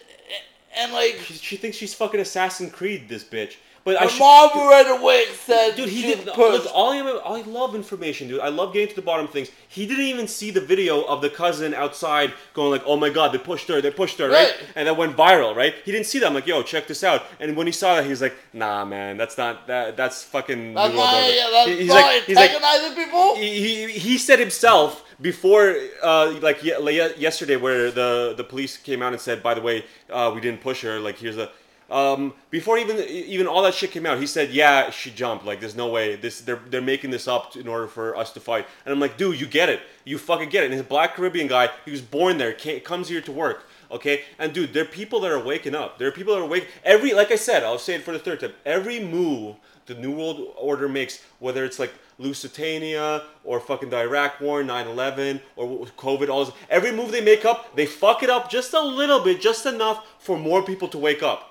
and 0.75 0.91
like 0.91 1.17
she, 1.23 1.35
she 1.35 1.55
thinks 1.55 1.77
she's 1.77 1.93
fucking 1.93 2.19
Assassin 2.19 2.71
Creed, 2.71 3.07
this 3.09 3.23
bitch. 3.23 3.57
But 3.93 4.01
I 4.03 4.07
should, 4.07 4.19
mom 4.19 4.49
right 4.69 4.99
away 4.99 5.25
said, 5.33 5.75
Dude, 5.75 5.89
he 5.89 6.01
did. 6.01 6.25
Look, 6.25 6.65
all 6.73 6.91
I, 6.91 6.99
I 7.39 7.41
love 7.41 7.75
information, 7.75 8.27
dude. 8.27 8.39
I 8.39 8.49
love 8.49 8.73
getting 8.73 8.89
to 8.89 8.95
the 8.95 9.01
bottom 9.01 9.25
of 9.25 9.31
things. 9.31 9.49
He 9.67 9.85
didn't 9.85 10.05
even 10.05 10.27
see 10.27 10.51
the 10.51 10.61
video 10.61 11.03
of 11.03 11.21
the 11.21 11.29
cousin 11.29 11.73
outside 11.73 12.33
going 12.53 12.71
like, 12.71 12.83
"Oh 12.85 12.97
my 12.97 13.09
god, 13.09 13.31
they 13.33 13.37
pushed 13.37 13.67
her, 13.67 13.81
they 13.81 13.91
pushed 13.91 14.17
her," 14.19 14.29
right? 14.29 14.49
Right. 14.49 14.55
And 14.75 14.87
that 14.87 14.97
went 14.97 15.15
viral, 15.15 15.55
right? 15.55 15.73
He 15.85 15.91
didn't 15.91 16.05
see 16.07 16.19
that. 16.19 16.27
I'm 16.27 16.33
like, 16.33 16.47
"Yo, 16.47 16.63
check 16.63 16.87
this 16.87 17.03
out." 17.03 17.23
And 17.39 17.55
when 17.57 17.67
he 17.67 17.73
saw 17.73 17.95
that, 17.95 18.05
he's 18.05 18.21
like, 18.21 18.35
"Nah, 18.53 18.85
man, 18.85 19.17
that's 19.17 19.37
not 19.37 19.67
that. 19.67 19.95
That's 19.97 20.23
fucking." 20.23 20.73
That's 20.73 20.95
why, 20.95 21.33
yeah, 21.35 21.49
that's 21.51 21.69
He- 21.69 21.77
he's 21.77 21.89
like, 21.89 22.23
he's 22.23 22.35
like, 22.35 22.95
people. 22.95 23.35
he, 23.35 23.87
he, 23.87 23.99
he 23.99 24.17
said 24.17 24.39
himself 24.39 25.03
before 25.21 25.75
uh, 26.01 26.31
like 26.41 26.63
ye- 26.63 26.77
ye- 26.91 27.15
yesterday 27.17 27.55
where 27.57 27.91
the 27.91 28.33
the 28.37 28.43
police 28.43 28.77
came 28.77 29.01
out 29.01 29.11
and 29.13 29.21
said 29.21 29.43
by 29.43 29.53
the 29.53 29.61
way 29.61 29.83
uh, 30.09 30.31
we 30.33 30.39
didn't 30.39 30.61
push 30.61 30.81
her 30.81 30.99
like 30.99 31.17
here's 31.17 31.37
a 31.37 31.49
um, 31.91 32.33
before 32.49 32.77
even 32.77 32.97
even 33.07 33.47
all 33.47 33.61
that 33.63 33.73
shit 33.73 33.91
came 33.91 34.05
out 34.05 34.19
he 34.19 34.27
said 34.27 34.51
yeah 34.51 34.89
she 34.89 35.09
jumped 35.11 35.45
like 35.45 35.59
there's 35.59 35.75
no 35.75 35.87
way 35.89 36.15
this 36.15 36.41
they're 36.41 36.61
they're 36.69 36.81
making 36.81 37.09
this 37.09 37.27
up 37.27 37.55
in 37.55 37.67
order 37.67 37.87
for 37.87 38.15
us 38.15 38.31
to 38.33 38.39
fight 38.39 38.65
and 38.85 38.93
I'm 38.93 38.99
like 38.99 39.17
dude 39.17 39.39
you 39.39 39.47
get 39.47 39.69
it 39.69 39.81
you 40.05 40.17
fucking 40.17 40.49
get 40.49 40.63
it 40.63 40.71
and 40.71 40.79
a 40.79 40.83
black 40.83 41.15
Caribbean 41.15 41.47
guy 41.47 41.69
he 41.85 41.91
was 41.91 42.01
born 42.01 42.37
there 42.37 42.53
comes 42.53 43.09
here 43.09 43.21
to 43.21 43.31
work 43.31 43.65
Okay, 43.91 44.21
and 44.37 44.53
dude, 44.53 44.73
there 44.73 44.83
are 44.83 44.87
people 44.87 45.19
that 45.21 45.31
are 45.31 45.43
waking 45.43 45.73
up. 45.73 45.97
There 45.97 46.07
are 46.07 46.11
people 46.11 46.35
that 46.35 46.41
are 46.41 46.47
waking. 46.47 46.69
Every 46.83 47.13
like 47.13 47.31
I 47.31 47.35
said, 47.35 47.63
I'll 47.63 47.79
say 47.79 47.95
it 47.95 48.03
for 48.03 48.11
the 48.11 48.19
third 48.19 48.39
time. 48.39 48.53
Every 48.63 48.99
move 48.99 49.55
the 49.87 49.95
New 49.95 50.11
World 50.11 50.53
Order 50.55 50.87
makes, 50.87 51.23
whether 51.39 51.65
it's 51.65 51.79
like 51.79 51.91
Lusitania 52.19 53.23
or 53.43 53.59
fucking 53.59 53.89
the 53.89 53.97
Iraq 53.97 54.39
War, 54.39 54.61
9/11, 54.61 55.41
or 55.55 55.87
COVID, 55.97 56.29
all 56.29 56.45
this, 56.45 56.53
every 56.69 56.91
move 56.91 57.11
they 57.11 57.21
make 57.21 57.43
up, 57.43 57.75
they 57.75 57.87
fuck 57.87 58.21
it 58.21 58.29
up 58.29 58.51
just 58.51 58.73
a 58.73 58.81
little 58.81 59.21
bit, 59.21 59.41
just 59.41 59.65
enough 59.65 60.05
for 60.19 60.37
more 60.37 60.61
people 60.61 60.87
to 60.89 60.97
wake 60.97 61.23
up. 61.23 61.48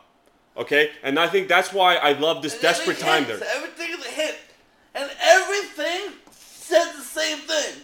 Okay, 0.59 0.90
and 1.04 1.18
I 1.18 1.28
think 1.28 1.46
that's 1.48 1.72
why 1.72 1.96
I 1.96 2.12
love 2.12 2.42
this 2.42 2.54
And 2.54 2.62
desperate 2.62 2.98
time 2.98 3.24
hint, 3.24 3.40
there. 3.40 3.48
Everything 3.56 3.90
is 3.98 4.04
a 4.04 4.09
hit, 4.09 4.36
And 4.94 5.11
everything 5.22 6.12
said 6.32 6.92
the 6.96 7.02
same 7.02 7.38
thing. 7.38 7.74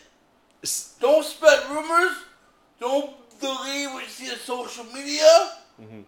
S- 0.62 0.96
Don't 1.00 1.24
spread 1.24 1.60
rumors. 1.70 2.16
Don't 2.80 3.10
believe 3.40 3.92
what 3.92 4.02
you 4.02 4.08
see 4.10 4.30
on 4.30 4.38
social 4.38 4.84
media. 4.84 5.50
Mm-hmm. 5.80 6.00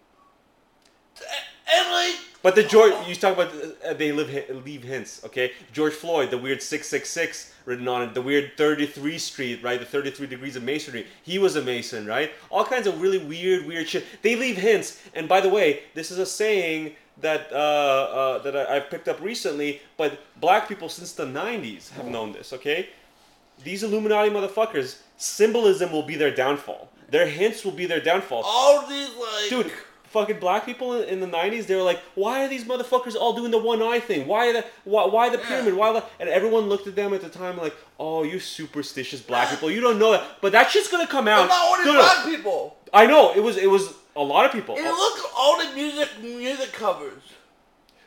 And 1.69 1.91
like, 1.91 2.15
But 2.41 2.55
the 2.55 2.63
George, 2.63 2.93
you 3.07 3.15
talk 3.15 3.33
about 3.33 3.53
uh, 3.85 3.93
they 3.93 4.11
live 4.11 4.29
leave 4.65 4.83
hints, 4.83 5.23
okay? 5.25 5.51
George 5.73 5.93
Floyd, 5.93 6.31
the 6.31 6.37
weird 6.37 6.61
six 6.61 6.87
six 6.87 7.09
six 7.09 7.53
written 7.65 7.87
on 7.87 8.01
it, 8.03 8.13
the 8.13 8.21
weird 8.21 8.51
thirty 8.57 8.85
three 8.85 9.17
Street, 9.17 9.61
right? 9.61 9.79
The 9.79 9.85
thirty 9.85 10.11
three 10.11 10.27
degrees 10.27 10.55
of 10.55 10.63
masonry. 10.63 11.07
He 11.23 11.39
was 11.39 11.55
a 11.55 11.61
mason, 11.61 12.05
right? 12.05 12.31
All 12.49 12.63
kinds 12.63 12.87
of 12.87 13.01
really 13.01 13.17
weird, 13.17 13.65
weird 13.65 13.89
shit. 13.89 14.05
They 14.21 14.35
leave 14.35 14.57
hints. 14.57 15.01
And 15.13 15.27
by 15.27 15.41
the 15.41 15.49
way, 15.49 15.81
this 15.93 16.09
is 16.11 16.19
a 16.19 16.25
saying 16.25 16.95
that 17.19 17.51
uh, 17.51 17.55
uh, 17.55 18.39
that 18.39 18.55
I, 18.55 18.77
I've 18.77 18.89
picked 18.89 19.07
up 19.09 19.19
recently. 19.21 19.81
But 19.97 20.19
black 20.39 20.69
people 20.69 20.87
since 20.89 21.11
the 21.13 21.25
'90s 21.25 21.91
have 21.91 22.05
known 22.05 22.31
this, 22.31 22.53
okay? 22.53 22.89
These 23.63 23.83
Illuminati 23.83 24.29
motherfuckers, 24.29 24.99
symbolism 25.17 25.91
will 25.91 26.03
be 26.03 26.15
their 26.15 26.33
downfall. 26.33 26.91
Their 27.09 27.27
hints 27.27 27.65
will 27.65 27.71
be 27.71 27.85
their 27.85 28.01
downfall 28.01 28.43
all 28.45 28.85
these 28.87 29.09
like, 29.09 29.49
dude 29.49 29.71
fucking 30.17 30.39
black 30.39 30.65
people 30.65 30.93
in, 30.93 31.03
in 31.09 31.19
the 31.19 31.27
90s 31.27 31.67
they 31.67 31.75
were 31.75 31.83
like 31.91 31.99
why 32.15 32.43
are 32.43 32.47
these 32.47 32.65
motherfuckers 32.71 33.15
all 33.15 33.33
doing 33.39 33.51
the 33.51 33.57
one 33.71 33.81
eye 33.81 33.99
thing? 33.99 34.27
Why 34.27 34.51
the 34.51 34.65
why, 34.83 35.05
why 35.05 35.29
the 35.29 35.37
pyramid? 35.37 35.75
Why 35.75 35.93
the 35.93 36.03
and 36.19 36.29
everyone 36.29 36.63
looked 36.71 36.87
at 36.87 36.95
them 36.95 37.13
at 37.13 37.21
the 37.21 37.29
time 37.29 37.57
like 37.57 37.75
oh 37.99 38.23
you 38.23 38.39
superstitious 38.39 39.21
black 39.21 39.49
people. 39.49 39.69
You 39.69 39.81
don't 39.81 39.99
know 39.99 40.11
that. 40.13 40.23
But 40.41 40.51
that 40.53 40.71
shit's 40.71 40.89
gonna 40.93 41.07
come 41.07 41.27
out. 41.27 41.47
But 41.47 41.55
not 41.55 41.65
only 41.71 41.85
No, 41.85 41.93
no. 41.93 41.99
black 41.99 42.25
people. 42.25 42.77
i 42.93 43.05
know. 43.05 43.33
It 43.35 43.43
was 43.43 43.57
it 43.57 43.69
was 43.69 43.93
a 44.15 44.23
lot 44.33 44.45
of 44.45 44.51
people. 44.51 44.75
And 44.75 44.85
look 44.85 45.17
all 45.37 45.55
the 45.63 45.69
music 45.75 46.09
music 46.21 46.73
covers. 46.73 47.21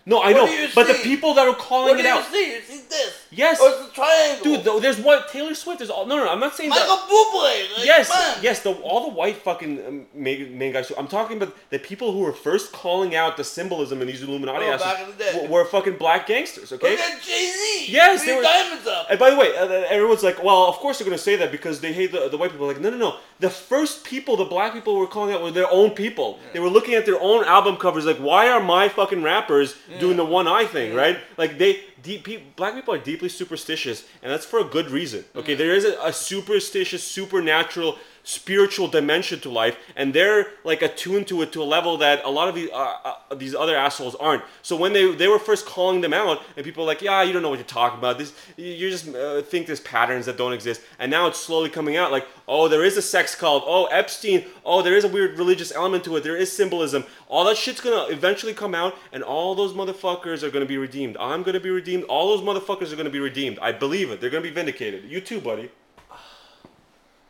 No 0.07 0.20
i 0.22 0.32
What 0.32 0.46
know 0.51 0.68
but 0.74 0.86
the 0.88 0.94
people 0.94 1.34
that 1.34 1.46
are 1.46 1.55
calling 1.55 1.96
What 1.96 2.01
it 2.01 2.07
out 2.07 2.24
see? 2.26 2.55
You 2.55 2.61
see 2.62 2.82
this? 2.88 3.16
Yes. 3.32 3.61
Or 3.61 3.68
it's 3.68 3.90
a 3.90 3.94
triangle. 3.94 4.44
dude 4.44 4.64
though, 4.64 4.80
there's 4.80 4.98
what 4.98 5.28
taylor 5.28 5.55
swift 5.55 5.78
there's 5.78 5.90
all 5.90 6.07
no 6.07 6.16
no, 6.16 6.24
no 6.24 6.30
i'm 6.32 6.40
not 6.40 6.55
saying 6.57 6.70
Michael 6.70 6.96
that 6.96 7.07
Bublé. 7.09 7.76
Like, 7.76 7.86
yes, 7.86 8.09
man. 8.14 8.38
yes. 8.42 8.62
The, 8.62 8.72
all 8.72 9.11
the 9.11 9.14
white 9.14 9.36
fucking 9.38 9.86
um, 9.86 10.07
main, 10.14 10.57
main 10.59 10.72
guys. 10.72 10.90
I'm 10.96 11.07
talking 11.09 11.36
about 11.36 11.55
the 11.70 11.78
people 11.78 12.12
who 12.12 12.20
were 12.20 12.32
first 12.32 12.72
calling 12.72 13.14
out 13.14 13.36
the 13.36 13.44
symbolism 13.44 14.01
in 14.01 14.07
these 14.07 14.22
Illuminati 14.22 14.64
Oh, 14.66 14.72
assholes 14.72 14.92
back 14.92 15.03
in 15.05 15.11
the 15.11 15.16
day. 15.24 15.46
were, 15.48 15.48
were 15.48 15.64
fucking 15.64 15.96
black 15.96 16.26
gangsters. 16.26 16.72
Okay. 16.72 16.90
Look 16.92 17.01
at 17.01 17.22
Jay 17.22 17.51
Z. 17.51 17.86
Yes, 17.92 18.24
they 18.24 18.36
were- 18.36 18.42
diamonds 18.42 18.86
up. 18.86 19.07
And 19.11 19.18
by 19.18 19.30
the 19.30 19.36
way, 19.36 19.57
uh, 19.57 19.66
everyone's 19.88 20.22
like, 20.22 20.42
well, 20.42 20.64
of 20.68 20.76
course 20.76 20.98
they're 20.98 21.07
going 21.07 21.16
to 21.16 21.22
say 21.22 21.36
that 21.36 21.51
because 21.51 21.80
they 21.80 21.92
hate 21.92 22.12
the, 22.12 22.28
the 22.28 22.36
white 22.38 22.51
people. 22.53 22.66
Like, 22.66 22.80
no, 22.80 22.90
no, 22.90 22.96
no. 22.96 23.16
The 23.40 23.51
first 23.51 24.05
people 24.05 24.36
the 24.36 24.44
black 24.44 24.72
people 24.72 24.96
were 24.96 25.07
calling 25.07 25.34
out 25.34 25.42
were 25.42 25.51
their 25.51 25.70
own 25.70 25.90
people. 25.90 26.38
They 26.53 26.61
were 26.61 26.68
looking 26.70 26.94
at 26.94 27.07
their 27.07 27.20
own 27.20 27.44
album 27.44 27.76
covers, 27.76 28.05
like, 28.07 28.18
why 28.18 28.48
are 28.48 28.61
my 28.62 28.88
fucking 28.88 29.22
rappers 29.22 29.76
doing 29.99 30.16
the 30.16 30.24
one 30.24 30.47
eye 30.47 30.66
thing, 30.66 30.95
right? 30.95 31.18
Like, 31.36 31.59
they, 31.59 31.80
deep, 32.03 32.24
pe- 32.24 32.43
black 32.57 32.74
people 32.74 32.95
are 32.95 32.99
deeply 32.99 33.28
superstitious, 33.28 34.05
and 34.22 34.30
that's 34.30 34.47
for 34.47 34.61
a 34.61 34.64
good 34.64 34.91
reason. 34.91 35.24
Okay, 35.34 35.55
there 35.55 35.74
is 35.74 35.84
a, 35.84 35.99
a 36.03 36.12
superstitious, 36.12 37.03
supernatural, 37.03 37.99
spiritual 38.22 38.88
dimension 38.88 39.41
to 39.41 39.51
life, 39.51 39.76
and 39.97 40.14
they're 40.14 40.53
like 40.64 40.82
attuned 40.82 41.26
to 41.28 41.43
it 41.43 41.53
to 41.53 41.62
a 41.62 41.64
level 41.64 41.97
that 41.99 42.24
a 42.24 42.30
lot 42.30 42.49
of 42.49 42.57
uh, 42.57 42.76
uh, 43.05 43.09
these 43.36 43.54
other 43.54 43.76
assholes 43.76 44.14
aren't. 44.16 44.42
So 44.62 44.76
when 44.76 44.92
they 44.92 45.14
they 45.14 45.28
were 45.28 45.38
first 45.38 45.66
calling 45.66 46.00
them 46.00 46.12
out, 46.12 46.42
and 46.56 46.64
people 46.64 46.84
were 46.84 46.86
like, 46.88 47.02
yeah, 47.02 47.22
you 47.22 47.32
don't 47.32 47.42
know 47.42 47.48
what 47.48 47.58
you're 47.58 47.66
talking 47.66 47.98
about. 47.98 48.18
This 48.18 48.32
you 48.56 48.90
just 48.90 49.08
uh, 49.14 49.42
think 49.42 49.66
there's 49.66 49.80
patterns 49.80 50.26
that 50.26 50.36
don't 50.36 50.52
exist, 50.52 50.80
and 50.98 51.10
now 51.10 51.26
it's 51.26 51.38
slowly 51.38 51.70
coming 51.70 51.96
out. 51.96 52.10
Like, 52.10 52.26
oh, 52.48 52.68
there 52.68 52.84
is 52.84 52.96
a 52.96 53.02
sex 53.02 53.34
cult. 53.34 53.64
Oh, 53.66 53.86
Epstein. 53.86 54.44
Oh, 54.64 54.82
there 54.82 54.96
is 54.96 55.04
a 55.04 55.08
weird 55.08 55.38
religious 55.38 55.72
element 55.72 56.04
to 56.04 56.16
it. 56.16 56.24
There 56.24 56.36
is 56.36 56.50
symbolism. 56.50 57.04
All 57.28 57.44
that 57.44 57.56
shit's 57.56 57.80
gonna 57.80 58.12
eventually 58.12 58.54
come 58.54 58.74
out, 58.74 58.96
and 59.12 59.22
all 59.22 59.54
those 59.54 59.72
motherfuckers 59.72 60.42
are 60.42 60.50
gonna 60.50 60.66
be 60.66 60.78
redeemed. 60.78 61.16
I'm 61.18 61.42
gonna 61.42 61.60
be 61.60 61.70
redeemed. 61.70 62.04
All 62.04 62.36
those 62.36 62.44
motherfuckers 62.44 62.92
are 62.92 62.96
gonna 62.96 63.10
be 63.10 63.20
redeemed. 63.20 63.58
I 63.60 63.72
believe 63.72 64.10
it. 64.10 64.20
They're 64.20 64.30
gonna 64.30 64.42
be 64.42 64.50
vindicated. 64.50 65.04
You 65.04 65.20
too, 65.20 65.40
buddy. 65.40 65.70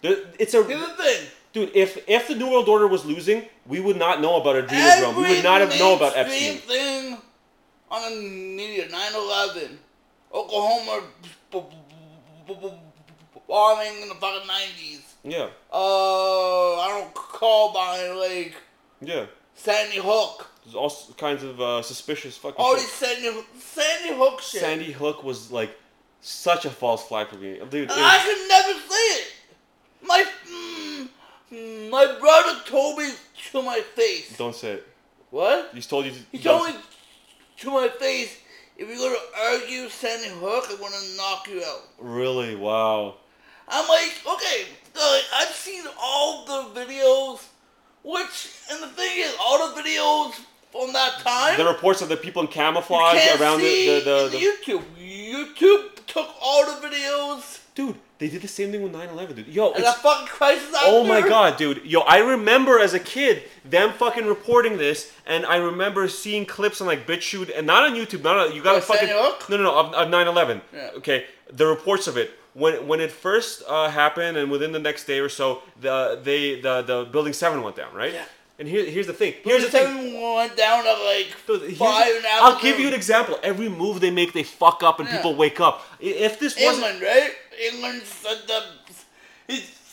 It's 0.03 0.55
a 0.55 0.64
Here's 0.64 0.80
the 0.80 0.94
thing. 0.94 1.26
Dude, 1.53 1.70
if 1.74 1.98
if 2.09 2.28
the 2.28 2.34
New 2.36 2.48
World 2.51 2.68
Order 2.68 2.86
was 2.86 3.05
losing, 3.05 3.44
we 3.66 3.80
would 3.80 3.96
not 3.96 4.20
know 4.20 4.40
about 4.40 4.57
a 4.57 4.62
dream. 4.62 5.16
We 5.16 5.34
would 5.34 5.42
not 5.44 5.61
have 5.61 5.76
known 5.78 5.96
about 5.96 6.16
Epstein. 6.16 6.59
thing 6.59 7.18
on 7.90 8.03
the 8.14 8.20
media, 8.20 8.86
9-11, 8.88 9.76
Oklahoma 10.32 11.03
bombing 13.48 14.03
in 14.03 14.09
the 14.09 14.14
fucking 14.14 14.48
90s. 14.48 15.01
Yeah, 15.24 15.48
Uh, 15.72 16.76
I 16.80 16.88
don't 16.88 17.12
call 17.14 17.72
by 17.74 18.09
like 18.11 18.55
yeah. 19.03 19.26
Sandy 19.55 19.98
Hook. 19.98 20.46
There's 20.64 20.74
all 20.74 20.90
kinds 21.18 21.42
of 21.42 21.61
uh, 21.61 21.82
suspicious 21.82 22.36
fucking. 22.38 22.57
All 22.59 22.74
shit. 22.76 22.80
these 22.82 22.92
Sandy 22.92 23.40
Sandy 23.59 24.14
Hook 24.14 24.40
shit. 24.40 24.61
Sandy 24.62 24.92
Hook 24.92 25.22
was 25.24 25.51
like 25.51 25.76
such 26.22 26.64
a 26.64 26.70
false 26.70 27.07
flag 27.07 27.28
for 27.28 27.36
me, 27.36 27.59
dude. 27.68 27.90
I 27.90 28.16
was- 28.16 28.24
could 28.24 28.48
never 28.48 28.78
say 28.88 29.07
it. 29.20 29.26
My 30.03 30.24
mm, 30.24 30.80
my 31.51 32.16
brother 32.20 32.61
told 32.66 32.98
me 32.98 33.11
to 33.53 33.62
my 33.62 33.80
face. 33.80 34.36
don't 34.36 34.55
say 34.55 34.72
it. 34.72 34.86
What? 35.30 35.70
He's 35.74 35.86
told 35.86 36.07
you. 36.07 36.12
He 36.32 36.38
told 36.38 36.68
me 36.68 36.74
to 37.59 37.70
my 37.70 37.88
face, 37.88 38.36
if 38.76 38.88
you're 38.88 38.96
gonna 38.96 39.16
argue 39.53 39.88
Sandy 39.88 40.28
Hook, 40.30 40.66
I'm 40.70 40.78
gonna 40.78 41.16
knock 41.16 41.48
you 41.48 41.62
out. 41.62 41.82
Really? 41.98 42.57
Wow. 42.57 43.16
I'm 43.68 43.86
like, 43.88 44.12
okay, 44.26 44.66
I've 45.34 45.55
seen 45.55 45.84
all 46.01 46.44
the 46.44 46.80
videos, 46.80 47.44
which, 48.03 48.51
and 48.70 48.82
the 48.82 48.88
thing 48.88 49.18
is, 49.18 49.34
all 49.40 49.74
the 49.74 49.80
videos 49.80 50.34
from 50.72 50.92
that 50.92 51.20
time, 51.20 51.57
The 51.57 51.64
reports 51.64 52.03
of 52.03 52.09
the 52.09 52.16
people 52.16 52.42
in 52.42 52.48
camouflage 52.48 53.40
around 53.40 53.61
the 53.61 54.01
the, 54.01 54.01
the, 54.01 54.28
the 54.30 54.38
YouTube. 54.38 54.82
YouTube 54.98 56.07
took 56.07 56.28
all 56.40 56.64
the 56.66 56.86
videos, 56.86 57.61
dude. 57.81 57.97
They 58.18 58.28
did 58.28 58.43
the 58.43 58.49
same 58.49 58.70
thing 58.70 58.83
with 58.83 58.93
9/11, 58.93 59.35
dude. 59.37 59.47
Yo, 59.49 59.68
and 59.68 59.76
it's, 59.76 59.85
that 59.85 60.03
fucking 60.03 60.26
crisis 60.26 60.74
Oh 60.83 61.05
my 61.05 61.22
god, 61.22 61.57
dude. 61.57 61.83
Yo, 61.85 62.01
I 62.01 62.18
remember 62.18 62.78
as 62.78 62.93
a 62.93 63.01
kid 63.01 63.45
them 63.64 63.93
fucking 63.95 64.26
reporting 64.26 64.76
this, 64.76 65.12
and 65.26 65.47
I 65.47 65.57
remember 65.57 66.07
seeing 66.09 66.45
clips 66.45 66.81
on 66.81 66.87
like 66.87 67.07
BitChute, 67.07 67.51
and 67.57 67.66
not 67.66 67.83
on 67.85 67.93
YouTube, 67.95 68.22
not 68.22 68.37
on, 68.37 68.55
you 68.55 68.62
gotta 68.62 68.83
fucking 68.83 69.09
no, 69.09 69.37
no, 69.49 69.57
no, 69.57 69.78
of, 69.78 69.95
of 69.95 70.09
9/11. 70.09 70.61
Yeah. 70.72 70.91
Okay, 70.99 71.24
the 71.51 71.66
reports 71.66 72.07
of 72.07 72.16
it 72.16 72.31
when 72.55 72.87
when 72.87 73.01
it 73.01 73.11
first 73.11 73.62
uh, 73.66 73.89
happened, 73.89 74.37
and 74.37 74.51
within 74.51 74.72
the 74.72 74.78
next 74.78 75.05
day 75.07 75.18
or 75.20 75.28
so, 75.28 75.62
the 75.81 76.20
they 76.22 76.61
the 76.61 76.83
the 76.83 77.09
building 77.11 77.33
seven 77.33 77.62
went 77.62 77.76
down, 77.76 77.95
right? 77.95 78.12
Yeah. 78.12 78.24
And 78.59 78.68
here, 78.68 78.85
here's 78.85 79.07
the 79.07 79.14
thing. 79.14 79.33
Here's 79.43 79.64
the 79.64 79.70
thing. 79.70 80.20
Went 80.22 80.55
down 80.55 80.85
to 80.85 80.93
like 81.05 81.28
Dude, 81.47 81.78
five 81.78 82.07
the- 82.07 82.16
and 82.16 82.24
a 82.26 82.28
half. 82.28 82.43
I'll 82.43 82.61
give 82.61 82.78
you 82.78 82.89
an 82.89 82.93
example. 82.93 83.39
Every 83.43 83.70
move 83.70 84.01
they 84.03 84.11
make, 84.11 84.35
they 84.35 84.43
fuck 84.43 84.83
up, 84.83 85.01
and 85.01 85.09
Yeah. 85.09 85.16
people 85.16 85.35
wake 85.35 85.61
up. 85.61 85.87
If 85.99 86.39
this 86.39 86.57
wasn't, 86.61 86.85
England, 86.85 87.01
right? 87.03 87.31
England 87.61 88.03
said 88.03 88.39
the. 88.47 88.65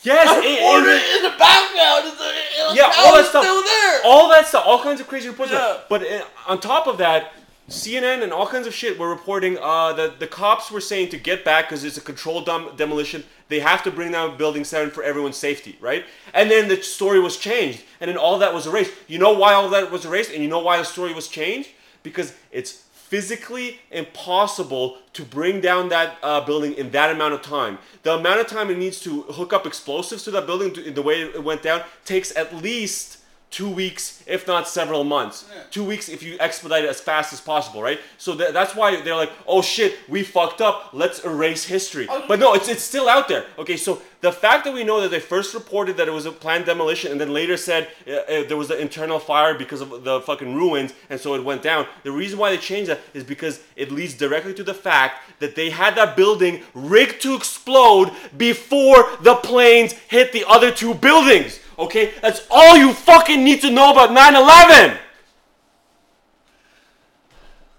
Yes, 0.03 0.43
E- 0.45 0.61
border 0.61 0.91
in 0.91 1.23
the 1.23 1.35
background. 1.37 2.05
The, 2.17 2.75
yeah, 2.75 2.91
all 2.99 3.15
that 3.15 3.25
stuff, 3.25 3.43
still 3.43 3.63
there. 3.63 4.01
all 4.05 4.29
that 4.29 4.47
stuff, 4.47 4.63
all 4.65 4.81
kinds 4.81 5.01
of 5.01 5.07
crazy 5.07 5.27
reports. 5.27 5.51
Yeah. 5.51 5.79
But 5.89 6.03
uh, 6.03 6.23
on 6.47 6.59
top 6.61 6.87
of 6.87 6.99
that, 6.99 7.33
CNN 7.67 8.23
and 8.23 8.31
all 8.31 8.47
kinds 8.47 8.67
of 8.67 8.73
shit 8.73 8.97
were 8.97 9.09
reporting 9.09 9.57
uh, 9.59 9.91
that 9.93 10.19
the 10.19 10.27
cops 10.27 10.71
were 10.71 10.79
saying 10.79 11.09
to 11.09 11.17
get 11.17 11.43
back 11.43 11.67
because 11.67 11.83
it's 11.83 11.97
a 11.97 12.01
controlled 12.01 12.45
dem- 12.45 12.75
demolition. 12.77 13.23
They 13.49 13.59
have 13.59 13.83
to 13.83 13.91
bring 13.91 14.11
down 14.11 14.37
Building 14.37 14.63
Seven 14.63 14.91
for 14.91 15.03
everyone's 15.03 15.35
safety, 15.37 15.77
right? 15.81 16.05
And 16.33 16.49
then 16.49 16.69
the 16.69 16.81
story 16.81 17.19
was 17.19 17.35
changed, 17.37 17.83
and 17.99 18.09
then 18.09 18.17
all 18.17 18.37
that 18.39 18.53
was 18.53 18.67
erased. 18.67 18.93
You 19.07 19.19
know 19.19 19.33
why 19.33 19.53
all 19.53 19.69
that 19.69 19.91
was 19.91 20.05
erased, 20.05 20.31
and 20.31 20.41
you 20.43 20.47
know 20.49 20.59
why 20.59 20.77
the 20.77 20.85
story 20.85 21.13
was 21.13 21.27
changed? 21.27 21.69
Because 22.03 22.33
it's 22.51 22.83
physically 23.07 23.79
impossible 23.89 24.97
to 25.13 25.23
bring 25.23 25.61
down 25.61 25.87
that 25.89 26.17
uh, 26.21 26.41
building 26.41 26.73
in 26.73 26.91
that 26.91 27.09
amount 27.09 27.33
of 27.33 27.41
time. 27.41 27.77
The 28.03 28.15
amount 28.15 28.41
of 28.41 28.47
time 28.47 28.69
it 28.69 28.77
needs 28.77 28.99
to 29.01 29.21
hook 29.23 29.53
up 29.53 29.65
explosives 29.65 30.23
to 30.25 30.31
that 30.31 30.45
building, 30.45 30.73
to, 30.73 30.91
the 30.91 31.01
way 31.01 31.21
it 31.21 31.41
went 31.41 31.63
down, 31.63 31.83
takes 32.03 32.35
at 32.35 32.53
least 32.57 33.16
two 33.49 33.69
weeks, 33.69 34.21
if 34.27 34.45
not 34.45 34.67
several 34.67 35.03
months. 35.03 35.45
Two 35.71 35.83
weeks 35.83 36.09
if 36.09 36.21
you 36.21 36.35
expedite 36.39 36.83
it 36.83 36.89
as 36.89 36.99
fast 36.99 37.31
as 37.31 37.39
possible, 37.39 37.81
right? 37.81 37.99
So 38.17 38.35
tha- 38.35 38.51
that's 38.51 38.75
why 38.75 39.01
they're 39.01 39.15
like, 39.15 39.31
oh 39.47 39.61
shit, 39.61 39.97
we 40.09 40.23
fucked 40.23 40.61
up. 40.61 40.89
Let's 40.93 41.23
erase 41.23 41.63
history. 41.65 42.07
But 42.27 42.39
no, 42.39 42.53
it's 42.53 42.67
it's 42.67 42.83
still 42.83 43.07
out 43.07 43.27
there. 43.27 43.45
Okay, 43.57 43.77
so 43.77 44.01
the 44.21 44.31
fact 44.31 44.65
that 44.65 44.73
we 44.73 44.83
know 44.83 44.99
that 45.01 45.11
they 45.11 45.19
first 45.19 45.53
reported 45.53 45.95
that 45.97 46.07
it 46.07 46.11
was 46.11 46.25
a 46.25 46.31
planned 46.31 46.65
demolition 46.65 47.11
and 47.11 47.21
then 47.21 47.31
later 47.31 47.55
said 47.55 47.87
uh, 48.07 48.11
uh, 48.11 48.43
there 48.47 48.57
was 48.57 48.69
an 48.69 48.79
internal 48.79 49.19
fire 49.19 49.53
because 49.57 49.79
of 49.79 50.03
the 50.03 50.19
fucking 50.21 50.55
ruins 50.55 50.91
and 51.09 51.19
so 51.19 51.33
it 51.35 51.43
went 51.43 51.61
down. 51.61 51.85
The 52.03 52.11
reason 52.11 52.37
why 52.39 52.49
they 52.49 52.57
changed 52.57 52.89
that 52.89 52.99
is 53.13 53.23
because 53.23 53.61
it 53.75 53.91
leads 53.91 54.13
directly 54.15 54.53
to 54.55 54.63
the 54.63 54.73
fact 54.73 55.39
that 55.39 55.55
they 55.55 55.69
had 55.69 55.95
that 55.95 56.17
building 56.17 56.63
rigged 56.73 57.21
to 57.21 57.35
explode 57.35 58.11
before 58.35 59.05
the 59.21 59.35
planes 59.35 59.93
hit 59.93 60.31
the 60.33 60.43
other 60.47 60.71
two 60.71 60.93
buildings. 60.95 61.59
Okay, 61.79 62.13
that's 62.21 62.41
all 62.49 62.75
you 62.75 62.91
fucking 62.93 63.43
need 63.43 63.61
to 63.61 63.69
know 63.69 63.91
about 63.91 64.09
9/11. 64.11 64.97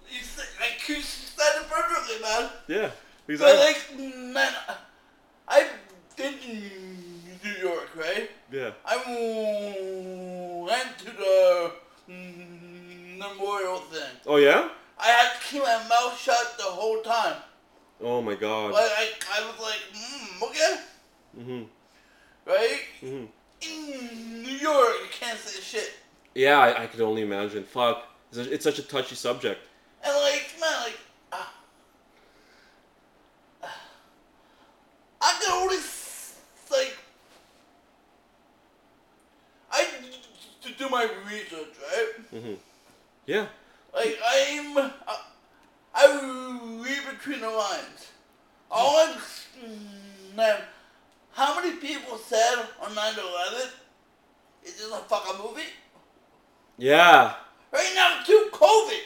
You 0.09 0.21
said, 0.23 0.45
like, 0.59 0.87
you 0.87 1.01
said 1.01 1.61
it 1.61 1.69
perfectly, 1.69 2.21
man. 2.21 2.49
Yeah, 2.67 2.91
exactly. 3.27 3.37
But 3.37 3.59
like, 3.59 3.99
man, 4.33 4.53
I've 5.47 5.69
been 6.15 6.35
New 7.43 7.51
York, 7.61 7.89
right? 7.95 8.29
yeah. 8.51 8.71
I 8.85 8.95
went 10.65 10.97
to 10.99 11.05
the 11.11 11.71
memorial 13.17 13.79
thing. 13.79 14.15
Oh 14.25 14.37
yeah. 14.37 14.69
I 14.97 15.07
had 15.07 15.33
to 15.39 15.47
keep 15.47 15.61
my 15.63 15.81
mouth 15.89 16.17
shut 16.19 16.55
the 16.57 16.63
whole 16.63 17.01
time. 17.01 17.35
Oh 18.01 18.21
my 18.21 18.35
god. 18.35 18.71
Like, 18.71 18.83
I, 18.83 19.11
I 19.33 19.41
was 19.47 19.59
like, 19.61 19.81
mm, 19.93 20.47
okay, 20.49 20.75
Mhm. 21.37 21.67
right? 22.45 22.81
Mhm. 23.01 23.27
In 23.61 24.43
New 24.43 24.51
York, 24.51 24.93
you 25.03 25.09
can't 25.11 25.37
say 25.39 25.59
shit. 25.61 25.93
Yeah, 26.35 26.59
I, 26.59 26.83
I 26.83 26.87
could 26.87 27.01
only 27.01 27.21
imagine. 27.21 27.63
Fuck, 27.63 28.03
it's, 28.29 28.37
a- 28.37 28.53
it's 28.53 28.63
such 28.63 28.79
a 28.79 28.83
touchy 28.83 29.15
subject. 29.15 29.61
And 30.03 30.15
like, 30.15 30.53
man, 30.59 30.83
like, 30.83 30.99
ah. 31.33 31.53
I 35.21 35.39
can 35.41 35.51
only 35.51 35.75
like, 36.71 36.97
I 39.71 39.85
to 40.61 40.71
do 40.73 40.89
my 40.89 41.09
research, 41.27 41.75
right? 41.91 42.09
Mm-hmm. 42.33 42.53
Yeah. 43.25 43.47
Like 43.93 44.19
I'm, 44.25 44.77
I, 44.77 44.91
I 45.95 46.81
read 46.83 47.01
between 47.17 47.41
the 47.41 47.49
lines. 47.49 48.07
All 48.71 49.07
I'm, 49.09 49.17
man, 50.35 50.61
how 51.39 51.55
many 51.55 51.77
people 51.77 52.17
said 52.17 52.65
on 52.81 52.91
9/11? 52.91 53.71
Is 54.65 54.75
this 54.77 54.91
a 54.91 54.97
fucking 54.97 55.41
movie? 55.41 55.69
Yeah. 56.77 57.35
Right 57.71 57.91
now, 57.95 58.21
too, 58.25 58.49
COVID. 58.51 59.03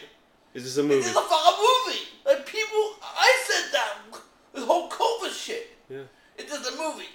Is 0.55 0.63
this 0.63 0.77
a 0.77 0.83
movie? 0.83 0.95
is 0.95 1.11
a 1.11 1.21
fucking 1.21 1.63
movie. 1.63 1.99
Like 2.25 2.45
people, 2.47 2.95
I 3.03 3.43
said 3.47 3.71
that 3.73 4.19
this 4.53 4.63
whole 4.65 4.89
COVID 4.89 5.31
shit. 5.31 5.77
Yeah. 5.89 6.01
It's 6.37 6.51
just 6.51 6.73
a 6.73 6.75
movie. 6.75 7.09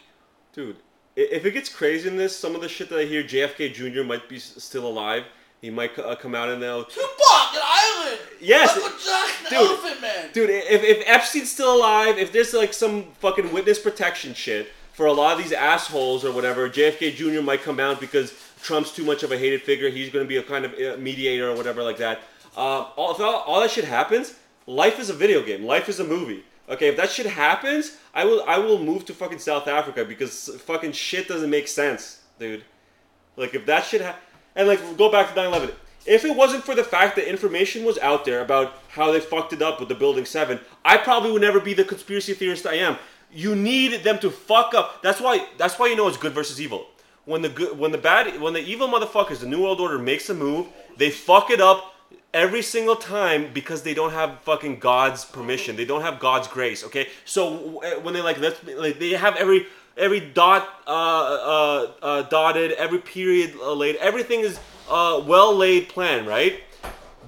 Dude, 0.53 0.77
if 1.17 1.45
it 1.45 1.51
gets 1.51 1.69
crazy 1.69 2.09
in 2.09 2.17
this, 2.17 2.37
some 2.37 2.55
of 2.55 2.61
the 2.61 2.69
shit 2.69 2.89
that 2.91 3.01
I 3.01 3.05
hear, 3.05 3.25
JFK 3.25 3.75
Jr. 3.75 4.05
might 4.05 4.29
be 4.29 4.39
still 4.39 4.87
alive. 4.87 5.25
He 5.61 5.71
might 5.71 5.99
uh, 5.99 6.15
come 6.15 6.37
out 6.37 6.49
and 6.49 6.63
they'll. 6.63 6.85
Tupac, 6.85 7.55
an 7.55 7.61
island. 7.65 8.21
Yes, 8.41 8.73
Jackson, 8.75 9.47
dude, 9.51 9.53
Elephant 9.53 10.01
Man. 10.01 10.31
Dude, 10.33 10.51
if, 10.51 10.85
if 10.85 11.03
Epstein's 11.09 11.51
still 11.51 11.75
alive, 11.75 12.19
if 12.19 12.31
there's 12.31 12.55
like 12.55 12.73
some 12.73 13.11
fucking 13.19 13.53
witness 13.53 13.81
protection 13.81 14.35
shit 14.35 14.69
for 14.99 15.07
a 15.07 15.13
lot 15.13 15.37
of 15.37 15.39
these 15.39 15.53
assholes 15.53 16.25
or 16.25 16.33
whatever, 16.33 16.69
JFK 16.69 17.15
Jr. 17.15 17.41
might 17.41 17.63
come 17.63 17.79
out 17.79 18.01
because 18.01 18.35
Trump's 18.61 18.91
too 18.91 19.05
much 19.05 19.23
of 19.23 19.31
a 19.31 19.39
hated 19.39 19.63
figure. 19.63 19.89
He's 19.91 20.11
going 20.11 20.25
to 20.25 20.29
be 20.29 20.39
a 20.39 20.43
kind 20.43 20.65
of 20.65 20.73
uh, 20.73 21.01
mediator 21.01 21.49
or 21.49 21.55
whatever 21.55 21.85
like 21.85 21.99
that. 21.99 22.19
Uh, 22.57 22.83
all, 22.97 23.13
if 23.13 23.21
all, 23.21 23.37
all 23.47 23.61
that 23.61 23.71
shit 23.71 23.85
happens, 23.85 24.35
life 24.67 24.99
is 24.99 25.09
a 25.09 25.15
video 25.15 25.41
game. 25.45 25.65
Life 25.65 25.89
is 25.89 26.01
a 26.01 26.05
movie. 26.05 26.43
Okay, 26.69 26.89
if 26.89 26.97
that 26.97 27.13
shit 27.13 27.27
happens, 27.27 27.97
I 28.13 28.25
will 28.25 28.43
I 28.49 28.59
will 28.59 28.81
move 28.81 29.05
to 29.05 29.15
fucking 29.15 29.39
South 29.39 29.69
Africa 29.69 30.05
because 30.05 30.49
fucking 30.63 30.91
shit 30.91 31.29
doesn't 31.29 31.49
make 31.49 31.69
sense, 31.69 32.23
dude. 32.41 32.65
Like 33.37 33.55
if 33.55 33.67
that 33.67 33.85
shit 33.85 34.01
ha- 34.01 34.17
and 34.57 34.67
like 34.67 34.81
go 34.97 35.13
back 35.13 35.33
to 35.33 35.41
9/11. 35.41 35.75
If 36.07 36.25
it 36.25 36.35
wasn't 36.35 36.65
for 36.65 36.75
the 36.75 36.83
fact 36.83 37.15
that 37.17 37.29
information 37.29 37.85
was 37.85 37.99
out 37.99 38.25
there 38.25 38.41
about 38.41 38.79
how 38.89 39.13
they 39.13 39.21
fucked 39.21 39.53
it 39.53 39.63
up 39.63 39.79
with 39.79 39.89
the 39.89 39.95
Building 39.95 40.25
7, 40.25 40.59
I 40.85 40.97
probably 40.97 41.31
would 41.31 41.43
never 41.43 41.61
be 41.61 41.75
the 41.75 41.85
conspiracy 41.85 42.35
theorist 42.35 42.67
I 42.67 42.75
am. 42.75 42.97
You 43.33 43.55
need 43.55 44.05
them 44.05 44.19
to 44.21 44.31
fuck 44.31 44.75
up. 44.75 45.03
That's 45.03 45.21
why 45.21 45.47
that's 45.59 45.79
why 45.79 45.89
you 45.89 45.97
know 45.97 46.09
it's 46.09 46.17
good 46.17 46.33
versus 46.33 46.61
evil. 46.61 46.87
When 47.25 47.43
the 47.43 47.49
good 47.51 47.79
when 47.79 47.93
the 47.93 47.99
bad 47.99 48.41
when 48.41 48.55
the 48.55 48.61
evil 48.61 48.89
motherfuckers, 48.89 49.41
the 49.41 49.47
New 49.47 49.63
World 49.63 49.81
Order 49.81 49.99
makes 49.99 50.31
a 50.31 50.35
move, 50.35 50.67
they 50.97 51.11
fuck 51.11 51.51
it 51.51 51.61
up 51.61 51.95
every 52.33 52.63
single 52.63 52.97
time 52.97 53.51
because 53.53 53.83
they 53.83 53.95
don't 53.95 54.13
have 54.13 54.41
fucking 54.41 54.79
God's 54.79 55.25
permission. 55.25 55.77
They 55.77 55.85
don't 55.85 56.03
have 56.03 56.21
God's 56.21 56.49
grace. 56.49 56.85
Okay, 56.85 57.09
so 57.25 57.81
when 58.03 58.15
they 58.15 58.23
like 58.23 58.39
let's 58.39 58.63
like 58.65 58.99
they 58.99 59.11
have 59.11 59.37
every 59.37 59.67
every 59.97 60.21
dot 60.21 60.69
uh, 60.87 60.91
uh, 60.91 61.93
uh, 62.03 62.23
dotted, 62.23 62.73
every 62.73 62.99
period 62.99 63.55
uh, 63.61 63.73
laid, 63.73 63.97
everything 63.97 64.41
is 64.41 64.59
uh, 64.89 65.23
well 65.27 65.55
laid 65.55 65.89
plan, 65.89 66.25
right? 66.25 66.63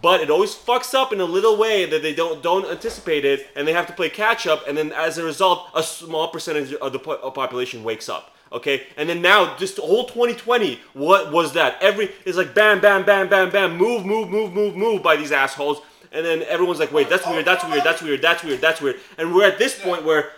But 0.02 0.20
it 0.20 0.30
always 0.30 0.54
fucks 0.54 0.94
up 0.94 1.12
in 1.12 1.20
a 1.20 1.24
little 1.24 1.56
way 1.56 1.84
that 1.84 2.02
they 2.02 2.14
don't 2.14 2.42
don't 2.42 2.70
anticipate 2.70 3.24
it, 3.24 3.48
and 3.54 3.66
they 3.66 3.72
have 3.72 3.86
to 3.86 3.92
play 3.92 4.08
catch 4.08 4.46
up, 4.46 4.66
and 4.66 4.76
then 4.76 4.92
as 4.92 5.18
a 5.18 5.24
result, 5.24 5.68
a 5.74 5.82
small 5.82 6.28
percentage 6.28 6.72
of 6.74 6.92
the 6.92 6.98
po- 6.98 7.20
uh, 7.22 7.30
population 7.30 7.84
wakes 7.84 8.08
up. 8.08 8.34
Okay, 8.52 8.86
and 8.96 9.08
then 9.08 9.22
now 9.22 9.56
just 9.58 9.76
the 9.76 9.82
whole 9.82 10.06
2020, 10.06 10.80
what 10.94 11.30
was 11.30 11.52
that? 11.52 11.80
Every 11.80 12.10
is 12.24 12.36
like 12.36 12.54
bam, 12.54 12.80
bam, 12.80 13.04
bam, 13.04 13.28
bam, 13.28 13.50
bam, 13.50 13.76
move, 13.76 14.04
move, 14.04 14.28
move, 14.28 14.52
move, 14.52 14.74
move 14.74 15.02
by 15.02 15.16
these 15.16 15.30
assholes, 15.30 15.82
and 16.10 16.26
then 16.26 16.42
everyone's 16.44 16.80
like, 16.80 16.92
wait, 16.92 17.08
that's 17.08 17.26
weird, 17.26 17.44
that's 17.44 17.64
weird, 17.64 17.84
that's 17.84 18.02
weird, 18.02 18.22
that's 18.22 18.42
weird, 18.42 18.60
that's 18.60 18.80
weird, 18.80 18.96
and 19.18 19.32
we're 19.34 19.46
at 19.46 19.58
this 19.58 19.80
point 19.80 20.04
where 20.04 20.30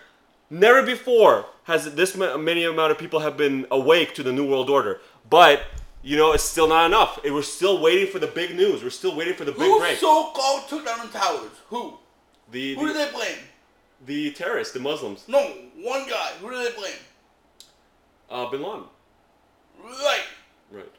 never 0.51 0.83
before 0.83 1.47
has 1.65 1.95
this 1.95 2.15
many 2.15 2.65
amount 2.65 2.91
of 2.91 2.99
people 2.99 3.21
have 3.21 3.39
been 3.39 3.67
awake 3.71 4.15
to 4.15 4.23
the 4.23 4.33
new 4.33 4.47
world 4.47 4.69
order, 4.69 5.01
but. 5.31 5.63
You 6.03 6.17
know, 6.17 6.33
it's 6.33 6.43
still 6.43 6.67
not 6.69 6.87
enough. 6.87 7.21
It, 7.23 7.33
we're 7.33 7.43
still 7.43 7.81
waiting 7.81 8.09
for 8.13 8.19
the 8.19 8.27
big 8.27 8.57
news. 8.57 8.83
We're 8.83 8.91
still 8.91 9.15
waiting 9.15 9.35
for 9.35 9.45
the 9.45 9.53
big 9.53 9.61
Who 9.63 9.79
break. 9.79 9.99
so-called 9.99 10.69
took 10.69 10.85
down 10.85 11.07
the 11.07 11.13
towers? 11.17 11.51
Who? 11.69 11.95
The 12.51 12.75
Who 12.75 12.87
do 12.89 12.93
they 12.93 13.11
blame? 13.13 13.39
the 14.05 14.33
terrorists, 14.33 14.75
the 14.75 14.81
Muslims, 14.81 15.25
No, 15.29 15.39
one 15.77 16.09
guy. 16.09 16.33
Who 16.41 16.51
do 16.51 16.57
they 16.57 16.73
blame? 16.77 16.93
uh, 18.29 18.47
Bin 18.51 18.63
Laden, 18.63 18.85
Right. 19.81 20.25
right? 20.73 20.91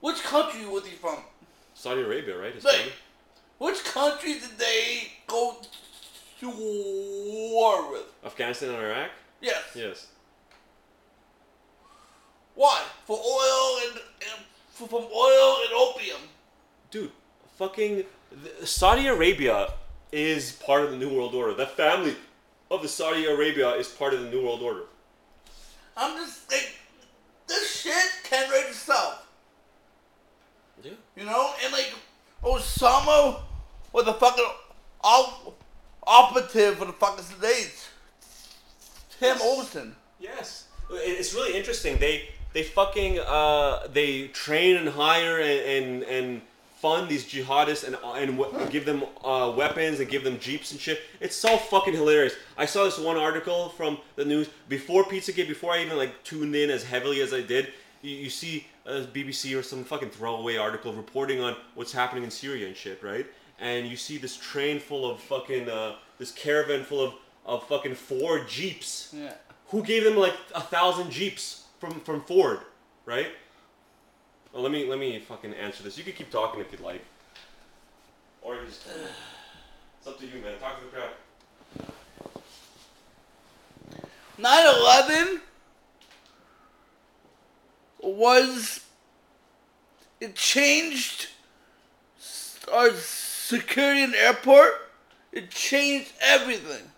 Which 0.00 0.22
country 0.22 0.66
was 0.66 0.84
he 0.86 0.94
from? 0.96 1.18
Saudi 1.74 2.02
Arabia, 2.02 2.36
right? 2.36 2.54
His 2.54 2.64
Like, 2.64 2.74
family? 2.76 2.92
which 3.58 3.82
country 3.84 4.34
did 4.34 4.58
they 4.58 5.12
go 5.26 5.56
to 6.40 6.50
war 6.50 7.90
with? 7.92 8.04
Afghanistan 8.24 8.70
and 8.70 8.78
Iraq. 8.78 9.10
Yes. 9.40 9.62
Yes. 9.74 10.06
Why? 12.58 12.82
For 13.06 13.16
oil 13.16 13.78
and, 13.86 14.00
and 14.20 14.44
for, 14.72 14.88
from 14.88 15.04
oil 15.14 15.58
and 15.64 15.72
opium. 15.76 16.18
Dude, 16.90 17.12
fucking 17.56 18.02
Saudi 18.64 19.06
Arabia 19.06 19.74
is 20.10 20.50
part 20.66 20.82
of 20.82 20.90
the 20.90 20.96
New 20.96 21.08
World 21.08 21.36
Order. 21.36 21.54
The 21.54 21.66
family 21.66 22.16
of 22.68 22.82
the 22.82 22.88
Saudi 22.88 23.26
Arabia 23.26 23.70
is 23.76 23.86
part 23.86 24.12
of 24.12 24.22
the 24.22 24.28
New 24.28 24.42
World 24.42 24.62
Order. 24.62 24.86
I'm 25.96 26.16
just 26.16 26.50
like, 26.50 26.74
this 27.46 27.80
shit 27.80 28.24
can 28.24 28.50
write 28.50 28.66
itself. 28.70 29.28
Yeah. 30.82 30.90
You 31.16 31.26
know? 31.26 31.52
And 31.62 31.72
like, 31.72 31.94
Osama 32.42 33.40
was 33.92 34.08
a 34.08 34.14
fucking 34.14 34.44
op- 35.04 35.62
operative 36.04 36.78
for 36.78 36.86
the 36.86 36.92
fucking 36.92 37.22
States. 37.22 37.88
Tim 39.20 39.36
Osman. 39.36 39.94
Yes. 40.18 40.64
It's 40.90 41.34
really 41.34 41.56
interesting. 41.56 41.98
They 41.98 42.30
they 42.52 42.62
fucking 42.62 43.18
uh 43.20 43.86
they 43.92 44.28
train 44.28 44.76
and 44.76 44.88
hire 44.88 45.38
and 45.40 45.60
and, 45.60 46.02
and 46.04 46.42
fund 46.80 47.08
these 47.08 47.24
jihadists 47.24 47.84
and 47.84 47.96
and 48.16 48.38
w- 48.38 48.66
give 48.70 48.84
them 48.84 49.02
uh, 49.24 49.52
weapons 49.56 49.98
and 50.00 50.08
give 50.08 50.22
them 50.24 50.38
jeeps 50.38 50.70
and 50.72 50.80
shit. 50.80 51.00
It's 51.20 51.34
so 51.36 51.56
fucking 51.56 51.94
hilarious. 51.94 52.34
I 52.56 52.66
saw 52.66 52.84
this 52.84 52.98
one 52.98 53.16
article 53.16 53.70
from 53.70 53.98
the 54.16 54.24
news 54.24 54.48
before 54.68 55.02
Pizzagate, 55.04 55.48
before 55.48 55.72
I 55.72 55.82
even 55.82 55.96
like 55.96 56.22
tuned 56.22 56.54
in 56.54 56.70
as 56.70 56.84
heavily 56.84 57.20
as 57.20 57.34
I 57.34 57.40
did. 57.40 57.68
You, 58.00 58.14
you 58.14 58.30
see 58.30 58.66
a 58.86 59.00
BBC 59.02 59.58
or 59.58 59.62
some 59.64 59.82
fucking 59.82 60.10
throwaway 60.10 60.56
article 60.56 60.92
reporting 60.92 61.40
on 61.40 61.56
what's 61.74 61.92
happening 61.92 62.22
in 62.22 62.30
Syria 62.30 62.68
and 62.68 62.76
shit, 62.76 63.02
right? 63.02 63.26
And 63.58 63.88
you 63.88 63.96
see 63.96 64.16
this 64.16 64.36
train 64.36 64.78
full 64.78 65.10
of 65.10 65.18
fucking 65.18 65.68
uh, 65.68 65.96
this 66.18 66.30
caravan 66.30 66.84
full 66.84 67.00
of 67.04 67.14
of 67.44 67.66
fucking 67.66 67.96
four 67.96 68.44
jeeps 68.44 69.12
Yeah. 69.16 69.32
who 69.68 69.82
gave 69.82 70.04
them 70.04 70.16
like 70.16 70.34
a 70.54 70.60
thousand 70.60 71.10
jeeps 71.10 71.64
from 71.78 72.00
from 72.00 72.22
Ford, 72.22 72.60
right? 73.06 73.28
Well, 74.52 74.62
let 74.62 74.72
me 74.72 74.86
let 74.88 74.98
me 74.98 75.18
fucking 75.20 75.54
answer 75.54 75.82
this. 75.82 75.98
You 75.98 76.04
can 76.04 76.14
keep 76.14 76.30
talking 76.30 76.60
if 76.60 76.72
you'd 76.72 76.80
like, 76.80 77.04
or 78.42 78.54
you 78.56 78.66
just 78.66 78.86
it's 79.98 80.06
up 80.06 80.18
to 80.18 80.26
you, 80.26 80.42
man. 80.42 80.58
Talk 80.58 80.78
to 80.78 80.84
the 80.84 80.90
crowd. 80.90 81.10
9/11 84.38 85.40
was 88.00 88.80
it 90.20 90.34
changed 90.34 91.28
our 92.72 92.90
security 92.94 94.02
in 94.02 94.12
the 94.12 94.18
airport. 94.18 94.90
It 95.32 95.50
changed 95.50 96.12
everything. 96.20 96.90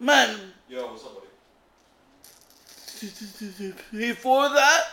Man, 0.00 0.52
Yo, 0.68 0.86
what's 0.86 1.04
up, 1.04 1.14
buddy? 1.14 1.26
Before 3.90 4.48
that, 4.48 4.84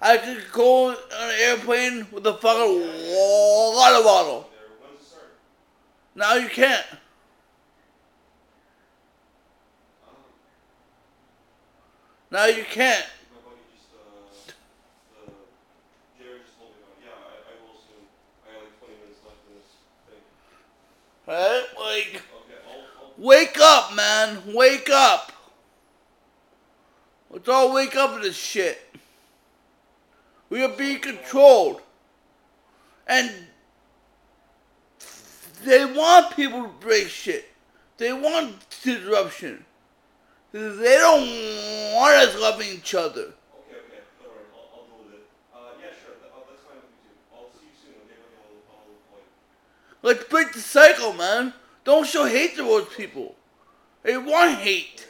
I 0.00 0.16
could 0.16 0.50
go 0.50 0.88
on 0.88 0.96
an 1.12 1.34
airplane 1.40 2.06
with 2.10 2.26
a 2.26 2.32
fucking 2.32 2.80
water 2.80 4.02
bottle. 4.02 4.50
Now 6.14 6.34
you 6.36 6.48
can't. 6.48 6.86
Now 12.30 12.46
you 12.46 12.64
can't. 12.64 13.06
Right? 21.26 21.64
Like, 21.78 22.16
okay, 22.16 22.22
I'll, 22.66 23.04
I'll... 23.04 23.12
wake 23.16 23.58
up, 23.60 23.94
man. 23.94 24.42
Wake 24.54 24.88
up. 24.90 25.30
Let's 27.30 27.48
all 27.48 27.72
wake 27.72 27.94
up 27.96 28.14
to 28.14 28.20
this 28.20 28.36
shit. 28.36 28.78
We 30.48 30.64
are 30.64 30.68
being 30.68 30.98
controlled. 30.98 31.80
And 33.06 33.30
they 35.64 35.84
want 35.84 36.34
people 36.34 36.62
to 36.62 36.70
break 36.80 37.08
shit. 37.08 37.46
They 37.98 38.12
want 38.12 38.54
disruption. 38.82 39.64
They 40.52 40.58
don't 40.98 41.94
want 41.94 42.14
us 42.16 42.40
loving 42.40 42.68
each 42.68 42.94
other. 42.94 43.34
Let's 50.02 50.24
break 50.24 50.52
the 50.52 50.60
cycle, 50.60 51.12
man. 51.12 51.52
Don't 51.84 52.06
show 52.06 52.24
hate 52.24 52.56
towards 52.56 52.92
people. 52.94 53.34
They 54.02 54.16
want 54.16 54.58
hate. 54.58 55.06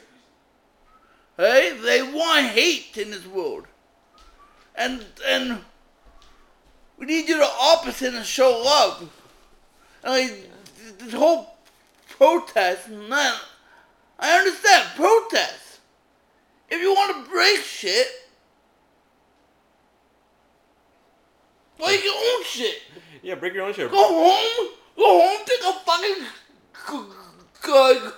Hey, 1.41 1.75
they 1.75 2.03
want 2.03 2.45
hate 2.45 2.95
in 2.97 3.09
this 3.09 3.25
world. 3.25 3.65
And 4.75 5.03
and 5.25 5.57
we 6.99 7.07
need 7.07 7.27
you 7.27 7.37
to 7.37 7.49
opposite 7.59 8.13
and 8.13 8.23
show 8.23 8.61
love. 8.63 9.09
And 10.03 10.13
like 10.13 10.51
this 10.99 11.13
whole 11.13 11.57
protest, 12.11 12.89
man. 12.89 13.33
I 14.19 14.37
understand 14.37 14.89
protest. 14.95 15.79
If 16.69 16.79
you 16.79 16.93
want 16.93 17.25
to 17.25 17.31
break 17.31 17.57
shit, 17.61 18.05
break 21.79 22.03
your 22.03 22.13
own 22.13 22.43
shit. 22.43 22.83
Yeah, 23.23 23.33
break 23.33 23.55
your 23.55 23.65
own 23.65 23.73
shit. 23.73 23.89
Go 23.89 23.97
home. 23.97 24.69
Go 24.95 25.21
home. 25.21 25.39
Take 25.47 25.61
a 25.61 25.73
fucking 25.73 26.25
c- 26.85 27.65
c- 27.65 28.11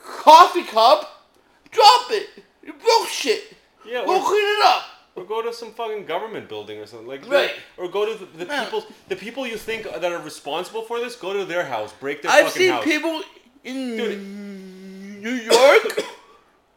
coffee 0.00 0.62
cup. 0.62 1.28
Drop 1.72 2.10
it. 2.12 2.28
You 2.62 2.72
broke 2.72 3.08
shit. 3.08 3.54
Yeah, 3.86 4.00
or, 4.00 4.20
clean 4.20 4.44
it 4.58 4.64
up. 4.64 4.84
or 5.16 5.24
go 5.24 5.42
to 5.42 5.52
some 5.52 5.72
fucking 5.72 6.06
government 6.06 6.48
building 6.48 6.78
or 6.78 6.86
something 6.86 7.08
like 7.08 7.28
Right. 7.28 7.50
Or 7.76 7.88
go 7.88 8.06
to 8.06 8.18
the, 8.18 8.26
the 8.38 8.46
Man. 8.46 8.64
people, 8.64 8.84
the 9.08 9.16
people 9.16 9.46
you 9.46 9.56
think 9.56 9.82
that 9.84 10.12
are 10.12 10.20
responsible 10.22 10.82
for 10.82 11.00
this. 11.00 11.16
Go 11.16 11.32
to 11.32 11.44
their 11.44 11.64
house, 11.66 11.92
break 11.92 12.22
their 12.22 12.30
I've 12.30 12.46
fucking 12.46 12.62
seen 12.62 12.70
house. 12.72 12.84
people 12.84 13.22
in 13.64 13.96
Dude. 13.96 15.22
New 15.22 15.30
York. 15.34 16.04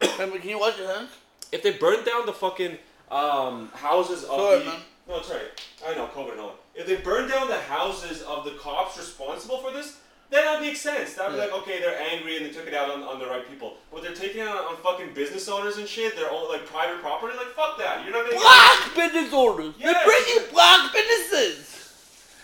Can 0.00 0.48
you 0.48 0.58
watch 0.58 0.78
your 0.78 0.92
hands? 0.94 1.10
if 1.52 1.62
they 1.62 1.70
burn 1.72 2.04
down 2.04 2.26
the 2.26 2.32
fucking 2.32 2.76
um, 3.10 3.70
houses 3.74 4.24
of 4.24 4.28
Sorry, 4.40 4.58
the 4.58 4.64
man. 4.64 4.80
no, 5.08 5.18
it's 5.18 5.30
right. 5.30 5.40
I 5.86 5.94
know 5.94 6.06
COVID 6.08 6.32
and 6.32 6.40
all. 6.40 6.56
If 6.74 6.86
they 6.88 6.96
burn 6.96 7.30
down 7.30 7.46
the 7.48 7.56
houses 7.56 8.22
of 8.22 8.44
the 8.44 8.50
cops 8.52 8.98
responsible 8.98 9.58
for 9.58 9.70
this, 9.70 9.98
then 10.30 10.44
that 10.44 10.60
makes 10.60 10.80
sense. 10.80 11.14
That'd 11.14 11.32
be 11.34 11.38
like, 11.38 11.52
okay, 11.52 11.78
they're 11.80 11.98
angry 12.12 12.36
and 12.36 12.46
they 12.46 12.50
took 12.50 12.66
it 12.66 12.74
out 12.74 12.90
on, 12.90 13.02
on 13.02 13.18
the 13.18 13.26
right 13.26 13.48
people. 13.48 13.74
But 13.92 14.02
they're 14.02 14.14
taking 14.14 14.42
it 14.42 14.48
out 14.48 14.66
on 14.66 14.76
fucking 14.78 15.14
business 15.14 15.48
owners 15.48 15.76
and 15.78 15.86
shit. 15.88 16.16
They're 16.16 16.30
all 16.30 16.48
like 16.48 16.66
private 16.66 17.00
property. 17.00 17.36
Like 17.36 17.48
fuck 17.54 17.78
that. 17.78 18.04
You're 18.04 18.12
not 18.12 18.24
gonna. 18.30 18.40
Black 18.40 18.94
business 19.12 19.32
owners. 19.32 19.74
They're 19.78 19.92
Yes. 19.92 20.04
bringing 20.04 20.52
black 20.52 20.92
businesses. 20.92 21.72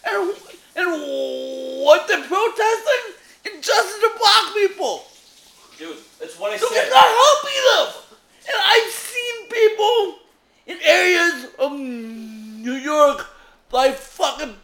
And 0.09 0.35
and 0.76 1.03
what 1.85 2.07
they're 2.09 2.22
protesting? 2.24 3.14
Injustice 3.45 3.99
to 4.01 4.11
black 4.18 4.55
people. 4.55 5.05
Dude, 5.78 5.97
that's 6.20 6.39
what 6.39 6.53
I 6.53 6.57
So 6.57 6.68
said. 6.68 6.85
it's 6.85 6.95
not 6.95 7.05
helping 7.05 7.61
them. 7.74 8.03
And 8.47 8.57
I've 8.64 8.91
seen 8.93 9.49
people 9.49 10.18
in 10.66 10.78
areas 10.83 11.47
of 11.59 11.72
New 11.72 12.74
York 12.74 13.26
like 13.72 13.95
fucking 13.97 14.55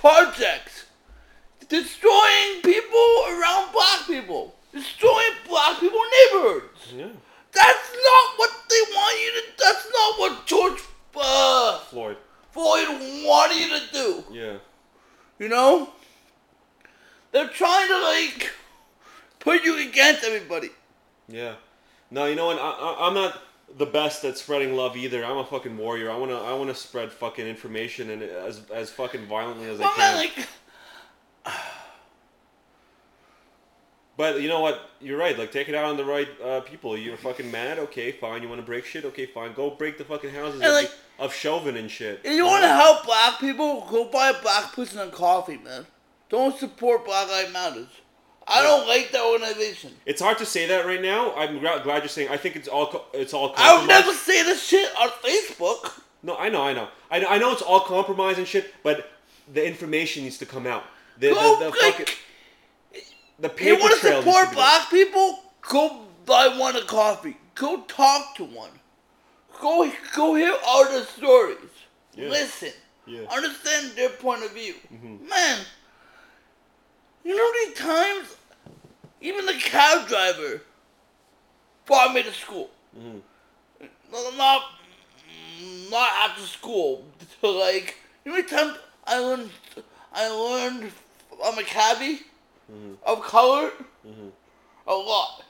projects 0.00 0.85
destroying 1.68 2.62
people 2.62 3.24
around 3.30 3.72
black 3.72 4.06
people, 4.06 4.54
destroying 4.72 5.32
black 5.48 5.80
people 5.80 6.00
neighborhoods. 6.00 6.92
Yeah. 6.94 7.08
That's 7.52 7.92
not 7.92 8.38
what 8.38 8.50
they 8.68 8.80
want 8.92 9.20
you 9.20 9.32
to. 9.32 9.42
That's 9.58 9.86
not 9.92 10.18
what 10.18 10.46
George 10.46 10.80
uh, 11.16 11.78
Floyd. 11.80 12.16
Floyd 12.50 12.86
wanted 13.24 13.58
you 13.58 13.68
to 13.68 13.92
do. 13.92 14.24
Yeah. 14.30 14.56
You 15.38 15.48
know? 15.48 15.90
They're 17.32 17.48
trying 17.48 17.88
to 17.88 18.00
like 18.00 18.50
put 19.40 19.64
you 19.64 19.78
against 19.88 20.24
everybody. 20.24 20.70
Yeah. 21.28 21.54
No, 22.10 22.26
you 22.26 22.34
know 22.34 22.46
what? 22.46 22.58
I, 22.58 22.70
I, 22.70 23.08
I'm 23.08 23.14
not 23.14 23.42
the 23.76 23.86
best 23.86 24.24
at 24.24 24.38
spreading 24.38 24.74
love 24.74 24.96
either. 24.96 25.24
I'm 25.24 25.38
a 25.38 25.44
fucking 25.44 25.76
warrior. 25.76 26.10
I 26.10 26.16
wanna 26.16 26.36
I 26.36 26.54
wanna 26.54 26.74
spread 26.74 27.12
fucking 27.12 27.46
information 27.46 28.10
and 28.10 28.22
as 28.22 28.62
as 28.72 28.90
fucking 28.90 29.26
violently 29.26 29.68
as 29.68 29.80
I 29.80 29.84
can. 29.84 29.98
man, 29.98 30.16
like, 30.16 30.48
But 34.16 34.40
you 34.40 34.48
know 34.48 34.60
what? 34.60 34.80
You're 35.00 35.18
right. 35.18 35.38
Like, 35.38 35.52
take 35.52 35.68
it 35.68 35.74
out 35.74 35.84
on 35.84 35.98
the 35.98 36.04
right 36.04 36.28
uh, 36.42 36.60
people. 36.60 36.96
You're 36.96 37.18
fucking 37.18 37.50
mad. 37.50 37.78
Okay, 37.78 38.12
fine. 38.12 38.42
You 38.42 38.48
want 38.48 38.60
to 38.62 38.66
break 38.66 38.86
shit? 38.86 39.04
Okay, 39.04 39.26
fine. 39.26 39.52
Go 39.52 39.68
break 39.70 39.98
the 39.98 40.04
fucking 40.04 40.30
houses 40.30 40.60
And, 40.62 40.70
of, 40.70 40.72
like- 40.74 40.90
of 41.18 41.34
Chauvin 41.34 41.76
and 41.76 41.90
shit. 41.90 42.20
if 42.24 42.32
you 42.32 42.46
want 42.46 42.62
to 42.62 42.68
help 42.68 43.04
black 43.04 43.38
people, 43.38 43.86
go 43.90 44.06
buy 44.06 44.30
a 44.30 44.40
black 44.42 44.72
person 44.74 45.00
a 45.00 45.08
coffee, 45.10 45.58
man. 45.58 45.84
Don't 46.30 46.56
support 46.58 47.04
Black 47.04 47.28
Lives 47.28 47.52
Matters. 47.52 47.88
I 48.48 48.62
don't 48.62 48.88
like 48.88 49.10
that 49.12 49.22
organization. 49.24 49.92
It's 50.06 50.20
hard 50.22 50.38
to 50.38 50.46
say 50.46 50.66
that 50.68 50.86
right 50.86 51.02
now. 51.02 51.34
I'm 51.34 51.58
gra- 51.58 51.80
glad 51.84 52.02
you're 52.02 52.08
saying. 52.08 52.28
I 52.30 52.36
think 52.38 52.56
it's 52.56 52.68
all 52.68 52.86
co- 52.86 53.04
it's 53.12 53.34
all. 53.34 53.52
I 53.56 53.76
would 53.78 53.86
never 53.88 54.12
say 54.12 54.42
this 54.44 54.62
shit 54.62 54.88
on 54.98 55.08
Facebook. 55.10 56.00
No, 56.22 56.36
I 56.36 56.48
know, 56.48 56.62
I 56.62 56.72
know, 56.72 56.88
I 57.10 57.18
know. 57.18 57.28
I 57.28 57.38
know 57.38 57.52
it's 57.52 57.62
all 57.62 57.80
compromise 57.80 58.38
and 58.38 58.46
shit. 58.46 58.72
But 58.82 59.10
the 59.52 59.64
information 59.66 60.22
needs 60.24 60.38
to 60.38 60.46
come 60.46 60.66
out. 60.66 60.84
The 61.18 61.30
Go, 61.30 61.58
the, 61.58 61.64
the 61.64 61.70
like, 61.70 61.94
fucking 61.94 62.14
the 63.38 63.64
You 63.64 63.78
want 63.78 63.94
to 63.94 64.00
trail. 64.00 64.14
needs 64.14 64.24
to 64.24 64.32
support 64.32 64.52
black 64.54 64.90
people? 64.90 65.40
Go 65.68 66.02
buy 66.24 66.48
one 66.48 66.76
a 66.76 66.82
coffee. 66.82 67.36
Go 67.54 67.82
talk 67.82 68.34
to 68.36 68.44
one. 68.44 68.70
Go 69.60 69.90
go 70.14 70.34
hear 70.34 70.54
all 70.66 70.84
the 70.84 71.04
stories. 71.04 71.58
Yeah. 72.14 72.28
Listen. 72.28 72.72
Yeah. 73.06 73.22
Understand 73.30 73.92
their 73.96 74.10
point 74.10 74.44
of 74.44 74.52
view. 74.52 74.74
Mm-hmm. 74.92 75.28
Man, 75.28 75.58
you 77.24 77.36
know 77.36 77.42
how 77.42 77.52
many 77.52 77.74
times 77.74 78.36
even 79.20 79.46
the 79.46 79.54
cab 79.54 80.08
driver 80.08 80.62
brought 81.86 82.12
me 82.14 82.22
to 82.22 82.32
school. 82.32 82.70
Mm-hmm. 82.98 83.18
Not 84.36 84.62
not 85.90 86.10
after 86.24 86.42
school. 86.42 87.04
Like 87.42 87.96
you 88.24 88.32
know 88.32 88.42
how 88.42 88.42
many 88.42 88.48
times 88.48 88.78
I 89.06 89.18
learned 89.18 89.50
I 90.12 90.28
learned 90.28 90.90
I'm 91.44 91.58
a 91.58 91.62
cabbie 91.62 92.20
Mm-hmm. 92.72 92.94
of 93.06 93.22
color 93.22 93.70
a 94.88 94.92
lot. 94.94 95.44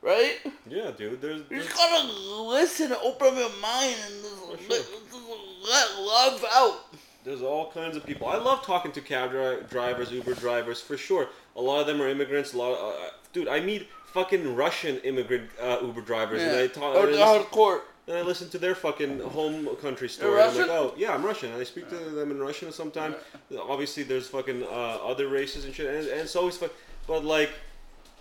Right? 0.00 0.38
Yeah, 0.68 0.90
dude. 0.90 1.20
There's, 1.20 1.38
You 1.38 1.46
there's 1.50 1.66
just 1.66 1.76
gotta 1.76 2.12
listen 2.42 2.86
and 2.86 3.00
open 3.04 3.28
up 3.28 3.34
your 3.36 3.48
mind 3.60 3.94
and 4.06 4.58
just 4.68 4.88
For 4.90 5.18
let, 5.20 5.70
let 5.70 6.00
love 6.00 6.44
out. 6.52 6.80
There's 7.24 7.42
all 7.42 7.70
kinds 7.70 7.96
of 7.96 8.04
people. 8.04 8.26
I 8.26 8.36
love 8.38 8.64
talking 8.66 8.90
to 8.90 9.00
cab 9.00 9.30
dri- 9.30 9.58
drivers, 9.70 10.10
Uber 10.10 10.34
drivers, 10.34 10.80
for 10.80 10.96
sure. 10.96 11.28
A 11.54 11.60
lot 11.62 11.80
of 11.80 11.86
them 11.86 12.02
are 12.02 12.08
immigrants. 12.08 12.52
A 12.54 12.58
lot, 12.58 12.72
of, 12.76 12.94
uh, 12.94 13.10
dude. 13.32 13.46
I 13.46 13.60
meet 13.60 13.86
fucking 14.12 14.56
Russian 14.56 14.98
immigrant 14.98 15.48
uh, 15.60 15.78
Uber 15.82 16.00
drivers, 16.00 16.42
and 16.42 16.56
I 16.56 16.66
talk. 16.66 16.96
Or 16.96 17.06
the 17.06 17.18
hardcore. 17.18 17.82
And 18.08 18.16
I 18.16 18.22
listen 18.22 18.48
to 18.50 18.58
their 18.58 18.74
fucking 18.74 19.20
home 19.20 19.68
country 19.76 20.08
story. 20.08 20.40
I'm 20.40 20.56
like, 20.56 20.68
oh 20.68 20.94
yeah, 20.96 21.14
I'm 21.14 21.24
Russian. 21.24 21.52
And 21.52 21.60
I 21.60 21.64
speak 21.64 21.88
to 21.90 21.96
them 21.96 22.30
in 22.30 22.38
Russian 22.38 22.72
sometimes. 22.72 23.16
Obviously, 23.56 24.02
there's 24.02 24.28
fucking 24.28 24.64
uh, 24.64 24.66
other 24.66 25.28
races 25.28 25.64
and 25.64 25.74
shit, 25.74 25.86
and, 25.86 26.08
and 26.08 26.20
it's 26.20 26.34
always 26.34 26.56
fuck. 26.56 26.72
But 27.06 27.24
like, 27.24 27.50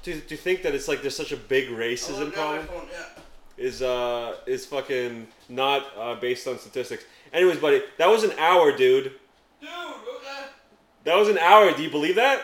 to, 0.04 0.20
to 0.20 0.38
think 0.38 0.62
that 0.64 0.76
it's 0.76 0.88
like 0.88 1.02
there's 1.02 1.16
such 1.16 1.32
a 1.32 1.38
big 1.38 1.70
racism 1.70 2.32
problem 2.34 2.88
yeah. 2.92 3.06
is 3.58 3.82
uh 3.82 4.36
is 4.46 4.66
fucking 4.66 5.28
not 5.50 5.86
uh, 5.98 6.16
based 6.16 6.48
on 6.48 6.60
statistics. 6.60 7.04
Anyways, 7.34 7.58
buddy, 7.58 7.82
that 7.98 8.08
was 8.08 8.24
an 8.24 8.32
hour, 8.38 8.76
dude. 8.76 9.14
Dude, 9.62 9.70
okay. 9.70 10.46
That 11.06 11.16
was 11.16 11.30
an 11.30 11.38
hour. 11.38 11.72
Do 11.72 11.82
you 11.82 11.90
believe 11.90 12.16
that? 12.16 12.44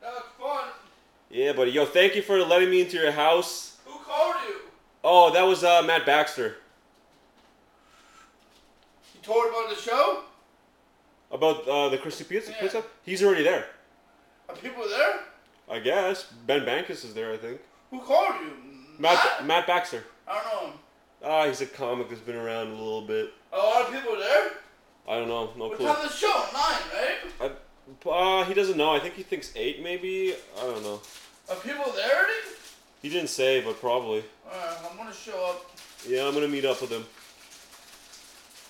That 0.00 0.12
was 0.14 0.22
fun. 0.40 0.68
Yeah, 1.30 1.52
buddy. 1.52 1.70
Yo, 1.70 1.84
thank 1.84 2.16
you 2.16 2.22
for 2.22 2.38
letting 2.40 2.70
me 2.70 2.80
into 2.80 2.96
your 2.96 3.12
house. 3.12 3.71
Who 5.02 5.08
called 5.08 5.24
you? 5.24 5.30
Oh, 5.30 5.32
that 5.32 5.42
was 5.48 5.64
uh, 5.64 5.82
Matt 5.82 6.06
Baxter 6.06 6.56
You 9.14 9.20
told 9.22 9.46
about 9.48 9.68
the 9.70 9.76
show? 9.76 10.22
about 11.30 11.66
uh, 11.66 11.88
the 11.88 11.96
Christy 11.98 12.24
Pizza. 12.24 12.50
Yeah. 12.52 12.60
Pizza. 12.60 12.82
He's 13.04 13.22
already 13.22 13.42
there, 13.42 13.66
Are 14.48 14.54
people 14.56 14.84
there? 14.88 15.20
I 15.70 15.78
guess. 15.78 16.24
Ben 16.46 16.60
Bankas 16.66 17.04
is 17.04 17.14
there, 17.14 17.32
I 17.32 17.36
think. 17.38 17.58
Who 17.90 18.00
called 18.00 18.34
you? 18.42 18.52
Matt 18.98 19.44
Matt 19.46 19.66
Baxter. 19.66 20.04
I 20.28 20.34
don't 20.34 20.44
know. 20.70 20.72
Ah, 21.24 21.46
he's 21.46 21.60
a 21.62 21.66
comic 21.66 22.08
that's 22.10 22.20
been 22.20 22.36
around 22.36 22.66
a 22.68 22.70
little 22.74 23.02
bit. 23.02 23.32
A 23.52 23.56
lot 23.56 23.82
of 23.86 23.92
people 23.92 24.16
there? 24.16 24.50
I 25.08 25.18
don't 25.18 25.28
know. 25.28 25.50
No 25.56 25.68
What 25.68 25.78
clue. 25.78 25.86
time 25.86 25.96
the 26.02 26.08
show? 26.12 26.44
Nine, 26.52 26.82
right? 27.40 27.52
I, 28.06 28.08
uh, 28.10 28.44
he 28.44 28.54
doesn't 28.54 28.76
know. 28.76 28.90
I 28.94 28.98
think 28.98 29.14
he 29.14 29.22
thinks 29.22 29.52
eight, 29.56 29.82
maybe. 29.82 30.34
I 30.58 30.62
don't 30.62 30.82
know. 30.82 31.00
Are 31.48 31.56
people 31.56 31.90
there 31.96 32.10
already? 32.14 32.32
He 33.02 33.08
didn't 33.08 33.30
say, 33.30 33.60
but 33.60 33.80
probably. 33.80 34.24
Alright, 34.46 34.78
I'm 34.88 34.96
gonna 34.96 35.12
show 35.12 35.44
up. 35.50 35.70
Yeah, 36.08 36.26
I'm 36.26 36.34
gonna 36.34 36.48
meet 36.48 36.64
up 36.64 36.80
with 36.80 36.90
him. 36.90 37.04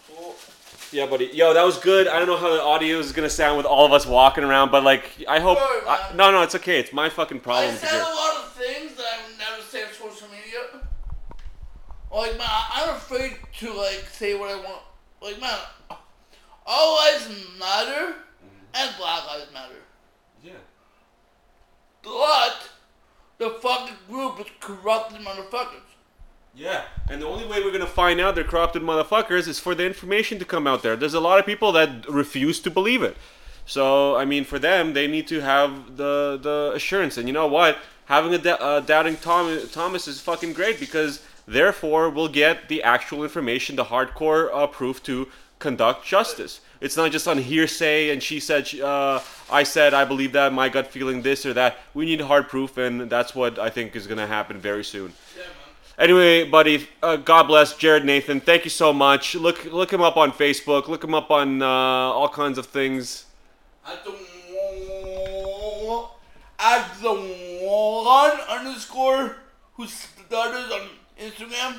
Cool. 0.09 0.35
Yeah, 0.91 1.07
buddy. 1.07 1.27
Yo, 1.33 1.55
that 1.55 1.65
was 1.65 1.79
good. 1.79 2.09
I 2.09 2.19
don't 2.19 2.29
know 2.29 2.37
how 2.37 2.53
the 2.53 2.63
audio 2.63 2.99
is 2.99 3.13
gonna 3.13 3.31
sound 3.31 3.57
with 3.57 3.67
all 3.67 3.87
of 3.87 3.93
us 3.93 4.07
walking 4.07 4.45
around, 4.45 4.71
but 4.71 4.83
like, 4.85 5.25
I 5.29 5.39
hope. 5.39 5.59
Sorry, 5.59 5.81
I, 5.87 6.13
no, 6.15 6.31
no, 6.31 6.43
it's 6.43 6.55
okay. 6.55 6.81
It's 6.81 6.93
my 6.93 7.09
fucking 7.09 7.39
I 7.39 7.41
problem. 7.41 7.75
to 7.75 7.81
said 7.81 8.01
a 8.01 8.05
lot 8.05 8.37
of 8.37 8.53
things 8.53 8.95
that 8.97 9.05
I 9.05 9.29
would 9.29 9.39
never 9.39 9.63
say 9.63 9.85
on 9.85 9.93
social 9.93 10.29
media. 10.29 10.83
Like, 12.11 12.33
man, 12.33 12.47
I- 12.47 12.85
I'm 12.85 12.97
afraid 12.97 13.37
to, 13.59 13.73
like, 13.73 14.05
say 14.13 14.35
what 14.35 14.51
I 14.51 14.57
want. 14.57 14.83
Like, 15.23 15.41
man, 15.41 15.59
all 16.67 16.97
lives 16.97 17.29
matter, 17.59 18.15
mm-hmm. 18.15 18.75
and 18.75 18.97
black 18.99 19.27
lives 19.27 19.53
matter. 19.53 19.75
Yeah. 20.43 20.53
But, 22.03 22.69
the 23.43 23.51
fucking 23.51 23.97
group 24.09 24.39
is 24.39 24.47
corrupted 24.61 25.21
motherfuckers. 25.21 25.83
Yeah, 26.55 26.83
and 27.11 27.21
the 27.21 27.27
only 27.27 27.45
way 27.45 27.61
we're 27.63 27.73
gonna 27.73 27.87
find 27.87 28.21
out 28.21 28.35
they're 28.35 28.45
corrupted 28.45 28.83
motherfuckers 28.83 29.49
is 29.49 29.59
for 29.59 29.75
the 29.75 29.85
information 29.85 30.39
to 30.39 30.45
come 30.45 30.67
out 30.67 30.83
there. 30.83 30.97
There's 30.97 31.15
a 31.15 31.21
lot 31.21 31.41
of 31.41 31.47
people 31.47 31.73
that 31.73 32.09
refuse 32.09 32.61
to 32.61 32.71
believe 32.71 33.03
it. 33.03 33.17
So 33.67 34.15
I 34.17 34.25
mean, 34.25 34.45
for 34.45 34.59
them, 34.59 34.93
they 34.93 35.07
need 35.09 35.27
to 35.29 35.41
have 35.41 35.97
the 35.97 36.39
the 36.41 36.73
assurance. 36.75 37.17
And 37.19 37.27
you 37.27 37.35
know 37.35 37.49
what? 37.49 37.79
Having 38.07 38.47
a 38.47 38.51
uh, 38.51 38.81
doubting 38.81 39.17
Tom- 39.17 39.67
Thomas 39.73 40.07
is 40.07 40.21
fucking 40.21 40.53
great 40.53 40.79
because 40.79 41.25
therefore 41.47 42.11
we'll 42.11 42.29
get 42.29 42.69
the 42.69 42.83
actual 42.83 43.25
information, 43.25 43.75
the 43.75 43.87
hardcore 43.87 44.51
uh, 44.53 44.67
proof 44.67 45.03
to 45.05 45.29
conduct 45.63 46.05
justice. 46.05 46.61
It's 46.81 46.97
not 46.97 47.13
just 47.13 47.29
on 47.29 47.39
hearsay 47.39 48.11
and 48.11 48.21
she 48.21 48.41
said, 48.41 48.69
uh, 48.81 49.21
I 49.51 49.63
said, 49.63 49.95
I 49.95 50.05
believe 50.05 50.33
that, 50.33 50.53
my 50.53 50.69
gut 50.69 50.89
feeling 50.89 51.23
this 51.23 51.47
or 51.47 51.55
that. 51.55 51.79
We 51.95 52.05
need 52.05 52.21
hard 52.21 52.49
proof, 52.49 52.77
and 52.77 53.09
that's 53.09 53.35
what 53.35 53.59
I 53.59 53.71
think 53.71 53.95
is 53.95 54.07
gonna 54.07 54.27
happen 54.27 54.59
very 54.59 54.83
soon. 54.83 55.13
Anyway, 55.99 56.45
buddy, 56.49 56.89
uh, 57.03 57.17
God 57.17 57.45
bless 57.45 57.77
Jared 57.77 58.05
Nathan. 58.05 58.41
Thank 58.41 58.65
you 58.65 58.71
so 58.71 58.93
much. 58.93 59.35
Look 59.35 59.65
look 59.67 59.93
him 59.93 60.01
up 60.01 60.17
on 60.17 60.33
Facebook. 60.33 60.89
Look 60.89 61.05
him 61.05 61.15
up 61.15 61.31
on 61.31 61.63
uh, 61.63 61.67
all 62.19 62.29
kinds 62.29 62.59
of 62.59 62.67
things. 62.67 63.27
At 63.87 64.03
the 64.05 64.11
one, 64.11 66.09
at 66.59 66.85
the 67.01 67.15
one 67.63 68.37
underscore 68.49 69.37
who 69.75 69.87
started 69.87 70.73
on 70.73 70.89
Instagram. 71.21 71.79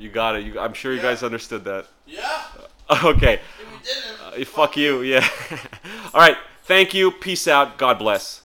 You 0.00 0.08
got 0.08 0.36
it. 0.36 0.44
You, 0.44 0.58
I'm 0.58 0.72
sure 0.72 0.92
you 0.92 0.96
Yeah. 0.98 1.02
guys 1.10 1.22
understood 1.22 1.64
that. 1.64 1.86
Yeah. 2.06 2.42
Okay. 3.04 3.34
If 3.34 3.42
you 3.60 3.94
didn't, 4.34 4.42
Uh, 4.42 4.44
fuck 4.50 4.76
you. 4.76 5.02
Yeah. 5.02 5.24
all 6.14 6.20
right. 6.20 6.36
Thank 6.64 6.92
you. 6.92 7.12
Peace 7.12 7.46
out. 7.46 7.78
God 7.78 7.98
bless. 8.00 8.39